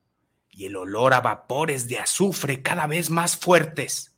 y 0.50 0.64
el 0.64 0.74
olor 0.74 1.14
a 1.14 1.20
vapores 1.20 1.86
de 1.86 2.00
azufre 2.00 2.62
cada 2.62 2.88
vez 2.88 3.08
más 3.08 3.36
fuertes. 3.36 4.16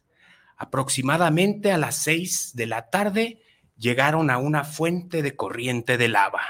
Aproximadamente 0.57 1.71
a 1.71 1.77
las 1.77 1.97
seis 1.97 2.53
de 2.55 2.65
la 2.65 2.89
tarde 2.89 3.43
llegaron 3.77 4.31
a 4.31 4.39
una 4.39 4.65
fuente 4.65 5.21
de 5.21 5.37
corriente 5.37 5.99
de 5.99 6.09
lava. 6.09 6.41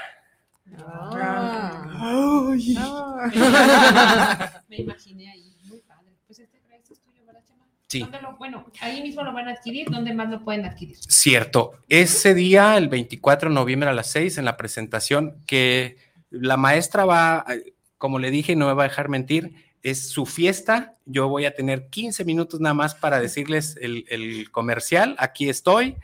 Ay. 1.99 2.77
Me 4.69 4.77
imaginé 4.77 5.29
ahí. 5.29 5.53
Muy 5.65 5.81
padre. 5.81 6.13
Pues 6.25 6.39
este, 6.39 6.61
este 6.73 6.93
es 6.93 7.01
tuyo, 7.01 7.25
¿verdad, 7.25 7.43
Chema? 7.45 7.65
Sí. 7.89 7.99
¿Dónde 7.99 8.21
lo- 8.21 8.37
bueno, 8.37 8.65
ahí 8.79 9.01
mismo 9.01 9.23
lo 9.23 9.33
van 9.33 9.49
a 9.49 9.51
adquirir. 9.51 9.89
¿Dónde 9.89 10.13
más 10.13 10.29
lo 10.29 10.41
pueden 10.41 10.63
adquirir? 10.63 10.95
Cierto. 11.01 11.73
Ese 11.89 12.33
día, 12.33 12.77
el 12.77 12.87
24 12.87 13.49
de 13.49 13.55
noviembre 13.55 13.89
a 13.89 13.93
las 13.93 14.09
6, 14.11 14.37
en 14.37 14.45
la 14.45 14.55
presentación, 14.55 15.43
que 15.45 16.06
la 16.29 16.57
maestra 16.57 17.05
va, 17.05 17.45
eh, 17.49 17.73
como 17.97 18.19
le 18.19 18.31
dije, 18.31 18.55
no 18.55 18.67
me 18.67 18.73
va 18.73 18.83
a 18.83 18.87
dejar 18.87 19.09
mentir, 19.09 19.55
es 19.83 20.09
su 20.09 20.25
fiesta. 20.25 20.97
Yo 21.05 21.29
voy 21.29 21.45
a 21.45 21.55
tener 21.55 21.89
15 21.89 22.25
minutos 22.25 22.59
nada 22.59 22.73
más 22.73 22.95
para 22.95 23.19
decirles 23.19 23.77
el, 23.81 24.05
el 24.09 24.51
comercial. 24.51 25.15
Aquí 25.17 25.49
estoy 25.49 25.97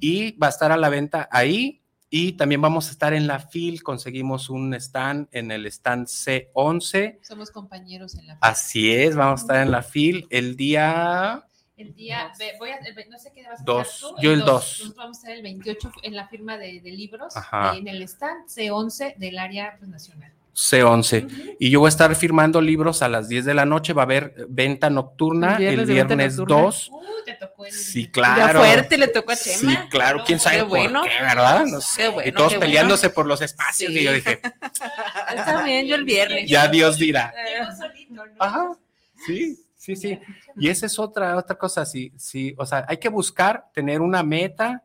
y 0.00 0.32
va 0.32 0.48
a 0.48 0.50
estar 0.50 0.72
a 0.72 0.76
la 0.76 0.88
venta 0.88 1.28
ahí. 1.30 1.82
Y 2.12 2.32
también 2.32 2.60
vamos 2.60 2.88
a 2.88 2.90
estar 2.90 3.14
en 3.14 3.28
la 3.28 3.38
FIL. 3.38 3.84
Conseguimos 3.84 4.50
un 4.50 4.74
stand 4.74 5.28
en 5.30 5.52
el 5.52 5.66
stand 5.66 6.08
C11. 6.08 7.18
Somos 7.22 7.52
compañeros 7.52 8.16
en 8.16 8.26
la 8.26 8.38
Así 8.40 8.92
es, 8.92 9.14
vamos 9.14 9.40
a 9.40 9.42
estar 9.44 9.62
en 9.62 9.70
la 9.70 9.82
FIL 9.82 10.26
el 10.30 10.56
día 10.56 11.44
El 11.80 11.94
día, 11.94 12.30
voy 12.58 12.70
a, 12.70 12.76
el 12.76 13.10
no 13.10 13.18
sé 13.18 13.32
qué 13.34 13.42
vas 13.44 13.60
a 13.60 13.64
Dos. 13.64 13.98
tú, 14.00 14.14
Yo 14.20 14.32
el 14.32 14.40
dos. 14.40 14.48
dos. 14.48 14.78
Nosotros 14.80 14.96
vamos 14.96 15.16
a 15.16 15.20
estar 15.20 15.32
el 15.36 15.42
28 15.42 15.92
en 16.02 16.14
la 16.16 16.28
firma 16.28 16.58
de, 16.58 16.80
de 16.80 16.90
libros, 16.90 17.36
Ajá. 17.36 17.74
en 17.76 17.88
el 17.88 18.02
stand 18.02 18.46
C11 18.48 19.16
del 19.16 19.38
área 19.38 19.76
pues, 19.78 19.88
nacional. 19.90 20.32
C11. 20.54 21.56
Y 21.58 21.70
yo 21.70 21.80
voy 21.80 21.86
a 21.86 21.90
estar 21.90 22.14
firmando 22.16 22.60
libros 22.60 23.00
a 23.02 23.08
las 23.08 23.28
10 23.28 23.44
de 23.46 23.54
la 23.54 23.64
noche. 23.64 23.92
Va 23.94 24.02
a 24.02 24.04
haber 24.04 24.34
venta 24.48 24.90
nocturna 24.90 25.52
El 25.52 25.58
viernes 25.58 25.78
el 25.88 25.94
viernes 25.94 26.36
nocturna. 26.36 26.62
2. 26.62 26.88
Uh, 26.92 27.00
te 27.24 27.34
tocó 27.34 27.64
el... 27.66 27.72
Sí, 27.72 28.04
Ya 28.06 28.10
claro. 28.12 28.58
fuerte 28.60 28.98
le 28.98 29.08
tocó 29.08 29.32
a 29.32 29.36
Sí, 29.36 29.58
Chema. 29.60 29.88
claro. 29.88 30.22
¿Quién 30.26 30.38
sabe 30.40 30.56
Qué 30.56 30.62
por 30.62 30.68
bueno. 30.70 31.02
qué, 31.02 31.08
verdad? 31.22 31.64
No 31.66 31.80
sé. 31.80 32.02
Qué 32.02 32.08
bueno, 32.08 32.28
y 32.28 32.32
todos 32.32 32.48
qué 32.50 32.56
bueno. 32.58 32.66
peleándose 32.68 33.10
por 33.10 33.26
los 33.26 33.40
espacios. 33.40 33.92
Sí. 33.92 34.00
Y 34.00 34.04
yo 34.04 34.12
dije, 34.12 34.40
Está 35.34 35.62
bien, 35.62 35.86
yo 35.86 35.94
el 35.94 36.04
viernes. 36.04 36.50
ya 36.50 36.68
Dios 36.68 36.98
dirá. 36.98 37.32
Solito, 37.78 38.12
¿no? 38.14 38.22
Ajá. 38.38 38.72
Sí, 39.26 39.56
sí, 39.96 40.14
sí. 40.14 40.18
Y 40.56 40.68
esa 40.68 40.86
es 40.86 40.98
otra, 40.98 41.36
otra 41.36 41.56
cosa. 41.56 41.84
Sí, 41.84 42.12
sí. 42.16 42.54
O 42.58 42.66
sea, 42.66 42.84
hay 42.88 42.98
que 42.98 43.08
buscar 43.08 43.66
tener 43.72 44.00
una 44.00 44.22
meta, 44.22 44.84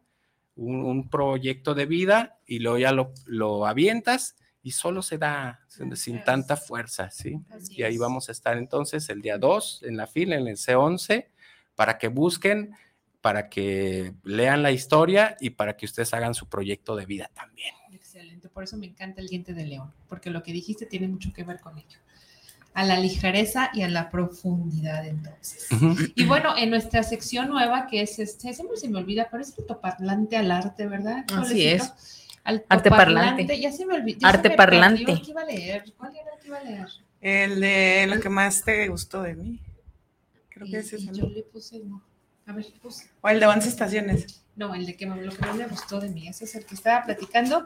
un, 0.56 0.84
un 0.86 1.10
proyecto 1.10 1.74
de 1.74 1.86
vida 1.86 2.40
y 2.46 2.60
luego 2.60 2.78
ya 2.78 2.92
lo, 2.92 3.14
lo 3.26 3.66
avientas 3.66 4.36
y 4.62 4.72
solo 4.72 5.04
se 5.04 5.20
da 5.20 5.60
sin, 5.68 5.96
sin 5.96 6.24
tanta 6.24 6.58
fuerza, 6.58 7.12
¿sí? 7.12 7.40
Así 7.52 7.76
Y 7.78 7.84
ahí 7.84 7.96
es. 7.96 8.00
vamos 8.00 8.30
a 8.30 8.32
estar 8.32 8.58
entonces 8.58 9.08
el 9.10 9.22
día 9.22 9.38
2 9.38 9.84
en 9.84 9.96
la 9.96 10.08
fila, 10.08 10.38
en 10.38 10.48
el 10.48 10.58
C11, 10.58 11.28
para 11.76 12.00
que 12.00 12.08
busquen, 12.08 12.74
para 13.22 13.48
que 13.50 14.14
lean 14.24 14.64
la 14.64 14.72
historia 14.72 15.38
y 15.40 15.52
para 15.52 15.78
que 15.78 15.86
ustedes 15.86 16.14
hagan 16.16 16.34
su 16.34 16.48
proyecto 16.50 16.96
de 16.96 17.06
vida 17.06 17.30
también. 17.34 17.76
Excelente, 17.92 18.50
por 18.50 18.64
eso 18.64 18.76
me 18.78 18.88
encanta 18.88 19.22
el 19.22 19.28
diente 19.28 19.54
de 19.54 19.66
león, 19.66 19.94
porque 20.08 20.32
lo 20.32 20.42
que 20.42 20.52
dijiste 20.52 20.86
tiene 20.88 21.08
mucho 21.08 21.32
que 21.32 21.44
ver 21.44 21.60
con 21.60 21.78
ello. 21.78 22.00
A 22.76 22.84
la 22.84 23.00
ligereza 23.00 23.72
y 23.74 23.82
a 23.84 23.90
la 23.90 24.10
profundidad, 24.12 25.08
entonces. 25.08 25.68
Y 26.16 26.26
bueno, 26.26 26.56
en 26.58 26.70
nuestra 26.70 27.02
sección 27.04 27.48
nueva, 27.50 27.88
que 27.88 28.02
es 28.02 28.20
este, 28.20 28.54
siempre 28.54 28.76
se 28.78 28.90
me 28.90 29.00
olvida, 29.00 29.28
pero 29.32 29.42
es 29.42 29.58
altoparlante 29.58 30.36
al 30.38 30.52
arte, 30.52 30.86
¿verdad? 30.86 31.24
Así 31.34 31.66
es. 31.68 31.82
Altoparlante. 32.44 32.76
Arteparlante. 32.76 33.60
Ya 33.62 33.72
se 33.72 33.86
me 33.86 33.96
olvidó. 33.96 34.20
ya 34.20 34.28
Arte 34.28 34.50
me 34.50 34.56
parlante. 34.56 34.98
perdió 35.06 35.16
el 35.16 35.22
que 35.24 35.32
iba 35.32 35.42
a 35.42 35.46
leer. 35.46 35.84
¿Cuál 35.98 36.12
era 36.16 36.34
el 36.36 36.40
que 36.42 36.48
iba 36.48 36.58
a 36.58 36.64
leer? 36.64 36.88
El 37.22 37.60
de 37.62 38.08
lo 38.08 38.20
que 38.22 38.30
más 38.30 38.62
te 38.64 38.88
gustó 38.90 39.24
de 39.24 39.36
mí. 39.36 39.60
Creo 40.50 40.68
Y, 40.68 40.72
que 40.72 40.78
ese 40.80 40.98
es 40.98 41.08
el- 41.08 41.16
yo 41.16 41.28
le 41.28 41.42
puse 41.44 41.80
no. 41.80 42.04
A 42.46 42.52
ver, 42.54 42.66
pues. 42.82 43.10
O 43.22 43.30
el 43.30 43.40
de 43.40 43.46
11 43.48 43.70
estaciones. 43.70 44.44
No, 44.56 44.76
el 44.76 44.86
de 44.86 44.96
que 44.96 45.06
me, 45.08 45.20
lo 45.22 45.32
que 45.32 45.42
más 45.42 45.56
me 45.56 45.66
gustó 45.68 46.00
de 46.00 46.10
mí, 46.10 46.28
ese 46.28 46.44
es 46.46 46.54
el 46.56 46.66
que 46.66 46.76
estaba 46.76 47.04
platicando, 47.06 47.66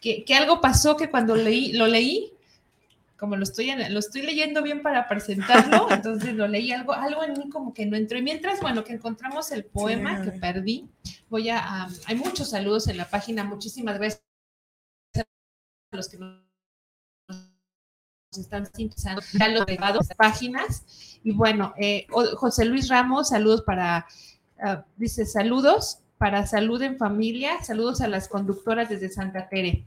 que, 0.00 0.24
que 0.24 0.34
algo 0.34 0.60
pasó 0.60 0.96
que 0.96 1.10
cuando 1.10 1.36
leí, 1.36 1.72
lo 1.74 1.86
leí, 1.86 2.32
como 3.18 3.36
lo 3.36 3.44
estoy, 3.44 3.70
en- 3.70 3.92
lo 3.92 3.98
estoy 4.00 4.22
leyendo 4.22 4.62
bien 4.62 4.82
para 4.82 5.08
presentarlo, 5.08 5.86
entonces 5.90 6.34
lo 6.34 6.46
leí, 6.48 6.72
algo, 6.72 6.92
algo 6.92 7.22
en 7.22 7.32
mí 7.34 7.48
como 7.50 7.72
que 7.72 7.86
no 7.86 7.96
entró. 7.96 8.18
Y 8.18 8.22
mientras, 8.22 8.60
bueno, 8.60 8.84
que 8.84 8.92
encontramos 8.92 9.50
el 9.52 9.64
poema 9.64 10.20
que 10.22 10.32
perdí, 10.32 10.88
voy 11.28 11.48
a, 11.50 11.58
a- 11.84 11.88
hay 12.06 12.16
muchos 12.16 12.50
saludos 12.50 12.88
en 12.88 12.96
la 12.96 13.08
página, 13.08 13.44
muchísimas 13.44 13.98
gracias 13.98 14.22
a 15.16 15.96
los 15.96 16.08
que 16.08 16.18
nos 16.18 16.40
están 18.36 18.66
sintonizando, 18.74 19.22
ya 19.38 19.48
los 19.48 19.64
grabados, 19.64 20.08
páginas. 20.16 20.84
Y 21.22 21.32
bueno, 21.32 21.72
eh, 21.78 22.06
José 22.36 22.64
Luis 22.64 22.88
Ramos, 22.88 23.28
saludos 23.28 23.62
para, 23.62 24.06
ah, 24.60 24.84
dice 24.96 25.24
saludos 25.24 26.00
para 26.18 26.46
salud 26.46 26.80
en 26.82 26.96
familia, 26.98 27.62
saludos 27.62 28.00
a 28.00 28.08
las 28.08 28.28
conductoras 28.28 28.88
desde 28.88 29.08
Santa 29.08 29.48
Tere. 29.48 29.84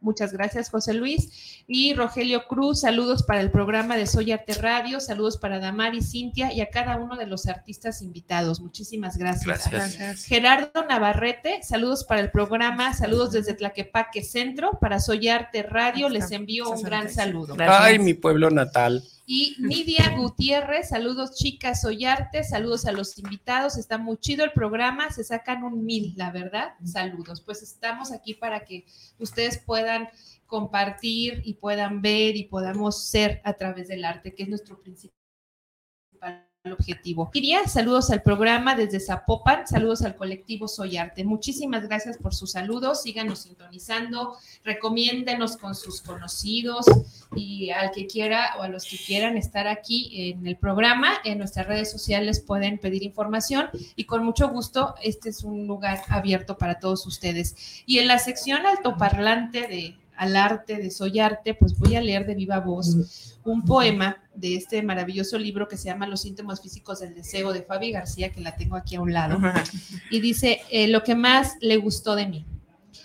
Muchas 0.00 0.32
gracias, 0.32 0.70
José 0.70 0.94
Luis. 0.94 1.64
Y 1.66 1.94
Rogelio 1.94 2.46
Cruz, 2.48 2.80
saludos 2.80 3.22
para 3.22 3.40
el 3.40 3.50
programa 3.50 3.96
de 3.96 4.06
Soy 4.06 4.32
Arte 4.32 4.54
Radio, 4.54 4.98
saludos 4.98 5.36
para 5.36 5.58
Damari, 5.58 6.02
Cintia 6.02 6.52
y 6.52 6.62
a 6.62 6.70
cada 6.70 6.96
uno 6.96 7.16
de 7.16 7.26
los 7.26 7.46
artistas 7.46 8.00
invitados. 8.00 8.60
Muchísimas 8.60 9.18
gracias. 9.18 9.70
Gracias. 9.70 10.24
Gerardo 10.24 10.84
Navarrete, 10.88 11.62
saludos 11.62 12.04
para 12.04 12.20
el 12.20 12.30
programa, 12.30 12.94
saludos 12.94 13.32
desde 13.32 13.54
Tlaquepaque 13.54 14.22
Centro, 14.22 14.78
para 14.80 15.00
Soy 15.00 15.28
Arte 15.28 15.62
Radio, 15.62 16.08
les 16.08 16.30
envío 16.30 16.70
un 16.70 16.82
gran 16.82 17.10
saludo. 17.10 17.56
Ay, 17.58 17.98
mi 17.98 18.14
pueblo 18.14 18.50
natal. 18.50 19.04
Y 19.32 19.54
Nidia 19.60 20.16
Gutiérrez, 20.16 20.88
saludos 20.88 21.36
chicas, 21.36 21.82
soy 21.82 22.04
arte, 22.04 22.42
saludos 22.42 22.84
a 22.84 22.90
los 22.90 23.16
invitados, 23.16 23.76
está 23.76 23.96
muy 23.96 24.16
chido 24.16 24.44
el 24.44 24.50
programa, 24.50 25.08
se 25.12 25.22
sacan 25.22 25.62
un 25.62 25.84
mil, 25.84 26.14
la 26.16 26.32
verdad, 26.32 26.74
saludos. 26.82 27.40
Pues 27.40 27.62
estamos 27.62 28.10
aquí 28.10 28.34
para 28.34 28.64
que 28.64 28.86
ustedes 29.20 29.58
puedan 29.58 30.08
compartir 30.46 31.42
y 31.44 31.54
puedan 31.54 32.02
ver 32.02 32.34
y 32.34 32.46
podamos 32.46 33.06
ser 33.06 33.40
a 33.44 33.52
través 33.52 33.86
del 33.86 34.04
arte, 34.04 34.34
que 34.34 34.42
es 34.42 34.48
nuestro 34.48 34.82
principal 34.82 36.49
objetivo. 36.68 37.30
Iria, 37.32 37.66
saludos 37.66 38.10
al 38.10 38.22
programa 38.22 38.74
desde 38.74 39.00
Zapopan, 39.00 39.66
saludos 39.66 40.02
al 40.02 40.14
colectivo 40.14 40.68
Soy 40.68 40.98
Arte. 40.98 41.24
Muchísimas 41.24 41.88
gracias 41.88 42.18
por 42.18 42.34
sus 42.34 42.50
saludos, 42.50 43.02
síganos 43.02 43.40
sintonizando, 43.40 44.36
recomiéndenos 44.62 45.56
con 45.56 45.74
sus 45.74 46.02
conocidos 46.02 46.84
y 47.34 47.70
al 47.70 47.92
que 47.92 48.06
quiera 48.06 48.56
o 48.58 48.62
a 48.62 48.68
los 48.68 48.84
que 48.84 48.98
quieran 48.98 49.38
estar 49.38 49.66
aquí 49.68 50.30
en 50.30 50.46
el 50.46 50.56
programa, 50.56 51.12
en 51.24 51.38
nuestras 51.38 51.66
redes 51.66 51.90
sociales 51.90 52.40
pueden 52.40 52.76
pedir 52.76 53.04
información 53.04 53.70
y 53.96 54.04
con 54.04 54.22
mucho 54.22 54.48
gusto 54.50 54.94
este 55.02 55.30
es 55.30 55.44
un 55.44 55.66
lugar 55.66 56.02
abierto 56.08 56.58
para 56.58 56.78
todos 56.78 57.06
ustedes. 57.06 57.82
Y 57.86 58.00
en 58.00 58.08
la 58.08 58.18
sección 58.18 58.66
altoparlante 58.66 59.66
de 59.66 59.96
al 60.20 60.36
arte, 60.36 60.76
de 60.76 60.90
Soy 60.90 61.18
Arte, 61.18 61.54
pues 61.54 61.78
voy 61.78 61.96
a 61.96 62.02
leer 62.02 62.26
de 62.26 62.34
viva 62.34 62.60
voz 62.60 63.38
un 63.42 63.64
poema 63.64 64.18
de 64.34 64.54
este 64.54 64.82
maravilloso 64.82 65.38
libro 65.38 65.66
que 65.66 65.78
se 65.78 65.86
llama 65.86 66.06
Los 66.06 66.20
síntomas 66.20 66.60
físicos 66.60 67.00
del 67.00 67.14
deseo 67.14 67.54
de 67.54 67.62
Fabi 67.62 67.90
García, 67.90 68.30
que 68.30 68.42
la 68.42 68.54
tengo 68.54 68.76
aquí 68.76 68.96
a 68.96 69.00
un 69.00 69.14
lado. 69.14 69.38
Y 70.10 70.20
dice, 70.20 70.60
eh, 70.70 70.88
lo 70.88 71.02
que 71.04 71.14
más 71.14 71.54
le 71.62 71.78
gustó 71.78 72.16
de 72.16 72.26
mí. 72.26 72.44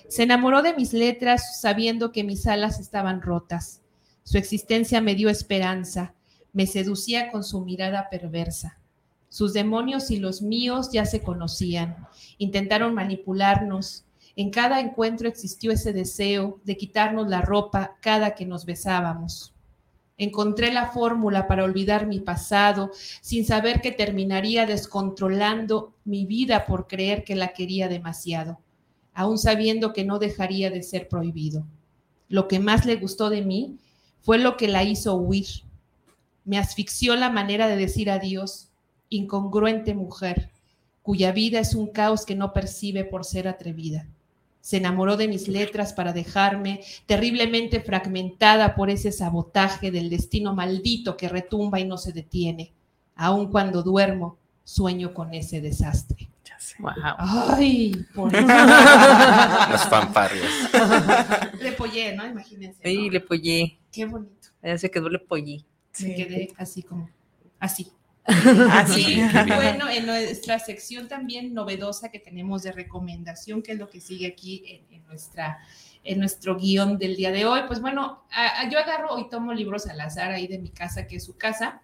Se 0.09 0.23
enamoró 0.23 0.61
de 0.61 0.73
mis 0.73 0.91
letras 0.91 1.61
sabiendo 1.61 2.11
que 2.11 2.25
mis 2.25 2.47
alas 2.47 2.81
estaban 2.81 3.21
rotas. 3.21 3.79
Su 4.23 4.37
existencia 4.37 4.99
me 4.99 5.15
dio 5.15 5.29
esperanza, 5.29 6.13
me 6.51 6.67
seducía 6.67 7.31
con 7.31 7.45
su 7.45 7.61
mirada 7.61 8.09
perversa. 8.09 8.77
Sus 9.29 9.53
demonios 9.53 10.11
y 10.11 10.17
los 10.17 10.41
míos 10.41 10.89
ya 10.91 11.05
se 11.05 11.21
conocían, 11.21 11.95
intentaron 12.37 12.93
manipularnos. 12.93 14.04
En 14.37 14.49
cada 14.49 14.81
encuentro 14.81 15.29
existió 15.29 15.71
ese 15.71 15.93
deseo 15.93 16.59
de 16.65 16.75
quitarnos 16.75 17.29
la 17.29 17.41
ropa 17.41 17.95
cada 18.01 18.35
que 18.35 18.45
nos 18.45 18.65
besábamos. 18.65 19.53
Encontré 20.17 20.73
la 20.73 20.87
fórmula 20.87 21.47
para 21.47 21.63
olvidar 21.63 22.05
mi 22.05 22.19
pasado 22.19 22.91
sin 23.21 23.45
saber 23.45 23.81
que 23.81 23.91
terminaría 23.91 24.65
descontrolando 24.65 25.93
mi 26.03 26.25
vida 26.25 26.65
por 26.65 26.87
creer 26.87 27.23
que 27.23 27.35
la 27.35 27.49
quería 27.49 27.87
demasiado, 27.87 28.59
aún 29.13 29.37
sabiendo 29.37 29.93
que 29.93 30.03
no 30.03 30.19
dejaría 30.19 30.69
de 30.69 30.83
ser 30.83 31.07
prohibido. 31.07 31.65
Lo 32.27 32.47
que 32.47 32.59
más 32.59 32.85
le 32.85 32.95
gustó 32.95 33.29
de 33.29 33.41
mí 33.41 33.77
fue 34.21 34.37
lo 34.37 34.57
que 34.57 34.67
la 34.67 34.83
hizo 34.83 35.15
huir. 35.15 35.47
Me 36.43 36.57
asfixió 36.57 37.15
la 37.15 37.29
manera 37.29 37.67
de 37.67 37.75
decir 37.75 38.09
adiós, 38.09 38.69
incongruente 39.09 39.93
mujer, 39.93 40.49
cuya 41.01 41.31
vida 41.31 41.59
es 41.59 41.75
un 41.75 41.87
caos 41.87 42.25
que 42.25 42.35
no 42.35 42.51
percibe 42.51 43.05
por 43.05 43.25
ser 43.25 43.47
atrevida. 43.47 44.07
Se 44.65 44.77
enamoró 44.77 45.15
de 45.15 45.27
mis 45.27 45.47
letras 45.47 45.93
para 45.93 46.11
dejarme 46.11 46.81
terriblemente 47.05 47.81
fragmentada 47.81 48.73
por 48.73 48.89
ese 48.89 49.11
sabotaje 49.11 49.91
del 49.91 50.09
destino 50.09 50.55
maldito 50.55 51.17
que 51.17 51.29
retumba 51.29 51.79
y 51.79 51.85
no 51.85 51.99
se 51.99 52.13
detiene. 52.13 52.73
Aun 53.15 53.51
cuando 53.51 53.83
duermo, 53.83 54.39
sueño 54.63 55.13
con 55.13 55.35
ese 55.35 55.61
desastre. 55.61 56.31
Ay, 57.19 58.07
por 58.15 58.33
Las 58.41 59.87
fanfarrias. 59.87 60.51
Le 61.61 61.73
pollé, 61.73 62.15
¿no? 62.15 62.25
Imagínense. 62.25 62.79
¿no? 62.83 62.89
Sí, 62.89 63.11
le 63.11 63.19
pollé. 63.19 63.77
Qué 63.91 64.05
bonito. 64.05 64.47
Ya 64.63 64.79
se 64.79 64.89
quedó 64.89 65.09
le 65.09 65.19
pollé. 65.19 65.63
Me 65.99 66.15
quedé 66.15 66.53
así 66.57 66.81
como, 66.81 67.07
así. 67.59 67.91
Así. 68.71 69.05
Bien. 69.15 69.29
bueno, 69.55 69.89
en 69.89 70.05
nuestra 70.05 70.57
sección 70.59 71.07
también 71.07 71.53
novedosa 71.53 72.09
que 72.09 72.19
tenemos 72.19 72.63
de 72.63 72.71
recomendación, 72.71 73.61
que 73.61 73.73
es 73.73 73.77
lo 73.77 73.89
que 73.89 74.01
sigue 74.01 74.27
aquí 74.27 74.63
en, 74.89 74.95
en 74.95 75.05
nuestra 75.07 75.59
en 76.03 76.19
nuestro 76.19 76.55
guion 76.55 76.97
del 76.99 77.15
día 77.15 77.31
de 77.31 77.45
hoy. 77.45 77.61
Pues 77.67 77.81
bueno, 77.81 78.23
a- 78.31 78.61
a- 78.61 78.69
yo 78.69 78.77
agarro 78.79 79.17
y 79.19 79.27
tomo 79.29 79.53
libros 79.53 79.87
al 79.87 79.99
azar 80.01 80.31
ahí 80.31 80.45
de 80.47 80.59
mi 80.59 80.69
casa, 80.69 81.07
que 81.07 81.15
es 81.15 81.23
su 81.25 81.35
casa, 81.35 81.81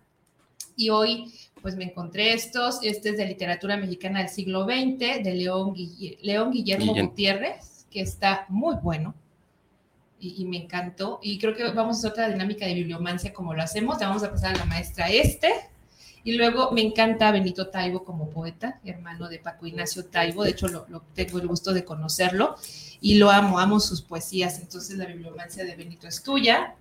y 0.76 0.90
hoy 0.90 1.34
pues 1.62 1.76
me 1.76 1.86
encontré 1.86 2.34
estos. 2.34 2.80
Este 2.84 3.10
es 3.10 3.18
de 3.18 3.26
literatura 3.26 3.78
mexicana 3.78 4.20
del 4.20 4.30
siglo 4.30 4.66
XX, 4.66 5.24
de 5.24 5.34
León, 5.36 5.74
Guille- 5.76 6.18
León 6.22 6.52
Guillermo 6.52 6.94
Guillén. 6.94 7.08
Gutiérrez, 7.08 7.86
que 7.90 8.02
está 8.02 8.46
muy 8.50 8.76
bueno. 8.82 9.16
Y, 10.20 10.42
y 10.44 10.46
me 10.46 10.58
encantó. 10.58 11.20
Y 11.24 11.40
creo 11.40 11.56
que 11.56 11.64
vamos 11.72 11.96
a 11.96 12.00
hacer 12.00 12.12
otra 12.12 12.30
dinámica 12.30 12.66
de 12.68 12.76
bibliomancia 12.76 13.34
como 13.34 13.56
lo 13.56 13.64
hacemos. 13.64 14.00
Le 14.00 14.06
vamos 14.06 14.24
a 14.24 14.30
pasar 14.30 14.54
a 14.56 14.60
la 14.60 14.66
maestra 14.66 15.10
este. 15.10 15.50
Y 16.24 16.34
luego 16.34 16.72
me 16.72 16.82
encanta 16.82 17.32
Benito 17.32 17.68
Taibo 17.68 18.04
como 18.04 18.30
poeta, 18.30 18.80
hermano 18.86 19.28
de 19.28 19.40
Paco 19.40 19.66
Ignacio 19.66 20.06
Taibo. 20.06 20.44
De 20.44 20.52
hecho, 20.52 20.68
lo, 20.68 20.86
tengo 21.16 21.40
el 21.40 21.48
gusto 21.48 21.74
de 21.74 21.84
conocerlo 21.84 22.56
y 23.00 23.16
lo 23.16 23.32
amo, 23.32 23.58
amo 23.58 23.80
sus 23.80 24.04
poesías. 24.04 24.60
Entonces, 24.60 24.98
la 24.98 25.06
bibliomancia 25.06 25.66
de 25.66 25.76
Benito 25.76 26.08
es 26.08 26.22
tuya. 26.22 26.76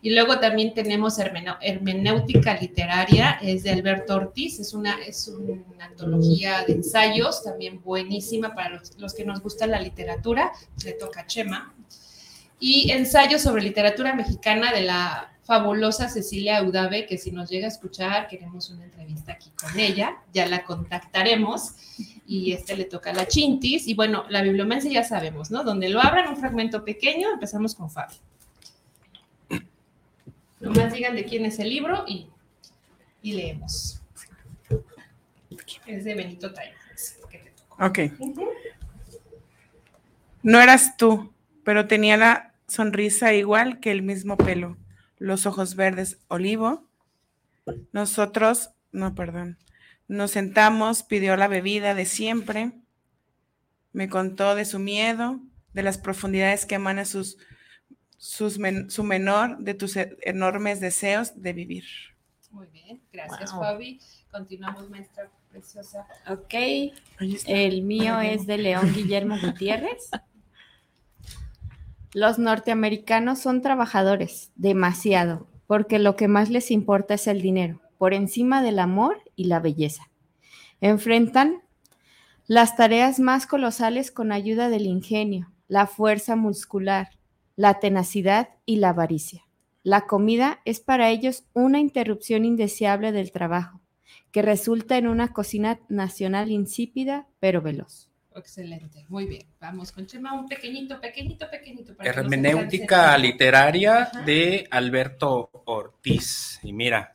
Y 0.00 0.10
luego 0.10 0.38
también 0.38 0.74
tenemos 0.74 1.18
hermenéutica 1.18 2.54
literaria, 2.54 3.38
es 3.42 3.64
de 3.64 3.70
Alberto 3.70 4.14
Ortiz. 4.14 4.60
Es 4.60 4.72
una, 4.74 4.94
es 5.04 5.26
una 5.26 5.86
antología 5.86 6.64
de 6.64 6.74
ensayos, 6.74 7.42
también 7.42 7.82
buenísima 7.82 8.54
para 8.54 8.76
los, 8.76 8.96
los 8.98 9.12
que 9.12 9.24
nos 9.24 9.40
gusta 9.40 9.66
la 9.66 9.80
literatura. 9.80 10.52
Le 10.84 10.92
toca 10.92 11.26
Chema. 11.26 11.74
Y 12.60 12.92
ensayos 12.92 13.42
sobre 13.42 13.64
literatura 13.64 14.14
mexicana 14.14 14.72
de 14.72 14.82
la 14.82 15.33
fabulosa 15.44 16.08
Cecilia 16.08 16.62
Udave, 16.62 17.06
que 17.06 17.18
si 17.18 17.30
nos 17.30 17.50
llega 17.50 17.66
a 17.66 17.70
escuchar, 17.70 18.28
queremos 18.28 18.70
una 18.70 18.84
entrevista 18.84 19.32
aquí 19.32 19.50
con 19.50 19.78
ella, 19.78 20.16
ya 20.32 20.46
la 20.46 20.64
contactaremos. 20.64 21.74
Y 22.26 22.52
este 22.52 22.76
le 22.76 22.84
toca 22.84 23.10
a 23.10 23.14
la 23.14 23.28
Chintis. 23.28 23.86
Y 23.86 23.94
bueno, 23.94 24.24
la 24.30 24.42
bibliomancia 24.42 24.90
ya 24.90 25.04
sabemos, 25.04 25.50
¿no? 25.50 25.62
Donde 25.62 25.90
lo 25.90 26.00
abran 26.00 26.28
un 26.28 26.36
fragmento 26.36 26.84
pequeño, 26.84 27.32
empezamos 27.32 27.74
con 27.74 27.90
Fabi. 27.90 28.14
Nomás 30.60 30.94
digan 30.94 31.14
de 31.14 31.24
quién 31.24 31.44
es 31.44 31.58
el 31.58 31.68
libro 31.68 32.04
y, 32.08 32.28
y 33.22 33.32
leemos. 33.32 34.00
Es 35.86 36.04
de 36.04 36.14
Benito 36.14 36.50
tocó. 36.50 36.60
Ok. 37.78 37.98
No 40.42 40.60
eras 40.60 40.96
tú, 40.96 41.32
pero 41.64 41.86
tenía 41.86 42.16
la 42.16 42.54
sonrisa 42.66 43.32
igual 43.34 43.80
que 43.80 43.90
el 43.90 44.02
mismo 44.02 44.36
pelo, 44.36 44.76
los 45.24 45.46
ojos 45.46 45.74
verdes 45.74 46.18
olivo. 46.28 46.86
Nosotros, 47.92 48.70
no, 48.92 49.14
perdón, 49.14 49.58
nos 50.06 50.32
sentamos, 50.32 51.02
pidió 51.02 51.36
la 51.36 51.48
bebida 51.48 51.94
de 51.94 52.04
siempre, 52.04 52.72
me 53.92 54.08
contó 54.08 54.54
de 54.54 54.64
su 54.66 54.78
miedo, 54.78 55.40
de 55.72 55.82
las 55.82 55.96
profundidades 55.98 56.66
que 56.66 56.74
emana 56.74 57.04
sus, 57.06 57.38
sus 58.18 58.58
men- 58.58 58.90
su 58.90 59.02
menor, 59.02 59.58
de 59.58 59.74
tus 59.74 59.96
e- 59.96 60.16
enormes 60.22 60.80
deseos 60.80 61.40
de 61.40 61.52
vivir. 61.52 61.84
Muy 62.50 62.66
bien, 62.68 63.00
gracias 63.12 63.52
Wow. 63.52 63.60
Fabi. 63.62 64.00
Continuamos, 64.30 64.90
maestra 64.90 65.30
preciosa. 65.50 66.06
Ok, 66.28 66.54
el 67.46 67.82
mío 67.82 68.20
es 68.20 68.46
de 68.46 68.58
León 68.58 68.92
Guillermo 68.92 69.36
Gutiérrez. 69.40 70.10
Los 72.14 72.38
norteamericanos 72.38 73.40
son 73.40 73.60
trabajadores, 73.60 74.52
demasiado, 74.54 75.48
porque 75.66 75.98
lo 75.98 76.14
que 76.14 76.28
más 76.28 76.48
les 76.48 76.70
importa 76.70 77.14
es 77.14 77.26
el 77.26 77.42
dinero, 77.42 77.80
por 77.98 78.14
encima 78.14 78.62
del 78.62 78.78
amor 78.78 79.20
y 79.34 79.46
la 79.46 79.58
belleza. 79.58 80.12
Enfrentan 80.80 81.64
las 82.46 82.76
tareas 82.76 83.18
más 83.18 83.48
colosales 83.48 84.12
con 84.12 84.30
ayuda 84.30 84.68
del 84.68 84.86
ingenio, 84.86 85.50
la 85.66 85.88
fuerza 85.88 86.36
muscular, 86.36 87.08
la 87.56 87.80
tenacidad 87.80 88.50
y 88.64 88.76
la 88.76 88.90
avaricia. 88.90 89.42
La 89.82 90.06
comida 90.06 90.60
es 90.64 90.78
para 90.78 91.10
ellos 91.10 91.42
una 91.52 91.80
interrupción 91.80 92.44
indeseable 92.44 93.10
del 93.10 93.32
trabajo, 93.32 93.80
que 94.30 94.40
resulta 94.40 94.98
en 94.98 95.08
una 95.08 95.32
cocina 95.32 95.80
nacional 95.88 96.52
insípida 96.52 97.26
pero 97.40 97.60
veloz. 97.60 98.13
Excelente, 98.34 99.04
muy 99.08 99.26
bien. 99.26 99.46
Vamos 99.60 99.92
con 99.92 100.06
Chema, 100.06 100.32
un 100.32 100.48
pequeñito, 100.48 101.00
pequeñito, 101.00 101.48
pequeñito. 101.48 101.94
para 101.94 102.12
no 102.12 102.20
Hermenéutica 102.20 103.16
literaria 103.16 104.02
Ajá. 104.02 104.22
de 104.22 104.66
Alberto 104.70 105.50
Ortiz. 105.66 106.58
Y 106.62 106.72
mira, 106.72 107.14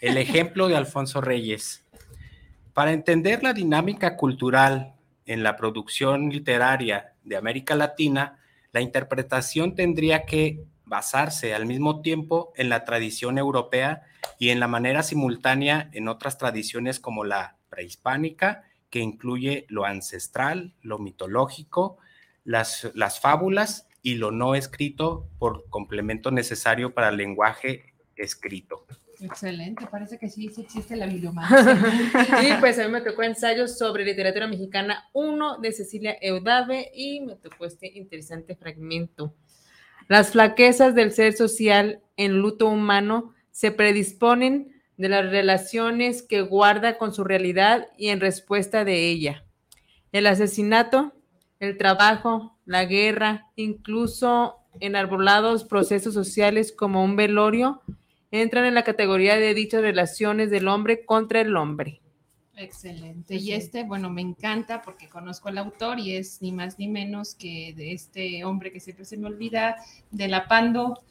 el 0.00 0.18
ejemplo 0.18 0.68
de 0.68 0.76
Alfonso 0.76 1.20
Reyes. 1.20 1.84
Para 2.74 2.92
entender 2.92 3.42
la 3.42 3.54
dinámica 3.54 4.16
cultural 4.16 4.94
en 5.24 5.42
la 5.42 5.56
producción 5.56 6.28
literaria 6.28 7.14
de 7.24 7.36
América 7.36 7.74
Latina, 7.74 8.38
la 8.72 8.82
interpretación 8.82 9.74
tendría 9.74 10.26
que 10.26 10.64
basarse 10.84 11.54
al 11.54 11.66
mismo 11.66 12.02
tiempo 12.02 12.52
en 12.56 12.68
la 12.68 12.84
tradición 12.84 13.38
europea 13.38 14.02
y 14.38 14.50
en 14.50 14.60
la 14.60 14.68
manera 14.68 15.02
simultánea 15.02 15.88
en 15.92 16.08
otras 16.08 16.36
tradiciones 16.36 17.00
como 17.00 17.24
la 17.24 17.56
prehispánica, 17.70 18.64
que 18.96 19.02
incluye 19.02 19.66
lo 19.68 19.84
ancestral, 19.84 20.72
lo 20.80 20.98
mitológico, 20.98 21.98
las, 22.44 22.90
las 22.94 23.20
fábulas 23.20 23.86
y 24.00 24.14
lo 24.14 24.30
no 24.30 24.54
escrito 24.54 25.28
por 25.38 25.68
complemento 25.68 26.30
necesario 26.30 26.94
para 26.94 27.10
el 27.10 27.18
lenguaje 27.18 27.92
escrito. 28.16 28.86
Excelente, 29.20 29.86
parece 29.86 30.18
que 30.18 30.30
sí, 30.30 30.48
sí 30.48 30.62
existe 30.62 30.96
la 30.96 31.04
bibliomancia. 31.04 31.78
y 32.42 32.58
pues 32.58 32.78
a 32.78 32.86
mí 32.86 32.90
me 32.90 33.02
tocó 33.02 33.22
ensayos 33.22 33.76
sobre 33.76 34.06
literatura 34.06 34.46
mexicana 34.46 35.10
1 35.12 35.58
de 35.58 35.72
Cecilia 35.72 36.16
Eudave 36.22 36.90
y 36.94 37.20
me 37.20 37.36
tocó 37.36 37.66
este 37.66 37.92
interesante 37.98 38.56
fragmento. 38.56 39.34
Las 40.08 40.30
flaquezas 40.30 40.94
del 40.94 41.12
ser 41.12 41.34
social 41.34 42.00
en 42.16 42.38
luto 42.38 42.66
humano 42.66 43.34
se 43.50 43.72
predisponen 43.72 44.75
de 44.96 45.08
las 45.08 45.30
relaciones 45.30 46.22
que 46.22 46.40
guarda 46.42 46.98
con 46.98 47.12
su 47.12 47.24
realidad 47.24 47.88
y 47.96 48.08
en 48.08 48.20
respuesta 48.20 48.84
de 48.84 49.08
ella. 49.08 49.44
El 50.12 50.26
asesinato, 50.26 51.12
el 51.60 51.76
trabajo, 51.76 52.56
la 52.64 52.84
guerra, 52.84 53.50
incluso 53.56 54.56
enarbolados 54.80 55.64
procesos 55.64 56.14
sociales 56.14 56.72
como 56.72 57.04
un 57.04 57.16
velorio, 57.16 57.82
entran 58.30 58.64
en 58.64 58.74
la 58.74 58.84
categoría 58.84 59.36
de 59.36 59.54
dichas 59.54 59.82
relaciones 59.82 60.50
del 60.50 60.68
hombre 60.68 61.04
contra 61.04 61.40
el 61.40 61.56
hombre. 61.56 62.00
Excelente. 62.56 63.36
Y 63.36 63.52
este, 63.52 63.84
bueno, 63.84 64.08
me 64.08 64.22
encanta 64.22 64.80
porque 64.80 65.08
conozco 65.08 65.48
al 65.48 65.58
autor 65.58 65.98
y 65.98 66.16
es 66.16 66.40
ni 66.40 66.52
más 66.52 66.78
ni 66.78 66.88
menos 66.88 67.34
que 67.34 67.74
de 67.76 67.92
este 67.92 68.44
hombre 68.44 68.72
que 68.72 68.80
siempre 68.80 69.04
se 69.04 69.18
me 69.18 69.26
olvida, 69.26 69.76
de 70.10 70.28
La 70.28 70.48
Pando. 70.48 71.02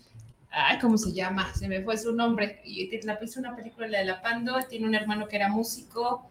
Ay, 0.57 0.79
¿cómo 0.79 0.97
se 0.97 1.11
llama? 1.11 1.53
Se 1.53 1.67
me 1.67 1.81
fue 1.81 1.97
su 1.97 2.13
nombre. 2.13 2.61
Y 2.63 2.89
la 3.05 3.19
hizo 3.21 3.39
una 3.41 3.55
película 3.55 3.87
la 3.87 3.99
de 3.99 4.05
La 4.05 4.21
Pando, 4.21 4.57
tiene 4.69 4.87
un 4.87 4.95
hermano 4.95 5.27
que 5.27 5.35
era 5.35 5.49
músico. 5.49 6.29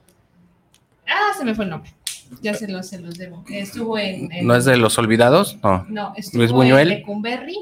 Ah, 1.07 1.33
se 1.37 1.45
me 1.45 1.55
fue 1.55 1.65
el 1.65 1.71
nombre. 1.71 1.93
Ya 2.41 2.55
se 2.55 2.67
los, 2.69 2.89
se 2.89 2.99
los 3.01 3.19
debo. 3.19 3.45
Estuvo 3.51 3.99
en... 3.99 4.33
en- 4.33 4.47
¿No 4.47 4.55
es 4.57 4.65
de 4.65 4.77
los 4.79 4.97
olvidados? 4.99 5.59
No. 5.63 5.85
No, 5.91 6.15
estuvo 6.17 6.39
Luis 6.41 6.53
Buñuel. 6.53 6.91
en 6.91 6.99
Lecumberri, 7.01 7.57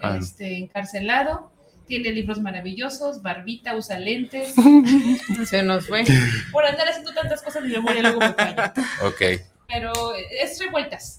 Ah. 0.00 0.16
este, 0.20 0.58
encarcelado. 0.58 1.52
Tiene 1.86 2.10
libros 2.10 2.40
maravillosos, 2.40 3.22
barbita, 3.22 3.74
usa 3.76 3.98
lentes. 3.98 4.54
Se 5.48 5.62
nos 5.62 5.86
fue. 5.86 6.04
Por 6.52 6.64
andar 6.66 6.88
haciendo 6.88 7.14
tantas 7.14 7.40
cosas 7.42 7.62
de 7.62 7.68
memoria, 7.70 8.02
luego 8.02 8.18
me 8.20 8.32
falla. 8.34 8.74
Ok. 9.04 9.40
Pero 9.68 9.92
es 10.14 10.58
Revueltas. 10.60 11.17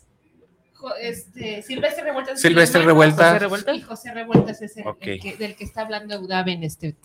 Este, 1.02 1.62
Silvestre 1.62 2.04
Revueltas. 2.04 2.36
es 2.36 2.42
Silvestre 2.42 2.82
Revueltas. 2.84 3.28
José 3.28 3.40
Revueltas. 3.40 3.76
Y 3.78 3.82
José 3.82 4.14
Revueltas 4.14 4.62
es 4.62 4.78
el, 4.78 4.86
que- 5.00 5.36
del 5.38 5.56
que 5.56 5.64
está 5.64 5.82
hablando 5.82 6.16
Eudave 6.16 6.54
en 6.54 6.64
este 6.64 6.96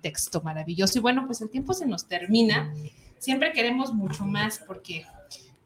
texto 0.00 0.40
maravilloso. 0.42 0.98
Y 0.98 1.02
bueno, 1.02 1.24
pues 1.26 1.40
el 1.40 1.50
tiempo 1.50 1.74
se 1.74 1.86
nos 1.86 2.06
termina. 2.06 2.72
Siempre 3.18 3.52
queremos 3.52 3.92
mucho 3.92 4.24
más 4.24 4.62
porque 4.66 5.04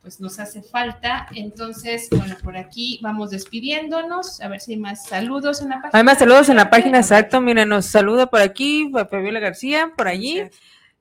pues 0.01 0.21
nos 0.21 0.39
hace 0.41 0.63
falta. 0.63 1.29
Entonces, 1.35 2.09
bueno, 2.11 2.37
por 2.43 2.57
aquí 2.57 2.99
vamos 3.03 3.31
despidiéndonos. 3.31 4.41
A 4.41 4.49
ver 4.49 4.61
si 4.61 4.73
hay 4.73 4.79
más 4.81 5.07
saludos 5.07 5.61
en 5.63 5.69
la 5.69 5.77
página. 5.77 5.91
Además, 5.93 6.19
saludos 6.19 6.49
en 6.49 6.57
la 6.57 6.71
página, 6.71 6.99
exacto. 6.99 7.41
Miren, 7.41 7.69
nos 7.69 7.87
saluda 7.87 8.27
por 8.27 8.41
aquí 8.41 8.91
Fabiola 8.93 9.39
García, 9.39 9.93
por 9.97 10.09
allí. 10.09 10.43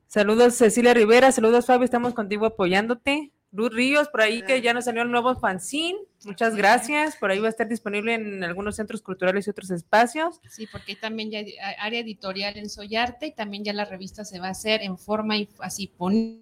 Saludos 0.07 0.55
Cecilia 0.55 0.93
Rivera, 0.93 1.31
saludos 1.31 1.65
Fabio, 1.65 1.85
estamos 1.85 2.13
contigo 2.13 2.45
apoyándote. 2.45 3.31
Luz 3.53 3.69
Ríos, 3.73 4.07
por 4.07 4.21
ahí 4.21 4.43
que 4.43 4.61
ya 4.61 4.73
nos 4.73 4.85
salió 4.85 5.01
el 5.01 5.11
nuevo 5.11 5.35
fanzine. 5.35 5.99
Muchas 6.23 6.55
gracias. 6.55 7.17
Por 7.17 7.31
ahí 7.31 7.39
va 7.39 7.47
a 7.47 7.49
estar 7.49 7.67
disponible 7.67 8.13
en 8.13 8.43
algunos 8.45 8.77
centros 8.77 9.01
culturales 9.01 9.45
y 9.45 9.49
otros 9.49 9.69
espacios. 9.71 10.39
Sí, 10.49 10.67
porque 10.71 10.95
también 10.95 11.31
ya 11.31 11.39
hay 11.39 11.55
área 11.77 11.99
editorial 11.99 12.57
en 12.57 12.69
Soyarte 12.69 13.27
y 13.27 13.35
también 13.35 13.63
ya 13.65 13.73
la 13.73 13.83
revista 13.85 14.23
se 14.23 14.39
va 14.39 14.47
a 14.47 14.51
hacer 14.51 14.81
en 14.83 14.97
forma 14.97 15.35
y 15.37 15.49
así 15.59 15.93
bonita 15.97 16.39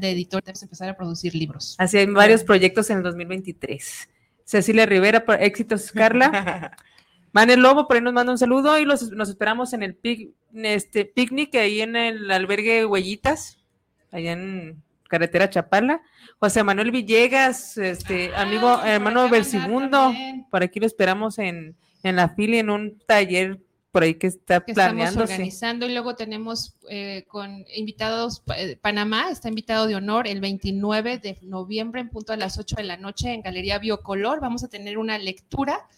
de 0.00 0.10
editor. 0.10 0.42
Vamos 0.44 0.62
a 0.62 0.64
empezar 0.64 0.88
a 0.88 0.96
producir 0.96 1.34
libros. 1.34 1.76
Así 1.78 1.98
hay 1.98 2.06
varios 2.06 2.42
proyectos 2.44 2.90
en 2.90 2.98
el 2.98 3.02
2023. 3.04 4.08
Cecilia 4.44 4.86
Rivera, 4.86 5.24
por 5.24 5.40
éxitos, 5.40 5.92
Carla. 5.92 6.76
Manel 7.32 7.60
Lobo, 7.60 7.86
por 7.86 7.94
ahí 7.96 8.02
nos 8.02 8.12
manda 8.12 8.32
un 8.32 8.38
saludo 8.38 8.76
y 8.80 8.84
los, 8.84 9.12
nos 9.12 9.28
esperamos 9.28 9.72
en 9.74 9.84
el 9.84 10.00
pic- 10.00 10.32
este 10.52 11.04
picnic 11.04 11.54
ahí 11.54 11.80
en 11.80 11.94
el 11.94 12.28
albergue 12.32 12.84
Huellitas, 12.84 13.58
allá 14.10 14.32
en 14.32 14.82
carretera 15.10 15.50
Chapala. 15.50 16.00
José 16.38 16.62
Manuel 16.62 16.90
Villegas, 16.90 17.76
este 17.76 18.34
amigo, 18.34 18.78
por 18.78 18.86
hermano 18.88 19.28
Belsimundo, 19.28 19.98
también. 20.04 20.46
por 20.50 20.62
aquí 20.62 20.80
lo 20.80 20.86
esperamos 20.86 21.38
en, 21.38 21.76
en 22.02 22.16
la 22.16 22.30
fila 22.30 22.56
en 22.58 22.70
un 22.70 22.98
taller 23.06 23.60
por 23.90 24.04
ahí 24.04 24.14
que 24.14 24.28
está 24.28 24.60
que 24.60 24.72
planeándose. 24.72 25.32
organizando 25.32 25.86
y 25.86 25.92
luego 25.92 26.14
tenemos 26.14 26.76
eh, 26.88 27.24
con 27.26 27.64
invitados, 27.74 28.42
eh, 28.56 28.78
Panamá 28.80 29.30
está 29.30 29.48
invitado 29.48 29.86
de 29.86 29.96
honor 29.96 30.28
el 30.28 30.40
29 30.40 31.18
de 31.18 31.36
noviembre 31.42 32.00
en 32.00 32.08
punto 32.08 32.32
a 32.32 32.36
las 32.36 32.56
8 32.56 32.76
de 32.76 32.84
la 32.84 32.96
noche 32.96 33.32
en 33.32 33.42
Galería 33.42 33.78
Biocolor. 33.80 34.40
Vamos 34.40 34.62
a 34.62 34.68
tener 34.68 34.96
una 34.96 35.18
lectura 35.18 35.88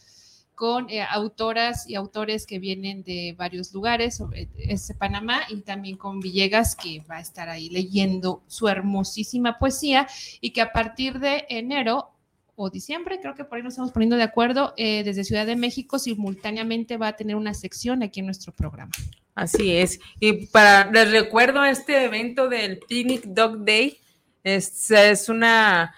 con 0.62 0.88
eh, 0.90 1.02
autoras 1.02 1.90
y 1.90 1.96
autores 1.96 2.46
que 2.46 2.60
vienen 2.60 3.02
de 3.02 3.34
varios 3.36 3.74
lugares, 3.74 4.18
sobre 4.18 4.48
este 4.56 4.94
Panamá, 4.94 5.40
y 5.48 5.62
también 5.62 5.96
con 5.96 6.20
Villegas, 6.20 6.76
que 6.76 7.02
va 7.10 7.16
a 7.16 7.20
estar 7.20 7.48
ahí 7.48 7.68
leyendo 7.68 8.44
su 8.46 8.68
hermosísima 8.68 9.58
poesía, 9.58 10.06
y 10.40 10.50
que 10.50 10.60
a 10.60 10.72
partir 10.72 11.18
de 11.18 11.46
enero 11.48 12.12
o 12.54 12.70
diciembre, 12.70 13.18
creo 13.20 13.34
que 13.34 13.42
por 13.42 13.56
ahí 13.56 13.64
nos 13.64 13.72
estamos 13.72 13.90
poniendo 13.90 14.14
de 14.14 14.22
acuerdo, 14.22 14.72
eh, 14.76 15.02
desde 15.02 15.24
Ciudad 15.24 15.46
de 15.46 15.56
México 15.56 15.98
simultáneamente 15.98 16.96
va 16.96 17.08
a 17.08 17.16
tener 17.16 17.34
una 17.34 17.54
sección 17.54 18.04
aquí 18.04 18.20
en 18.20 18.26
nuestro 18.26 18.52
programa. 18.52 18.92
Así 19.34 19.72
es. 19.72 19.98
Y 20.20 20.46
para 20.46 20.88
les 20.92 21.10
recuerdo 21.10 21.64
este 21.64 22.04
evento 22.04 22.48
del 22.48 22.78
Picnic 22.88 23.24
Dog 23.24 23.64
Day. 23.64 23.98
Es, 24.44 24.92
es 24.92 25.28
una 25.28 25.92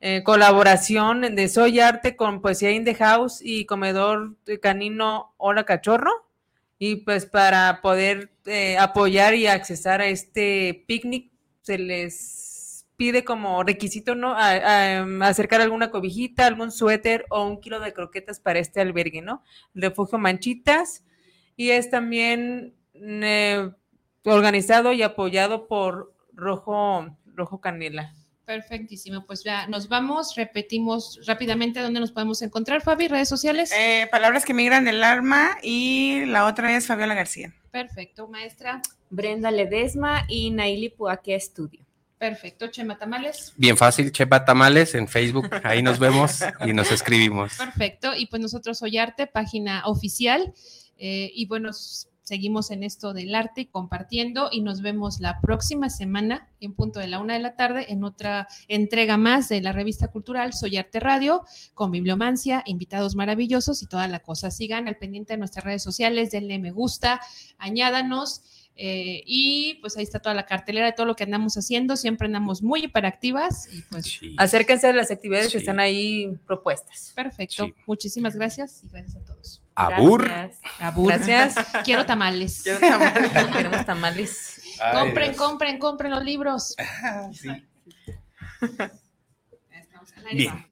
eh, 0.00 0.22
colaboración 0.24 1.34
de 1.34 1.48
Soy 1.48 1.80
Arte 1.80 2.16
con 2.16 2.40
Poesía 2.40 2.70
in 2.72 2.84
the 2.84 2.94
House 2.94 3.40
y 3.42 3.66
Comedor 3.66 4.36
Canino 4.62 5.34
Hola 5.36 5.64
Cachorro. 5.64 6.10
Y 6.78 6.96
pues 6.96 7.26
para 7.26 7.80
poder 7.82 8.30
eh, 8.46 8.78
apoyar 8.78 9.34
y 9.34 9.46
accesar 9.46 10.00
a 10.00 10.06
este 10.06 10.84
picnic 10.88 11.30
se 11.60 11.76
les 11.76 12.86
pide 12.96 13.22
como 13.24 13.62
requisito, 13.62 14.14
¿no? 14.14 14.34
A- 14.34 14.94
em, 14.96 15.22
acercar 15.22 15.60
alguna 15.60 15.90
cobijita, 15.90 16.46
algún 16.46 16.70
suéter 16.72 17.26
o 17.28 17.44
un 17.44 17.60
kilo 17.60 17.80
de 17.80 17.92
croquetas 17.92 18.40
para 18.40 18.58
este 18.58 18.80
albergue, 18.80 19.20
¿no? 19.20 19.42
Refugio 19.74 20.18
Manchitas 20.18 21.04
y 21.56 21.70
es 21.70 21.90
también 21.90 22.74
eh, 22.94 23.70
organizado 24.24 24.92
y 24.94 25.02
apoyado 25.02 25.66
por 25.68 26.14
Rojo, 26.32 27.14
Rojo 27.26 27.60
Canela. 27.60 28.14
Perfectísimo, 28.50 29.24
pues 29.26 29.44
ya 29.44 29.68
nos 29.68 29.88
vamos, 29.88 30.34
repetimos 30.34 31.20
rápidamente 31.24 31.78
dónde 31.78 32.00
nos 32.00 32.10
podemos 32.10 32.42
encontrar, 32.42 32.82
Fabi, 32.82 33.06
redes 33.06 33.28
sociales. 33.28 33.70
Eh, 33.70 34.08
palabras 34.10 34.44
que 34.44 34.52
migran 34.52 34.84
del 34.84 35.04
alma 35.04 35.56
y 35.62 36.24
la 36.24 36.44
otra 36.46 36.76
es 36.76 36.88
Fabiola 36.88 37.14
García. 37.14 37.54
Perfecto, 37.70 38.26
maestra. 38.26 38.82
Brenda 39.08 39.52
Ledesma 39.52 40.24
y 40.26 40.50
Naili 40.50 40.88
Puaque 40.88 41.36
Estudio. 41.36 41.86
Perfecto, 42.18 42.66
Chema 42.66 42.98
Tamales. 42.98 43.52
Bien 43.54 43.76
fácil, 43.76 44.10
Chepa 44.10 44.44
Tamales 44.44 44.96
en 44.96 45.06
Facebook. 45.06 45.48
Ahí 45.62 45.80
nos 45.80 46.00
vemos 46.00 46.40
y 46.66 46.72
nos 46.72 46.90
escribimos. 46.90 47.54
Perfecto, 47.54 48.16
y 48.16 48.26
pues 48.26 48.42
nosotros 48.42 48.78
Soy 48.78 48.98
Arte, 48.98 49.28
página 49.28 49.86
oficial, 49.86 50.52
eh, 50.98 51.30
y 51.32 51.46
bueno, 51.46 51.70
seguimos 52.30 52.70
en 52.70 52.84
esto 52.84 53.12
del 53.12 53.34
arte 53.34 53.68
compartiendo 53.68 54.50
y 54.52 54.60
nos 54.60 54.82
vemos 54.82 55.18
la 55.18 55.40
próxima 55.40 55.90
semana 55.90 56.48
en 56.60 56.74
punto 56.74 57.00
de 57.00 57.08
la 57.08 57.18
una 57.18 57.34
de 57.34 57.40
la 57.40 57.56
tarde 57.56 57.86
en 57.88 58.04
otra 58.04 58.46
entrega 58.68 59.16
más 59.16 59.48
de 59.48 59.60
la 59.60 59.72
revista 59.72 60.06
cultural 60.06 60.52
Soy 60.52 60.76
Arte 60.76 61.00
Radio 61.00 61.44
con 61.74 61.90
bibliomancia, 61.90 62.62
invitados 62.66 63.16
maravillosos 63.16 63.82
y 63.82 63.88
toda 63.88 64.06
la 64.06 64.20
cosa. 64.20 64.52
Sigan 64.52 64.86
al 64.86 64.96
pendiente 64.96 65.32
de 65.32 65.38
nuestras 65.38 65.64
redes 65.64 65.82
sociales, 65.82 66.30
denle 66.30 66.60
me 66.60 66.70
gusta, 66.70 67.20
añádanos. 67.58 68.42
Eh, 68.76 69.24
y 69.26 69.74
pues 69.80 69.96
ahí 69.96 70.04
está 70.04 70.20
toda 70.20 70.34
la 70.36 70.46
cartelera 70.46 70.86
de 70.86 70.92
todo 70.92 71.06
lo 71.06 71.16
que 71.16 71.24
andamos 71.24 71.56
haciendo. 71.56 71.96
Siempre 71.96 72.26
andamos 72.26 72.62
muy 72.62 72.84
hiperactivas. 72.84 73.68
Y 73.74 73.82
pues. 73.90 74.20
Acérquense 74.38 74.86
a 74.86 74.92
las 74.92 75.10
actividades 75.10 75.50
que 75.50 75.58
están 75.58 75.80
ahí 75.80 76.32
propuestas. 76.46 77.12
Perfecto. 77.16 77.66
Muchísimas 77.86 78.36
gracias 78.36 78.84
y 78.84 78.88
gracias 78.88 79.16
a 79.16 79.24
todos. 79.24 79.60
Abur. 79.86 80.24
Gracias. 80.24 80.60
Abur. 80.80 81.08
Gracias. 81.08 81.54
Quiero 81.84 82.06
tamales. 82.06 82.62
Quiero 82.62 82.80
tamales. 82.80 83.32
Queremos 83.52 83.86
tamales. 83.86 84.62
Compren, 84.92 85.34
compren, 85.34 85.78
compren 85.78 86.10
los 86.10 86.24
libros. 86.24 86.74
Ah, 86.78 87.28
sí. 87.32 87.48
Bien. 90.32 90.69